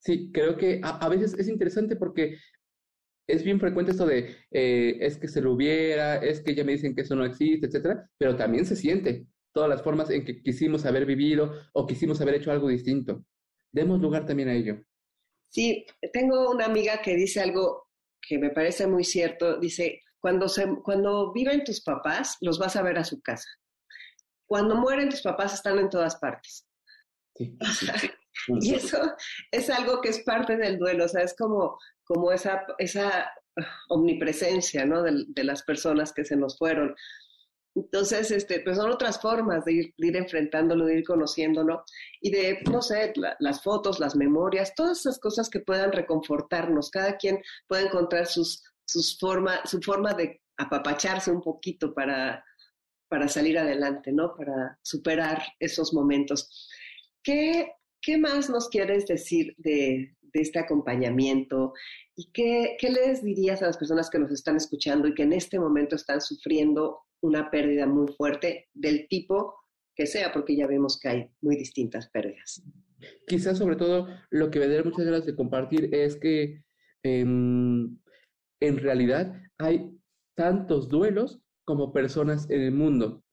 sí, 0.00 0.32
creo 0.32 0.56
que 0.56 0.80
a, 0.82 1.08
veces 1.08 1.34
es 1.38 1.48
interesante 1.48 1.94
porque 1.94 2.36
es 3.28 3.44
bien 3.44 3.60
frecuente 3.60 3.92
esto 3.92 4.06
de 4.06 4.34
eh, 4.50 4.96
es 5.00 5.18
que 5.18 5.28
se 5.28 5.42
lo 5.42 5.52
hubiera, 5.52 6.16
es 6.16 6.40
que 6.40 6.54
ya 6.54 6.64
me 6.64 6.72
dicen 6.72 6.94
que 6.94 7.02
eso 7.02 7.14
no 7.14 7.24
existe, 7.24 7.66
etcétera, 7.66 8.10
pero 8.16 8.34
también 8.34 8.64
se 8.64 8.74
siente 8.74 9.26
todas 9.52 9.68
las 9.68 9.82
formas 9.82 10.10
en 10.10 10.24
que 10.24 10.42
quisimos 10.42 10.86
haber 10.86 11.04
vivido 11.04 11.52
o 11.74 11.86
quisimos 11.86 12.20
haber 12.20 12.36
hecho 12.36 12.50
algo 12.50 12.68
distinto. 12.68 13.24
Demos 13.70 14.00
lugar 14.00 14.24
también 14.24 14.48
a 14.48 14.54
ello. 14.54 14.82
Sí, 15.50 15.84
tengo 16.12 16.50
una 16.50 16.66
amiga 16.66 17.02
que 17.02 17.14
dice 17.14 17.40
algo 17.40 17.88
que 18.20 18.38
me 18.38 18.50
parece 18.50 18.86
muy 18.86 19.04
cierto. 19.04 19.58
Dice, 19.58 20.00
cuando, 20.18 20.48
se, 20.48 20.66
cuando 20.82 21.32
viven 21.32 21.64
tus 21.64 21.82
papás, 21.82 22.36
los 22.40 22.58
vas 22.58 22.76
a 22.76 22.82
ver 22.82 22.98
a 22.98 23.04
su 23.04 23.20
casa. 23.20 23.48
Cuando 24.46 24.74
mueren 24.74 25.10
tus 25.10 25.22
papás, 25.22 25.54
están 25.54 25.78
en 25.78 25.90
todas 25.90 26.16
partes. 26.16 26.66
y 28.60 28.74
eso 28.74 28.98
es 29.50 29.70
algo 29.70 30.00
que 30.00 30.10
es 30.10 30.20
parte 30.20 30.56
del 30.56 30.78
duelo, 30.78 31.04
o 31.04 31.08
sea, 31.08 31.22
es 31.22 31.34
como, 31.36 31.78
como 32.04 32.32
esa, 32.32 32.64
esa 32.78 33.32
omnipresencia, 33.88 34.84
¿no? 34.84 35.02
De, 35.02 35.24
de, 35.28 35.44
las 35.44 35.62
personas 35.62 36.12
que 36.12 36.24
se 36.24 36.36
nos 36.36 36.56
fueron. 36.58 36.94
Entonces, 37.74 38.30
este, 38.30 38.60
pues 38.60 38.76
son 38.76 38.90
otras 38.90 39.20
formas 39.20 39.64
de 39.64 39.72
ir, 39.72 39.94
ir 39.96 40.16
enfrentándolo, 40.16 40.86
de 40.86 40.98
ir 40.98 41.04
conociéndolo 41.04 41.84
y 42.20 42.30
de, 42.30 42.60
no 42.70 42.82
sé, 42.82 43.12
las 43.38 43.62
fotos, 43.62 44.00
las 44.00 44.16
memorias, 44.16 44.74
todas 44.74 45.00
esas 45.00 45.18
cosas 45.18 45.48
que 45.48 45.60
puedan 45.60 45.92
reconfortarnos. 45.92 46.90
Cada 46.90 47.16
quien 47.16 47.40
puede 47.68 47.86
encontrar 47.86 48.26
sus, 48.26 48.64
sus 48.84 49.18
forma, 49.18 49.64
su 49.64 49.80
forma 49.80 50.12
de 50.14 50.40
apapacharse 50.56 51.30
un 51.30 51.40
poquito 51.40 51.94
para, 51.94 52.44
para 53.08 53.28
salir 53.28 53.58
adelante, 53.58 54.12
¿no? 54.12 54.34
Para 54.34 54.78
superar 54.82 55.42
esos 55.60 55.94
momentos. 55.94 56.68
¿Qué, 57.22 57.72
qué 58.02 58.18
más 58.18 58.50
nos 58.50 58.68
quieres 58.68 59.06
decir 59.06 59.54
de, 59.58 60.14
este 60.32 60.58
acompañamiento? 60.58 61.72
¿Y 62.14 62.30
qué, 62.32 62.76
qué 62.78 62.90
les 62.90 63.24
dirías 63.24 63.62
a 63.62 63.66
las 63.66 63.76
personas 63.76 64.08
que 64.10 64.18
nos 64.18 64.30
están 64.30 64.56
escuchando 64.56 65.08
y 65.08 65.14
que 65.14 65.24
en 65.24 65.32
este 65.32 65.58
momento 65.58 65.96
están 65.96 66.20
sufriendo 66.20 67.00
una 67.20 67.50
pérdida 67.50 67.86
muy 67.86 68.12
fuerte 68.12 68.68
del 68.72 69.08
tipo 69.08 69.54
que 69.96 70.06
sea, 70.06 70.32
porque 70.32 70.56
ya 70.56 70.66
vemos 70.68 70.98
que 71.00 71.08
hay 71.08 71.30
muy 71.40 71.56
distintas 71.56 72.08
pérdidas. 72.10 72.62
Quizás 73.26 73.58
sobre 73.58 73.76
todo 73.76 74.06
lo 74.30 74.50
que 74.50 74.60
me 74.60 74.68
da 74.68 74.82
muchas 74.84 75.04
ganas 75.04 75.26
de 75.26 75.34
compartir 75.34 75.92
es 75.92 76.16
que 76.16 76.62
em, 77.02 77.98
en 78.60 78.78
realidad 78.78 79.34
hay 79.58 79.90
tantos 80.36 80.88
duelos 80.88 81.40
como 81.64 81.92
personas 81.92 82.48
en 82.48 82.62
el 82.62 82.72
mundo. 82.72 83.24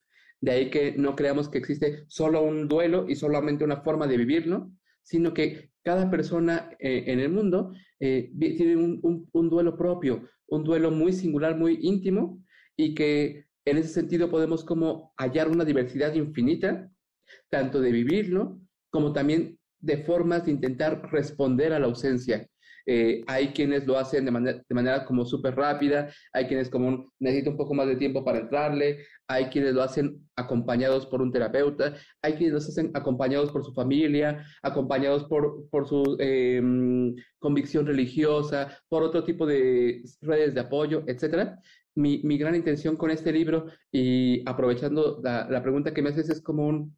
De 0.45 0.51
ahí 0.51 0.69
que 0.69 0.93
no 0.95 1.15
creamos 1.15 1.49
que 1.49 1.57
existe 1.57 2.05
solo 2.07 2.43
un 2.43 2.67
duelo 2.67 3.09
y 3.09 3.15
solamente 3.15 3.63
una 3.63 3.81
forma 3.81 4.05
de 4.05 4.15
vivirlo, 4.15 4.71
sino 5.01 5.33
que 5.33 5.71
cada 5.83 6.11
persona 6.11 6.69
eh, 6.77 7.05
en 7.07 7.19
el 7.19 7.29
mundo 7.29 7.73
eh, 7.99 8.31
tiene 8.37 8.75
un, 8.77 9.27
un 9.31 9.49
duelo 9.49 9.75
propio, 9.75 10.21
un 10.45 10.63
duelo 10.63 10.91
muy 10.91 11.13
singular, 11.13 11.57
muy 11.57 11.79
íntimo, 11.81 12.43
y 12.77 12.93
que 12.93 13.47
en 13.65 13.77
ese 13.77 13.89
sentido 13.89 14.29
podemos 14.29 14.63
como 14.63 15.15
hallar 15.17 15.49
una 15.49 15.65
diversidad 15.65 16.13
infinita, 16.13 16.91
tanto 17.49 17.81
de 17.81 17.91
vivirlo 17.91 18.61
como 18.91 19.13
también 19.13 19.57
de 19.79 19.97
formas 19.97 20.45
de 20.45 20.51
intentar 20.51 21.11
responder 21.11 21.73
a 21.73 21.79
la 21.79 21.87
ausencia. 21.87 22.47
Eh, 22.85 23.23
hay 23.27 23.47
quienes 23.49 23.85
lo 23.87 23.97
hacen 23.97 24.25
de 24.25 24.31
manera, 24.31 24.61
de 24.67 24.75
manera 24.75 25.05
como 25.05 25.25
súper 25.25 25.55
rápida, 25.55 26.09
hay 26.33 26.47
quienes 26.47 26.69
como 26.69 27.11
necesitan 27.19 27.53
un 27.53 27.57
poco 27.57 27.73
más 27.73 27.87
de 27.87 27.95
tiempo 27.95 28.23
para 28.23 28.39
entrarle, 28.39 28.99
hay 29.27 29.45
quienes 29.45 29.73
lo 29.73 29.81
hacen 29.81 30.27
acompañados 30.35 31.05
por 31.07 31.21
un 31.21 31.31
terapeuta, 31.31 31.95
hay 32.21 32.33
quienes 32.33 32.51
lo 32.51 32.57
hacen 32.59 32.91
acompañados 32.93 33.51
por 33.51 33.63
su 33.65 33.73
familia, 33.73 34.45
acompañados 34.61 35.25
por, 35.25 35.67
por 35.69 35.87
su 35.87 36.15
em, 36.19 37.15
convicción 37.39 37.87
religiosa, 37.87 38.77
por 38.89 39.03
otro 39.03 39.23
tipo 39.23 39.45
de 39.45 40.03
redes 40.21 40.53
de 40.53 40.61
apoyo, 40.61 41.03
etcétera 41.07 41.59
mi, 41.95 42.21
mi, 42.23 42.37
gran 42.37 42.55
intención 42.55 42.97
con 42.97 43.09
este 43.09 43.31
libro 43.31 43.67
y 43.91 44.47
aprovechando 44.47 45.21
la, 45.23 45.49
la, 45.49 45.63
pregunta 45.63 45.93
que 45.93 46.01
me 46.01 46.09
haces 46.09 46.29
es 46.29 46.41
como 46.41 46.67
un, 46.67 46.95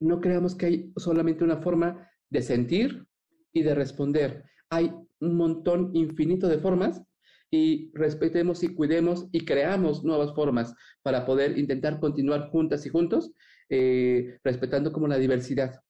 no 0.00 0.20
creamos 0.20 0.54
que 0.54 0.66
hay 0.66 0.92
solamente 0.96 1.44
una 1.44 1.58
forma 1.58 2.08
de 2.30 2.42
sentir 2.42 3.06
y 3.52 3.62
de 3.62 3.74
responder. 3.74 4.44
Hay 4.70 4.92
un 5.20 5.36
montón 5.36 5.90
infinito 5.94 6.48
de 6.48 6.58
formas 6.58 7.02
y 7.50 7.90
respetemos 7.94 8.62
y 8.62 8.74
cuidemos 8.74 9.26
y 9.32 9.44
creamos 9.44 10.04
nuevas 10.04 10.34
formas 10.34 10.74
para 11.02 11.24
poder 11.24 11.56
intentar 11.58 12.00
continuar 12.00 12.48
juntas 12.50 12.84
y 12.86 12.88
juntos, 12.88 13.32
eh, 13.68 14.38
respetando 14.42 14.92
como 14.92 15.06
la 15.06 15.18
diversidad, 15.18 15.80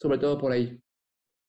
sobre 0.00 0.18
todo 0.18 0.38
por 0.38 0.52
ahí. 0.52 0.80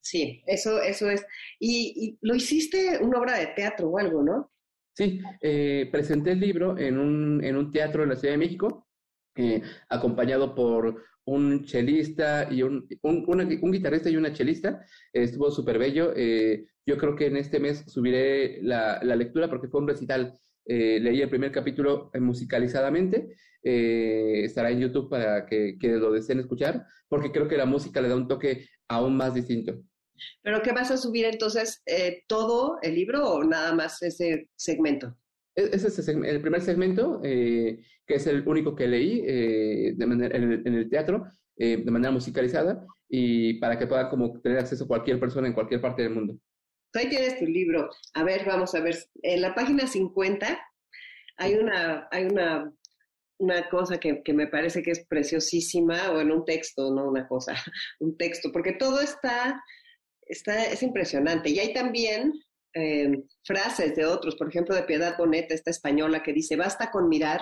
Sí, 0.00 0.42
eso, 0.46 0.82
eso 0.82 1.08
es. 1.08 1.24
Y, 1.60 1.94
y, 1.96 2.18
lo 2.22 2.34
hiciste 2.34 2.98
una 3.00 3.20
obra 3.20 3.38
de 3.38 3.48
teatro 3.48 3.88
o 3.88 3.98
algo, 3.98 4.22
¿no? 4.22 4.50
Sí, 4.94 5.20
eh, 5.40 5.88
presenté 5.90 6.32
el 6.32 6.40
libro 6.40 6.76
en 6.76 6.98
un, 6.98 7.42
en 7.44 7.56
un 7.56 7.70
teatro 7.70 8.02
en 8.02 8.10
la 8.10 8.16
Ciudad 8.16 8.34
de 8.34 8.38
México, 8.38 8.88
eh, 9.36 9.62
acompañado 9.88 10.54
por 10.54 11.02
un 11.24 11.64
chelista 11.64 12.48
y 12.50 12.62
un, 12.62 12.88
un, 13.02 13.24
un, 13.28 13.72
guitarrista 13.72 14.10
y 14.10 14.16
una 14.16 14.32
chelista. 14.32 14.84
estuvo 15.12 15.50
súper 15.50 15.78
bello. 15.78 16.12
Eh, 16.16 16.66
yo 16.84 16.96
creo 16.98 17.14
que 17.14 17.26
en 17.26 17.36
este 17.36 17.60
mes 17.60 17.84
subiré 17.86 18.60
la, 18.62 19.00
la 19.02 19.16
lectura 19.16 19.48
porque 19.48 19.68
fue 19.68 19.80
un 19.80 19.88
recital. 19.88 20.38
Eh, 20.64 20.98
leí 21.00 21.20
el 21.20 21.30
primer 21.30 21.52
capítulo 21.52 22.10
musicalizadamente. 22.20 23.36
estará 23.62 24.70
en 24.70 24.80
YouTube 24.80 25.08
para 25.08 25.46
que, 25.46 25.76
lo 25.82 26.12
deseen 26.12 26.40
escuchar, 26.40 26.84
porque 27.08 27.30
creo 27.30 27.48
que 27.48 27.56
la 27.56 27.66
música 27.66 28.00
le 28.00 28.08
da 28.08 28.16
un 28.16 28.28
toque 28.28 28.66
aún 28.88 29.16
más 29.16 29.34
distinto. 29.34 29.82
¿Pero 30.42 30.62
qué 30.62 30.72
vas 30.72 30.90
a 30.90 30.96
subir 30.96 31.24
entonces? 31.24 31.82
Eh, 31.86 32.24
¿Todo 32.26 32.78
el 32.82 32.94
libro 32.94 33.28
o 33.28 33.44
nada 33.44 33.72
más 33.74 34.02
ese 34.02 34.48
segmento? 34.56 35.16
Ese 35.54 35.88
es 35.88 36.08
el 36.08 36.40
primer 36.40 36.62
segmento, 36.62 37.20
eh, 37.24 37.80
que 38.06 38.14
es 38.14 38.26
el 38.26 38.46
único 38.46 38.74
que 38.74 38.88
leí 38.88 39.22
eh, 39.26 39.92
de 39.94 40.06
manera, 40.06 40.36
en, 40.36 40.74
el, 40.74 40.88
teatro, 40.88 41.26
eh, 41.56 41.76
de 41.76 41.90
manera 41.90 42.10
musicalizada, 42.10 42.86
y 43.08 43.54
para 43.54 43.78
que 43.78 43.86
pueda 43.86 44.08
como 44.08 44.40
tener 44.40 44.58
acceso 44.58 44.84
a 44.84 44.88
cualquier 44.88 45.20
persona 45.20 45.46
en 45.46 45.52
cualquier 45.52 45.80
parte 45.80 46.02
del 46.02 46.14
mundo. 46.14 46.38
Ahí 46.94 47.08
tienes 47.08 47.38
tu 47.38 47.46
libro. 47.46 47.90
A 48.14 48.24
ver, 48.24 48.44
vamos 48.46 48.74
a 48.74 48.80
ver. 48.80 48.96
En 49.22 49.42
la 49.42 49.54
página 49.54 49.86
50 49.86 50.58
hay 51.36 51.54
una, 51.54 52.08
hay 52.10 52.24
una, 52.24 52.72
una 53.38 53.68
cosa 53.68 53.98
que, 53.98 54.22
que 54.22 54.32
me 54.32 54.46
parece 54.46 54.82
que 54.82 54.92
es 54.92 55.06
preciosísima, 55.06 56.10
o 56.12 56.20
en 56.20 56.32
un 56.32 56.44
texto, 56.46 56.94
no 56.94 57.08
una 57.08 57.28
cosa, 57.28 57.54
un 58.00 58.16
texto, 58.16 58.50
porque 58.52 58.72
todo 58.72 59.00
está 59.00 59.62
Está, 60.26 60.64
es 60.64 60.82
impresionante. 60.82 61.50
Y 61.50 61.58
hay 61.58 61.74
también 61.74 62.32
eh, 62.74 63.24
frases 63.44 63.94
de 63.94 64.06
otros, 64.06 64.36
por 64.36 64.48
ejemplo, 64.48 64.74
de 64.74 64.84
Piedad 64.84 65.16
Bonet, 65.18 65.50
esta 65.50 65.70
española, 65.70 66.22
que 66.22 66.32
dice, 66.32 66.56
basta 66.56 66.90
con 66.90 67.08
mirar 67.08 67.40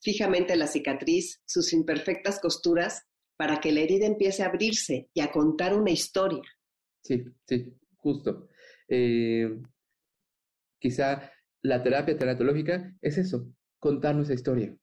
fijamente 0.00 0.56
la 0.56 0.66
cicatriz, 0.66 1.40
sus 1.44 1.72
imperfectas 1.72 2.40
costuras, 2.40 3.04
para 3.36 3.60
que 3.60 3.72
la 3.72 3.80
herida 3.80 4.06
empiece 4.06 4.42
a 4.42 4.46
abrirse 4.46 5.08
y 5.14 5.20
a 5.20 5.32
contar 5.32 5.74
una 5.74 5.90
historia. 5.90 6.42
Sí, 7.02 7.24
sí, 7.46 7.72
justo. 7.96 8.48
Eh, 8.88 9.60
quizá 10.78 11.30
la 11.62 11.82
terapia 11.82 12.16
teratológica 12.16 12.94
es 13.00 13.18
eso, 13.18 13.52
contar 13.78 14.14
nuestra 14.14 14.34
historia. 14.34 14.76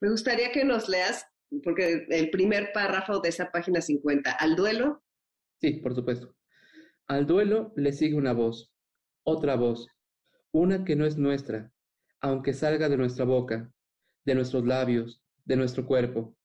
Me 0.00 0.10
gustaría 0.10 0.50
que 0.52 0.64
nos 0.64 0.88
leas, 0.88 1.26
porque 1.62 2.06
el 2.08 2.30
primer 2.30 2.72
párrafo 2.72 3.20
de 3.20 3.28
esa 3.28 3.50
página 3.50 3.80
50, 3.80 4.30
¿al 4.30 4.56
duelo? 4.56 5.04
Sí, 5.60 5.74
por 5.74 5.94
supuesto. 5.94 6.34
Al 7.06 7.26
duelo 7.26 7.72
le 7.76 7.92
sigue 7.92 8.14
una 8.14 8.32
voz, 8.32 8.73
otra 9.24 9.56
voz, 9.56 9.88
una 10.52 10.84
que 10.84 10.96
no 10.96 11.06
es 11.06 11.16
nuestra, 11.16 11.72
aunque 12.20 12.52
salga 12.52 12.88
de 12.88 12.96
nuestra 12.96 13.24
boca, 13.24 13.72
de 14.24 14.34
nuestros 14.34 14.64
labios, 14.64 15.22
de 15.44 15.56
nuestro 15.56 15.86
cuerpo, 15.86 16.36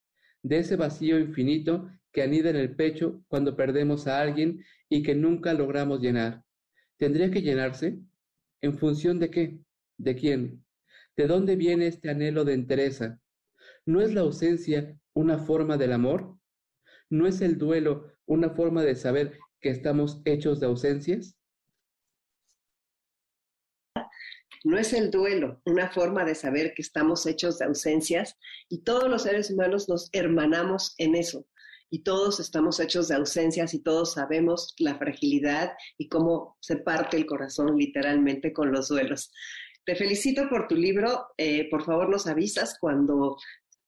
de 0.42 0.60
ese 0.60 0.76
vacío 0.76 1.20
infinito 1.20 1.90
que 2.12 2.24
anida 2.24 2.50
en 2.50 2.56
el 2.56 2.76
pecho 2.76 3.24
cuando 3.28 3.56
perdemos 3.56 4.08
a 4.08 4.20
alguien 4.20 4.64
y 4.90 5.04
que 5.04 5.14
nunca 5.16 5.54
logramos 5.54 6.02
llenar. 6.02 6.44
¿Tendría 6.98 7.30
que 7.32 7.42
llenarse? 7.42 8.00
¿En 8.62 8.78
función 8.78 9.20
de 9.20 9.30
qué? 9.30 9.60
¿De 9.98 10.16
quién? 10.16 10.66
¿De 11.16 11.28
dónde 11.28 11.56
viene 11.56 11.88
este 11.88 12.10
anhelo 12.10 12.46
de 12.46 12.54
entereza? 12.54 13.20
¿No 13.86 14.02
es 14.02 14.14
la 14.14 14.22
ausencia 14.22 14.98
una 15.14 15.38
forma 15.38 15.78
del 15.78 15.94
amor? 15.94 16.38
¿No 17.10 17.28
es 17.28 17.42
el 17.42 17.58
duelo 17.58 18.14
una 18.26 18.50
forma 18.50 18.84
de 18.84 18.96
saber 18.96 19.38
que 19.60 19.70
estamos 19.70 20.22
hechos 20.26 20.60
de 20.60 20.68
ausencias? 20.68 21.39
No 24.64 24.78
es 24.78 24.94
el 24.94 25.10
duelo 25.10 25.62
una 25.66 25.90
forma 25.90 26.26
de 26.26 26.36
saber 26.36 26.74
que 26.74 26.82
estamos 26.82 27.26
hechos 27.26 27.60
de 27.60 27.66
ausencias 27.66 28.38
y 28.68 28.84
todos 28.84 29.10
los 29.10 29.24
seres 29.24 29.52
humanos 29.52 29.88
nos 29.88 30.10
hermanamos 30.12 30.96
en 30.98 31.16
eso 31.16 31.46
y 31.90 32.04
todos 32.04 32.40
estamos 32.40 32.80
hechos 32.80 33.08
de 33.08 33.16
ausencias 33.16 33.74
y 33.74 33.82
todos 33.82 34.14
sabemos 34.14 34.76
la 34.78 34.98
fragilidad 34.98 35.72
y 35.98 36.08
cómo 36.08 36.58
se 36.60 36.78
parte 36.78 37.18
el 37.18 37.26
corazón 37.26 37.78
literalmente 37.78 38.54
con 38.54 38.72
los 38.72 38.90
duelos. 38.90 39.32
Te 39.86 39.96
felicito 39.96 40.48
por 40.50 40.68
tu 40.68 40.76
libro. 40.76 41.28
Eh, 41.38 41.68
por 41.70 41.84
favor, 41.84 42.10
nos 42.10 42.28
avisas 42.28 42.78
cuando 42.80 43.38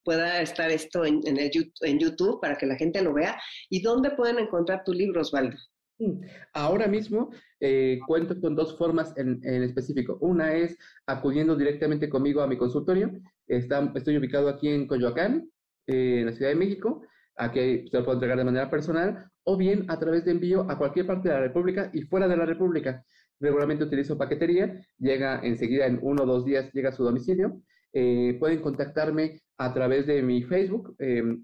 pueda 0.04 0.42
estar 0.42 0.72
esto 0.72 1.06
en, 1.06 1.22
en 1.26 2.00
YouTube 2.00 2.42
para 2.42 2.58
que 2.58 2.66
la 2.66 2.76
gente 2.76 3.04
lo 3.04 3.14
vea. 3.14 3.40
¿Y 3.70 3.82
dónde 3.82 4.12
pueden 4.12 4.40
encontrar 4.40 4.84
tu 4.84 4.94
libro, 4.94 5.22
Osvaldo? 5.22 5.58
Mm, 6.02 6.22
ahora 6.54 6.88
mismo 6.88 7.30
eh, 7.60 8.00
cuento 8.08 8.40
con 8.42 8.56
dos 8.56 8.76
formas 8.76 9.14
en, 9.18 9.40
específico. 9.64 10.18
Una 10.22 10.56
es 10.56 10.76
acudiendo 11.06 11.56
directamente 11.56 12.10
conmigo 12.10 12.42
a 12.42 12.48
mi 12.48 12.58
consultorio. 12.58 13.12
estoy 13.48 14.18
ubicado 14.18 14.50
aquí 14.50 14.68
en 14.70 14.88
Coyoacán, 14.88 15.48
eh, 15.86 16.22
en 16.22 16.26
la 16.26 16.32
Ciudad 16.32 16.50
de 16.50 16.58
México. 16.58 17.04
Aquí 17.38 17.88
se 17.88 17.98
lo 17.98 18.04
puedo 18.04 18.16
entregar 18.16 18.38
de 18.40 18.46
manera 18.46 18.70
personal 18.70 19.30
o 19.44 19.58
bien 19.58 19.86
a 19.90 20.00
través 20.00 20.26
de 20.26 20.32
envío 20.32 20.66
a 20.70 20.78
cualquier 20.78 21.06
parte 21.06 21.30
de 21.30 21.36
la 21.36 21.42
República 21.42 21.92
y 21.94 22.02
fuera 22.02 22.28
de 22.28 22.38
la 22.38 22.46
República. 22.46 23.04
Regularmente 23.40 23.84
utilizo 23.84 24.18
paquetería, 24.18 24.84
llega 24.98 25.40
enseguida 25.44 25.86
en 25.86 26.00
uno 26.02 26.24
o 26.24 26.26
dos 26.26 26.46
días, 26.46 26.72
llega 26.74 26.90
a 26.90 26.94
su 26.94 27.04
domicilio. 27.04 27.62
Eh, 27.94 28.38
pueden 28.40 28.62
contactarme 28.62 29.42
a 29.58 29.74
través 29.74 30.08
de 30.08 30.24
mi 30.24 30.42
Facebook, 30.44 30.96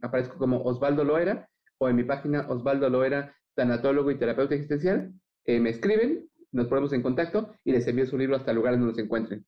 aparezco 0.02 0.40
como 0.40 0.64
Osvaldo 0.64 1.04
Loera, 1.04 1.48
o 1.78 1.90
en 1.90 1.96
mi 1.96 2.04
página 2.04 2.48
Osvaldo 2.50 2.90
Loera 2.90 3.36
tanatólogo 3.58 4.12
y 4.12 4.20
terapeuta 4.20 4.54
existencial, 4.54 5.12
eh, 5.46 5.60
me 5.60 5.72
escriben, 5.72 6.30
nos 6.52 6.68
ponemos 6.68 6.94
en 6.94 7.02
contacto 7.02 7.56
y 7.66 7.72
les 7.72 7.88
envío 7.88 8.06
su 8.06 8.18
libro 8.18 8.36
hasta 8.36 8.52
el 8.52 8.58
lugar 8.58 8.74
donde 8.74 8.88
nos 8.88 9.00
encuentren. 9.00 9.46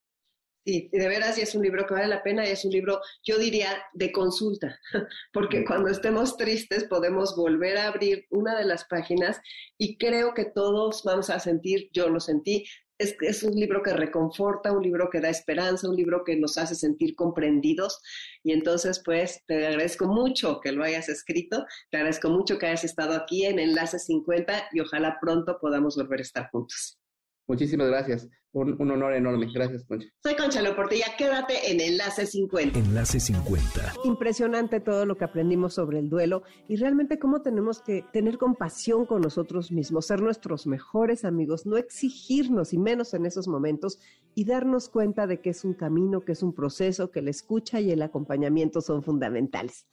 Sí, 0.65 0.89
de 0.91 1.07
veras 1.07 1.35
sí 1.35 1.41
es 1.41 1.55
un 1.55 1.61
libro 1.61 1.85
que 1.85 1.93
vale 1.93 2.07
la 2.07 2.21
pena 2.21 2.45
y 2.45 2.51
es 2.51 2.65
un 2.65 2.71
libro, 2.71 2.99
yo 3.23 3.37
diría, 3.37 3.69
de 3.93 4.11
consulta, 4.11 4.77
porque 5.33 5.63
cuando 5.63 5.89
estemos 5.89 6.35
tristes 6.37 6.83
podemos 6.83 7.35
volver 7.35 7.77
a 7.77 7.87
abrir 7.87 8.25
una 8.29 8.57
de 8.57 8.65
las 8.65 8.83
páginas 8.85 9.39
y 9.77 9.97
creo 9.97 10.33
que 10.33 10.45
todos 10.45 11.03
vamos 11.03 11.29
a 11.29 11.39
sentir, 11.39 11.89
yo 11.93 12.09
lo 12.09 12.19
sentí, 12.19 12.65
es, 12.97 13.15
es, 13.21 13.43
un 13.43 13.53
libro 13.53 13.81
que 13.81 13.93
reconforta, 13.93 14.73
un 14.73 14.83
libro 14.83 15.09
que 15.09 15.21
da 15.21 15.29
esperanza, 15.29 15.87
un 15.87 15.95
libro 15.95 16.23
que 16.25 16.35
nos 16.35 16.57
hace 16.57 16.75
sentir 16.75 17.15
comprendidos. 17.15 18.01
Y 18.43 18.53
entonces, 18.53 19.01
pues, 19.03 19.43
te 19.47 19.67
agradezco 19.67 20.07
mucho 20.07 20.59
que 20.61 20.71
lo 20.71 20.83
hayas 20.83 21.09
escrito, 21.09 21.65
te 21.91 21.97
agradezco 21.97 22.29
mucho 22.29 22.57
que 22.57 22.67
hayas 22.67 22.83
estado 22.83 23.15
aquí 23.15 23.45
en 23.45 23.59
Enlace 23.59 23.99
50 23.99 24.69
y 24.71 24.79
ojalá 24.79 25.17
pronto 25.19 25.57
podamos 25.59 25.95
volver 25.95 26.19
a 26.19 26.23
estar 26.23 26.49
juntos. 26.49 26.99
Muchísimas 27.47 27.87
gracias. 27.87 28.29
Un, 28.51 28.91
honor 28.91 29.13
enorme. 29.13 29.47
Gracias, 29.53 29.85
Concha. 29.85 30.07
Soy 30.23 30.35
Concha 30.35 30.61
Loportilla. 30.63 31.05
Quédate 31.17 31.71
en 31.71 31.79
Enlace 31.79 32.25
50. 32.25 32.79
Enlace 32.79 33.19
50. 33.19 33.93
Impresionante 34.05 34.79
todo 34.79 35.05
lo 35.05 35.17
que 35.17 35.25
aprendimos 35.25 35.75
sobre 35.75 35.99
el 35.99 36.09
duelo 36.09 36.41
y 36.67 36.77
realmente 36.77 37.19
cómo 37.19 37.43
tenemos 37.43 37.79
que 37.79 38.03
tener 38.11 38.39
compasión 38.39 39.05
con 39.05 39.21
nosotros 39.21 39.71
mismos, 39.71 40.07
ser 40.07 40.21
nuestros 40.21 40.65
mejores 40.65 41.25
amigos, 41.25 41.67
no 41.67 41.77
exigirnos 41.77 42.73
y 42.73 42.79
menos 42.79 43.13
en 43.13 43.27
esos 43.27 43.47
momentos 43.47 43.99
y 44.33 44.45
darnos 44.45 44.89
cuenta 44.89 45.27
de 45.27 45.41
que 45.41 45.51
es 45.51 45.63
un 45.63 45.75
camino, 45.75 46.21
que 46.21 46.31
es 46.31 46.41
un 46.41 46.53
proceso, 46.53 47.11
que 47.11 47.21
la 47.21 47.29
escucha 47.29 47.79
y 47.79 47.91
el 47.91 48.01
acompañamiento 48.01 48.81
son 48.81 49.03
fundamentales. 49.03 49.85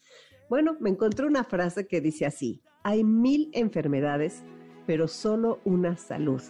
Bueno, 0.49 0.77
me 0.81 0.91
encontré 0.91 1.27
una 1.27 1.45
frase 1.45 1.87
que 1.87 2.01
dice 2.01 2.25
así, 2.25 2.63
hay 2.83 3.05
mil 3.05 3.51
enfermedades, 3.53 4.45
pero 4.87 5.09
solo 5.09 5.61
una 5.65 5.97
salud. 5.97 6.41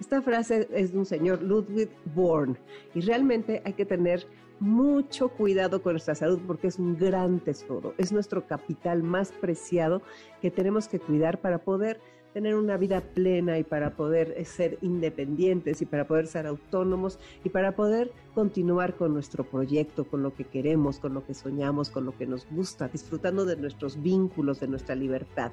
Esta 0.00 0.22
frase 0.22 0.66
es 0.72 0.92
de 0.92 0.98
un 0.98 1.04
señor 1.04 1.42
Ludwig 1.42 1.90
Born 2.14 2.58
y 2.94 3.00
realmente 3.02 3.60
hay 3.66 3.74
que 3.74 3.84
tener 3.84 4.26
mucho 4.58 5.28
cuidado 5.28 5.82
con 5.82 5.92
nuestra 5.92 6.14
salud 6.14 6.40
porque 6.46 6.68
es 6.68 6.78
un 6.78 6.96
gran 6.96 7.40
tesoro, 7.40 7.94
es 7.98 8.10
nuestro 8.10 8.46
capital 8.46 9.02
más 9.02 9.30
preciado 9.30 10.02
que 10.40 10.50
tenemos 10.50 10.88
que 10.88 11.00
cuidar 11.00 11.40
para 11.40 11.58
poder 11.58 12.00
tener 12.32 12.54
una 12.54 12.76
vida 12.76 13.00
plena 13.00 13.58
y 13.58 13.64
para 13.64 13.96
poder 13.96 14.34
eh, 14.36 14.44
ser 14.44 14.78
independientes 14.82 15.82
y 15.82 15.86
para 15.86 16.06
poder 16.06 16.26
ser 16.26 16.46
autónomos 16.46 17.18
y 17.44 17.48
para 17.48 17.74
poder 17.74 18.12
continuar 18.34 18.96
con 18.96 19.12
nuestro 19.12 19.44
proyecto, 19.44 20.04
con 20.04 20.22
lo 20.22 20.34
que 20.34 20.44
queremos, 20.44 20.98
con 20.98 21.14
lo 21.14 21.24
que 21.24 21.34
soñamos, 21.34 21.90
con 21.90 22.04
lo 22.04 22.16
que 22.16 22.26
nos 22.26 22.46
gusta, 22.50 22.88
disfrutando 22.88 23.44
de 23.44 23.56
nuestros 23.56 24.00
vínculos, 24.02 24.60
de 24.60 24.68
nuestra 24.68 24.94
libertad. 24.94 25.52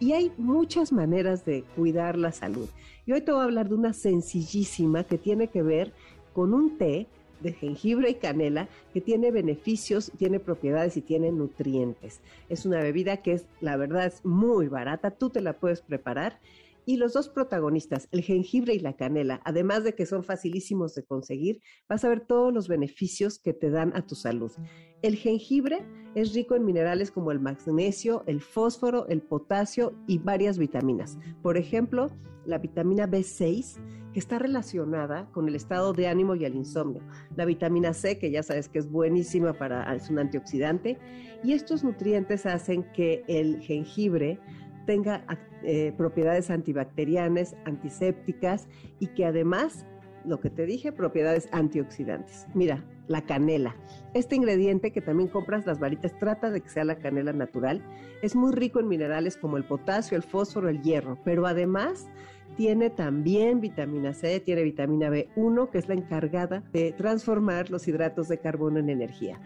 Y 0.00 0.12
hay 0.12 0.32
muchas 0.36 0.92
maneras 0.92 1.44
de 1.44 1.64
cuidar 1.74 2.18
la 2.18 2.32
salud. 2.32 2.68
Y 3.06 3.12
hoy 3.12 3.20
te 3.20 3.32
voy 3.32 3.40
a 3.40 3.44
hablar 3.44 3.68
de 3.68 3.76
una 3.76 3.92
sencillísima 3.92 5.04
que 5.04 5.18
tiene 5.18 5.48
que 5.48 5.62
ver 5.62 5.92
con 6.32 6.52
un 6.52 6.76
té 6.76 7.06
de 7.40 7.52
jengibre 7.52 8.10
y 8.10 8.14
canela 8.14 8.68
que 8.92 9.00
tiene 9.00 9.30
beneficios, 9.30 10.12
tiene 10.16 10.40
propiedades 10.40 10.96
y 10.96 11.02
tiene 11.02 11.32
nutrientes. 11.32 12.20
Es 12.48 12.66
una 12.66 12.80
bebida 12.80 13.18
que 13.18 13.32
es, 13.32 13.46
la 13.60 13.76
verdad, 13.76 14.06
es 14.06 14.24
muy 14.24 14.68
barata, 14.68 15.10
tú 15.10 15.30
te 15.30 15.40
la 15.40 15.54
puedes 15.54 15.80
preparar. 15.80 16.38
Y 16.88 16.98
los 16.98 17.12
dos 17.12 17.28
protagonistas, 17.28 18.08
el 18.12 18.22
jengibre 18.22 18.72
y 18.72 18.78
la 18.78 18.96
canela, 18.96 19.40
además 19.44 19.82
de 19.82 19.96
que 19.96 20.06
son 20.06 20.22
facilísimos 20.22 20.94
de 20.94 21.04
conseguir, 21.04 21.60
vas 21.88 22.04
a 22.04 22.08
ver 22.08 22.20
todos 22.20 22.54
los 22.54 22.68
beneficios 22.68 23.40
que 23.40 23.52
te 23.52 23.70
dan 23.70 23.92
a 23.96 24.06
tu 24.06 24.14
salud. 24.14 24.52
El 25.02 25.16
jengibre 25.16 25.84
es 26.14 26.32
rico 26.32 26.54
en 26.54 26.64
minerales 26.64 27.10
como 27.10 27.32
el 27.32 27.40
magnesio, 27.40 28.22
el 28.26 28.40
fósforo, 28.40 29.08
el 29.08 29.20
potasio 29.20 29.94
y 30.06 30.18
varias 30.18 30.58
vitaminas. 30.58 31.18
Por 31.42 31.56
ejemplo, 31.56 32.08
la 32.46 32.58
vitamina 32.58 33.08
B6, 33.08 33.78
que 34.12 34.20
está 34.20 34.38
relacionada 34.38 35.28
con 35.32 35.48
el 35.48 35.56
estado 35.56 35.92
de 35.92 36.06
ánimo 36.06 36.36
y 36.36 36.44
el 36.44 36.54
insomnio. 36.54 37.02
La 37.34 37.44
vitamina 37.44 37.92
C, 37.92 38.18
que 38.18 38.30
ya 38.30 38.42
sabes 38.42 38.68
que 38.68 38.78
es 38.78 38.88
buenísima 38.88 39.52
para, 39.52 39.92
es 39.94 40.08
un 40.08 40.20
antioxidante. 40.20 40.98
Y 41.42 41.52
estos 41.52 41.84
nutrientes 41.84 42.46
hacen 42.46 42.84
que 42.94 43.24
el 43.26 43.60
jengibre 43.60 44.38
tenga 44.86 45.24
eh, 45.62 45.92
propiedades 45.96 46.50
antibacterianas, 46.50 47.56
antisépticas 47.64 48.68
y 48.98 49.08
que 49.08 49.26
además, 49.26 49.84
lo 50.24 50.40
que 50.40 50.48
te 50.48 50.64
dije, 50.64 50.92
propiedades 50.92 51.48
antioxidantes. 51.52 52.46
Mira, 52.54 52.84
la 53.08 53.22
canela. 53.22 53.76
Este 54.14 54.36
ingrediente 54.36 54.92
que 54.92 55.00
también 55.00 55.28
compras 55.28 55.66
las 55.66 55.78
varitas, 55.78 56.18
trata 56.18 56.50
de 56.50 56.60
que 56.60 56.68
sea 56.68 56.84
la 56.84 56.96
canela 56.96 57.32
natural. 57.32 57.82
Es 58.22 58.34
muy 58.34 58.52
rico 58.52 58.80
en 58.80 58.88
minerales 58.88 59.36
como 59.36 59.56
el 59.56 59.64
potasio, 59.64 60.16
el 60.16 60.22
fósforo, 60.22 60.68
el 60.68 60.82
hierro, 60.82 61.18
pero 61.24 61.46
además 61.46 62.08
tiene 62.56 62.90
también 62.90 63.60
vitamina 63.60 64.14
C, 64.14 64.40
tiene 64.40 64.62
vitamina 64.62 65.10
B1, 65.10 65.70
que 65.70 65.78
es 65.78 65.88
la 65.88 65.94
encargada 65.94 66.62
de 66.72 66.92
transformar 66.92 67.70
los 67.70 67.86
hidratos 67.86 68.28
de 68.28 68.38
carbono 68.38 68.78
en 68.78 68.88
energía. 68.88 69.40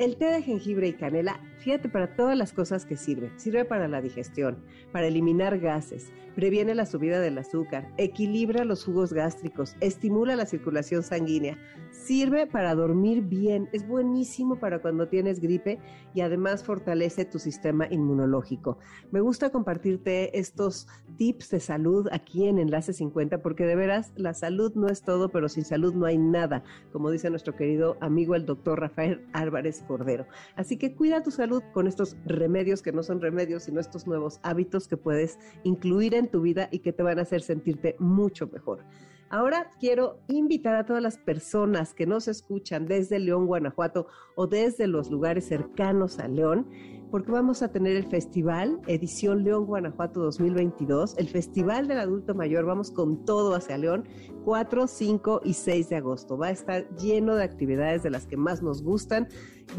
El 0.00 0.16
té 0.16 0.30
de 0.32 0.40
jengibre 0.40 0.88
y 0.88 0.94
canela, 0.94 1.38
fíjate 1.58 1.90
para 1.90 2.16
todas 2.16 2.34
las 2.34 2.54
cosas 2.54 2.86
que 2.86 2.96
sirve. 2.96 3.30
Sirve 3.36 3.66
para 3.66 3.86
la 3.86 4.00
digestión, 4.00 4.64
para 4.92 5.06
eliminar 5.06 5.58
gases, 5.58 6.10
previene 6.34 6.74
la 6.74 6.86
subida 6.86 7.20
del 7.20 7.36
azúcar, 7.36 7.86
equilibra 7.98 8.64
los 8.64 8.82
jugos 8.82 9.12
gástricos, 9.12 9.76
estimula 9.80 10.36
la 10.36 10.46
circulación 10.46 11.02
sanguínea, 11.02 11.58
sirve 12.00 12.46
para 12.46 12.74
dormir 12.74 13.22
bien, 13.22 13.68
es 13.72 13.86
buenísimo 13.86 14.58
para 14.58 14.80
cuando 14.80 15.08
tienes 15.08 15.40
gripe 15.40 15.78
y 16.14 16.22
además 16.22 16.64
fortalece 16.64 17.24
tu 17.24 17.38
sistema 17.38 17.86
inmunológico. 17.90 18.78
Me 19.10 19.20
gusta 19.20 19.50
compartirte 19.50 20.38
estos 20.38 20.88
tips 21.16 21.50
de 21.50 21.60
salud 21.60 22.08
aquí 22.10 22.46
en 22.46 22.58
Enlace 22.58 22.92
50 22.92 23.42
porque 23.42 23.66
de 23.66 23.76
veras 23.76 24.12
la 24.16 24.34
salud 24.34 24.72
no 24.74 24.88
es 24.88 25.02
todo, 25.02 25.28
pero 25.28 25.48
sin 25.48 25.64
salud 25.64 25.94
no 25.94 26.06
hay 26.06 26.18
nada, 26.18 26.64
como 26.92 27.10
dice 27.10 27.30
nuestro 27.30 27.54
querido 27.54 27.96
amigo 28.00 28.34
el 28.34 28.46
doctor 28.46 28.80
Rafael 28.80 29.26
Álvarez 29.32 29.84
Cordero. 29.86 30.26
Así 30.56 30.78
que 30.78 30.94
cuida 30.94 31.22
tu 31.22 31.30
salud 31.30 31.62
con 31.72 31.86
estos 31.86 32.16
remedios 32.24 32.82
que 32.82 32.92
no 32.92 33.02
son 33.02 33.20
remedios, 33.20 33.64
sino 33.64 33.80
estos 33.80 34.06
nuevos 34.06 34.40
hábitos 34.42 34.88
que 34.88 34.96
puedes 34.96 35.38
incluir 35.64 36.14
en 36.14 36.28
tu 36.28 36.40
vida 36.40 36.68
y 36.70 36.78
que 36.78 36.92
te 36.92 37.02
van 37.02 37.18
a 37.18 37.22
hacer 37.22 37.42
sentirte 37.42 37.96
mucho 37.98 38.46
mejor. 38.46 38.84
Ahora 39.32 39.70
quiero 39.78 40.18
invitar 40.26 40.74
a 40.74 40.84
todas 40.84 41.00
las 41.00 41.16
personas 41.16 41.94
que 41.94 42.04
nos 42.04 42.26
escuchan 42.26 42.86
desde 42.86 43.20
León, 43.20 43.46
Guanajuato 43.46 44.08
o 44.34 44.48
desde 44.48 44.88
los 44.88 45.08
lugares 45.08 45.46
cercanos 45.46 46.18
a 46.18 46.26
León, 46.26 46.68
porque 47.12 47.30
vamos 47.30 47.62
a 47.62 47.70
tener 47.70 47.94
el 47.94 48.06
festival 48.06 48.80
Edición 48.88 49.44
León, 49.44 49.66
Guanajuato 49.66 50.18
2022, 50.20 51.16
el 51.16 51.28
Festival 51.28 51.86
del 51.86 52.00
Adulto 52.00 52.34
Mayor, 52.34 52.64
vamos 52.64 52.90
con 52.90 53.24
todo 53.24 53.54
hacia 53.54 53.78
León, 53.78 54.08
4, 54.44 54.88
5 54.88 55.42
y 55.44 55.54
6 55.54 55.88
de 55.90 55.96
agosto. 55.96 56.36
Va 56.36 56.48
a 56.48 56.50
estar 56.50 56.88
lleno 56.96 57.36
de 57.36 57.44
actividades 57.44 58.02
de 58.02 58.10
las 58.10 58.26
que 58.26 58.36
más 58.36 58.62
nos 58.62 58.82
gustan. 58.82 59.28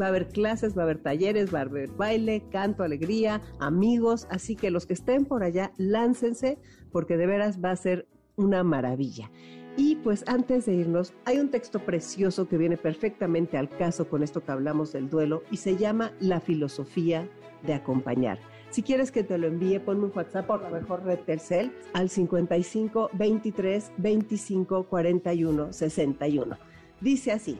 Va 0.00 0.06
a 0.06 0.08
haber 0.08 0.28
clases, 0.28 0.76
va 0.76 0.82
a 0.82 0.84
haber 0.84 1.02
talleres, 1.02 1.52
va 1.52 1.58
a 1.58 1.62
haber 1.62 1.90
baile, 1.90 2.42
canto, 2.50 2.84
alegría, 2.84 3.42
amigos. 3.60 4.26
Así 4.30 4.56
que 4.56 4.70
los 4.70 4.86
que 4.86 4.94
estén 4.94 5.26
por 5.26 5.42
allá, 5.42 5.72
láncense 5.76 6.58
porque 6.90 7.16
de 7.16 7.26
veras 7.26 7.62
va 7.62 7.70
a 7.70 7.76
ser 7.76 8.06
una 8.36 8.62
maravilla. 8.62 9.30
Y 9.76 9.96
pues 9.96 10.24
antes 10.26 10.66
de 10.66 10.74
irnos, 10.74 11.14
hay 11.24 11.38
un 11.38 11.50
texto 11.50 11.78
precioso 11.78 12.46
que 12.46 12.58
viene 12.58 12.76
perfectamente 12.76 13.56
al 13.56 13.70
caso 13.70 14.08
con 14.08 14.22
esto 14.22 14.44
que 14.44 14.52
hablamos 14.52 14.92
del 14.92 15.08
duelo 15.08 15.42
y 15.50 15.56
se 15.56 15.76
llama 15.76 16.12
La 16.20 16.40
filosofía 16.40 17.28
de 17.62 17.74
acompañar. 17.74 18.38
Si 18.70 18.82
quieres 18.82 19.10
que 19.10 19.22
te 19.22 19.38
lo 19.38 19.46
envíe, 19.46 19.80
ponme 19.80 20.04
un 20.04 20.12
WhatsApp 20.14 20.46
por 20.46 20.62
la 20.62 20.70
mejor 20.70 21.04
red 21.04 21.20
Telcel 21.20 21.72
al 21.92 22.08
55 22.08 23.10
23 23.12 23.92
25 23.98 24.84
41 24.84 25.72
61. 25.72 26.56
Dice 27.00 27.32
así: 27.32 27.58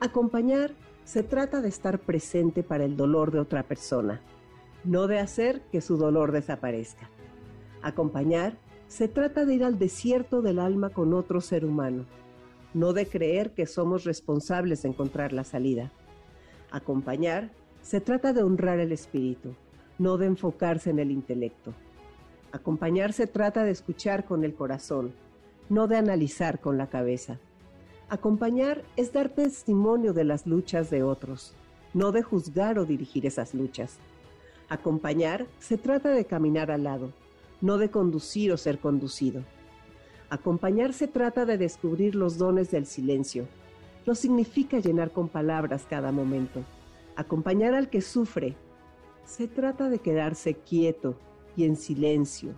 Acompañar 0.00 0.72
se 1.04 1.22
trata 1.22 1.60
de 1.60 1.68
estar 1.68 1.98
presente 2.00 2.62
para 2.62 2.84
el 2.84 2.96
dolor 2.96 3.32
de 3.32 3.38
otra 3.38 3.62
persona, 3.62 4.20
no 4.84 5.06
de 5.06 5.18
hacer 5.18 5.62
que 5.72 5.80
su 5.80 5.96
dolor 5.96 6.32
desaparezca. 6.32 7.10
Acompañar 7.82 8.58
se 8.88 9.08
trata 9.08 9.44
de 9.44 9.54
ir 9.54 9.64
al 9.64 9.78
desierto 9.78 10.42
del 10.42 10.58
alma 10.58 10.90
con 10.90 11.12
otro 11.12 11.40
ser 11.40 11.64
humano, 11.64 12.04
no 12.72 12.92
de 12.92 13.06
creer 13.06 13.52
que 13.52 13.66
somos 13.66 14.04
responsables 14.04 14.82
de 14.82 14.88
encontrar 14.88 15.32
la 15.32 15.44
salida. 15.44 15.90
Acompañar 16.70 17.50
se 17.82 18.00
trata 18.00 18.32
de 18.32 18.42
honrar 18.42 18.78
el 18.78 18.92
espíritu, 18.92 19.54
no 19.98 20.18
de 20.18 20.26
enfocarse 20.26 20.90
en 20.90 20.98
el 20.98 21.10
intelecto. 21.10 21.72
Acompañar 22.52 23.12
se 23.12 23.26
trata 23.26 23.64
de 23.64 23.70
escuchar 23.70 24.24
con 24.24 24.44
el 24.44 24.54
corazón, 24.54 25.12
no 25.68 25.88
de 25.88 25.96
analizar 25.96 26.60
con 26.60 26.78
la 26.78 26.88
cabeza. 26.88 27.38
Acompañar 28.08 28.82
es 28.96 29.12
dar 29.12 29.30
testimonio 29.30 30.12
de 30.12 30.24
las 30.24 30.46
luchas 30.46 30.90
de 30.90 31.02
otros, 31.02 31.54
no 31.92 32.12
de 32.12 32.22
juzgar 32.22 32.78
o 32.78 32.84
dirigir 32.84 33.26
esas 33.26 33.52
luchas. 33.52 33.98
Acompañar 34.68 35.46
se 35.58 35.76
trata 35.76 36.10
de 36.10 36.24
caminar 36.24 36.70
al 36.70 36.84
lado, 36.84 37.12
no 37.60 37.78
de 37.78 37.90
conducir 37.90 38.52
o 38.52 38.56
ser 38.56 38.78
conducido. 38.78 39.42
Acompañar 40.28 40.92
se 40.92 41.06
trata 41.06 41.46
de 41.46 41.56
descubrir 41.56 42.14
los 42.14 42.36
dones 42.36 42.70
del 42.70 42.86
silencio. 42.86 43.46
No 44.06 44.14
significa 44.14 44.78
llenar 44.78 45.12
con 45.12 45.28
palabras 45.28 45.86
cada 45.88 46.12
momento. 46.12 46.64
Acompañar 47.14 47.74
al 47.74 47.88
que 47.88 48.00
sufre 48.00 48.56
se 49.24 49.48
trata 49.48 49.88
de 49.88 49.98
quedarse 49.98 50.54
quieto 50.54 51.16
y 51.56 51.64
en 51.64 51.76
silencio, 51.76 52.54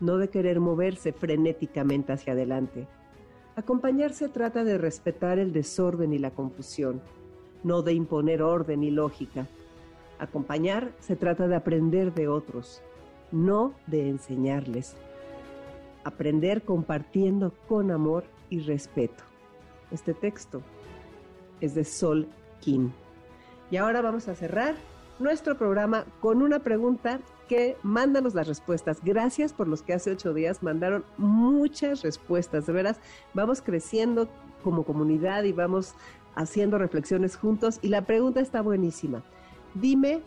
no 0.00 0.16
de 0.16 0.28
querer 0.28 0.60
moverse 0.60 1.12
frenéticamente 1.12 2.12
hacia 2.12 2.32
adelante. 2.32 2.88
Acompañar 3.54 4.12
se 4.12 4.28
trata 4.28 4.64
de 4.64 4.78
respetar 4.78 5.38
el 5.38 5.52
desorden 5.52 6.12
y 6.12 6.18
la 6.18 6.30
confusión, 6.30 7.02
no 7.62 7.82
de 7.82 7.92
imponer 7.92 8.42
orden 8.42 8.82
y 8.82 8.90
lógica. 8.90 9.46
Acompañar 10.18 10.92
se 11.00 11.16
trata 11.16 11.46
de 11.46 11.56
aprender 11.56 12.14
de 12.14 12.28
otros, 12.28 12.82
no 13.32 13.74
de 13.86 14.08
enseñarles. 14.08 14.94
Aprender 16.04 16.62
compartiendo 16.62 17.52
con 17.68 17.90
amor 17.90 18.24
y 18.50 18.60
respeto. 18.60 19.24
Este 19.90 20.14
texto 20.14 20.62
es 21.60 21.74
de 21.74 21.84
Sol 21.84 22.28
Kim. 22.60 22.90
Y 23.70 23.76
ahora 23.76 24.02
vamos 24.02 24.28
a 24.28 24.34
cerrar 24.34 24.74
nuestro 25.18 25.56
programa 25.56 26.04
con 26.20 26.42
una 26.42 26.58
pregunta 26.58 27.20
que 27.48 27.76
mándanos 27.82 28.34
las 28.34 28.48
respuestas. 28.48 28.98
Gracias 29.02 29.52
por 29.52 29.68
los 29.68 29.82
que 29.82 29.92
hace 29.92 30.10
ocho 30.10 30.34
días 30.34 30.62
mandaron 30.62 31.04
muchas 31.16 32.02
respuestas. 32.02 32.66
De 32.66 32.72
veras, 32.72 33.00
vamos 33.34 33.62
creciendo 33.62 34.28
como 34.62 34.84
comunidad 34.84 35.44
y 35.44 35.52
vamos 35.52 35.94
haciendo 36.34 36.78
reflexiones 36.78 37.36
juntos. 37.36 37.78
Y 37.82 37.88
la 37.88 38.02
pregunta 38.02 38.40
está 38.40 38.62
buenísima. 38.62 39.22
Dime 39.74 40.22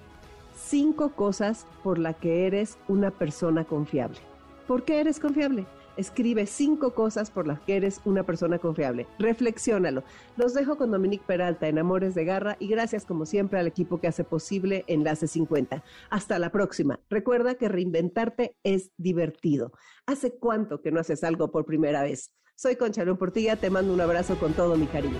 cinco 0.55 1.11
cosas 1.11 1.67
por 1.83 1.99
las 1.99 2.15
que 2.15 2.47
eres 2.47 2.77
una 2.87 3.11
persona 3.11 3.65
confiable. 3.65 4.19
¿Por 4.67 4.83
qué 4.83 4.99
eres 4.99 5.19
confiable? 5.19 5.65
Escribe 5.97 6.45
cinco 6.45 6.93
cosas 6.93 7.31
por 7.31 7.47
las 7.47 7.61
que 7.61 7.77
eres 7.77 8.01
una 8.03 8.23
persona 8.23 8.59
confiable. 8.59 9.07
Reflexiónalo. 9.17 10.03
Los 10.35 10.53
dejo 10.53 10.77
con 10.77 10.91
Dominique 10.91 11.23
Peralta 11.25 11.67
en 11.67 11.79
Amores 11.79 12.15
de 12.15 12.25
Garra 12.25 12.57
y 12.59 12.67
gracias 12.67 13.05
como 13.05 13.25
siempre 13.25 13.59
al 13.59 13.67
equipo 13.67 14.01
que 14.01 14.07
hace 14.07 14.23
posible 14.23 14.83
Enlace 14.87 15.27
50. 15.27 15.83
Hasta 16.09 16.39
la 16.39 16.51
próxima. 16.51 16.99
Recuerda 17.09 17.55
que 17.55 17.69
reinventarte 17.69 18.57
es 18.63 18.91
divertido. 18.97 19.71
¿Hace 20.05 20.37
cuánto 20.37 20.81
que 20.81 20.91
no 20.91 20.99
haces 20.99 21.23
algo 21.23 21.49
por 21.51 21.65
primera 21.65 22.03
vez? 22.03 22.31
Soy 22.55 22.75
Concha 22.75 23.03
León 23.03 23.17
Portilla, 23.17 23.55
te 23.55 23.69
mando 23.69 23.93
un 23.93 24.01
abrazo 24.01 24.37
con 24.37 24.53
todo 24.53 24.75
mi 24.75 24.87
cariño. 24.87 25.19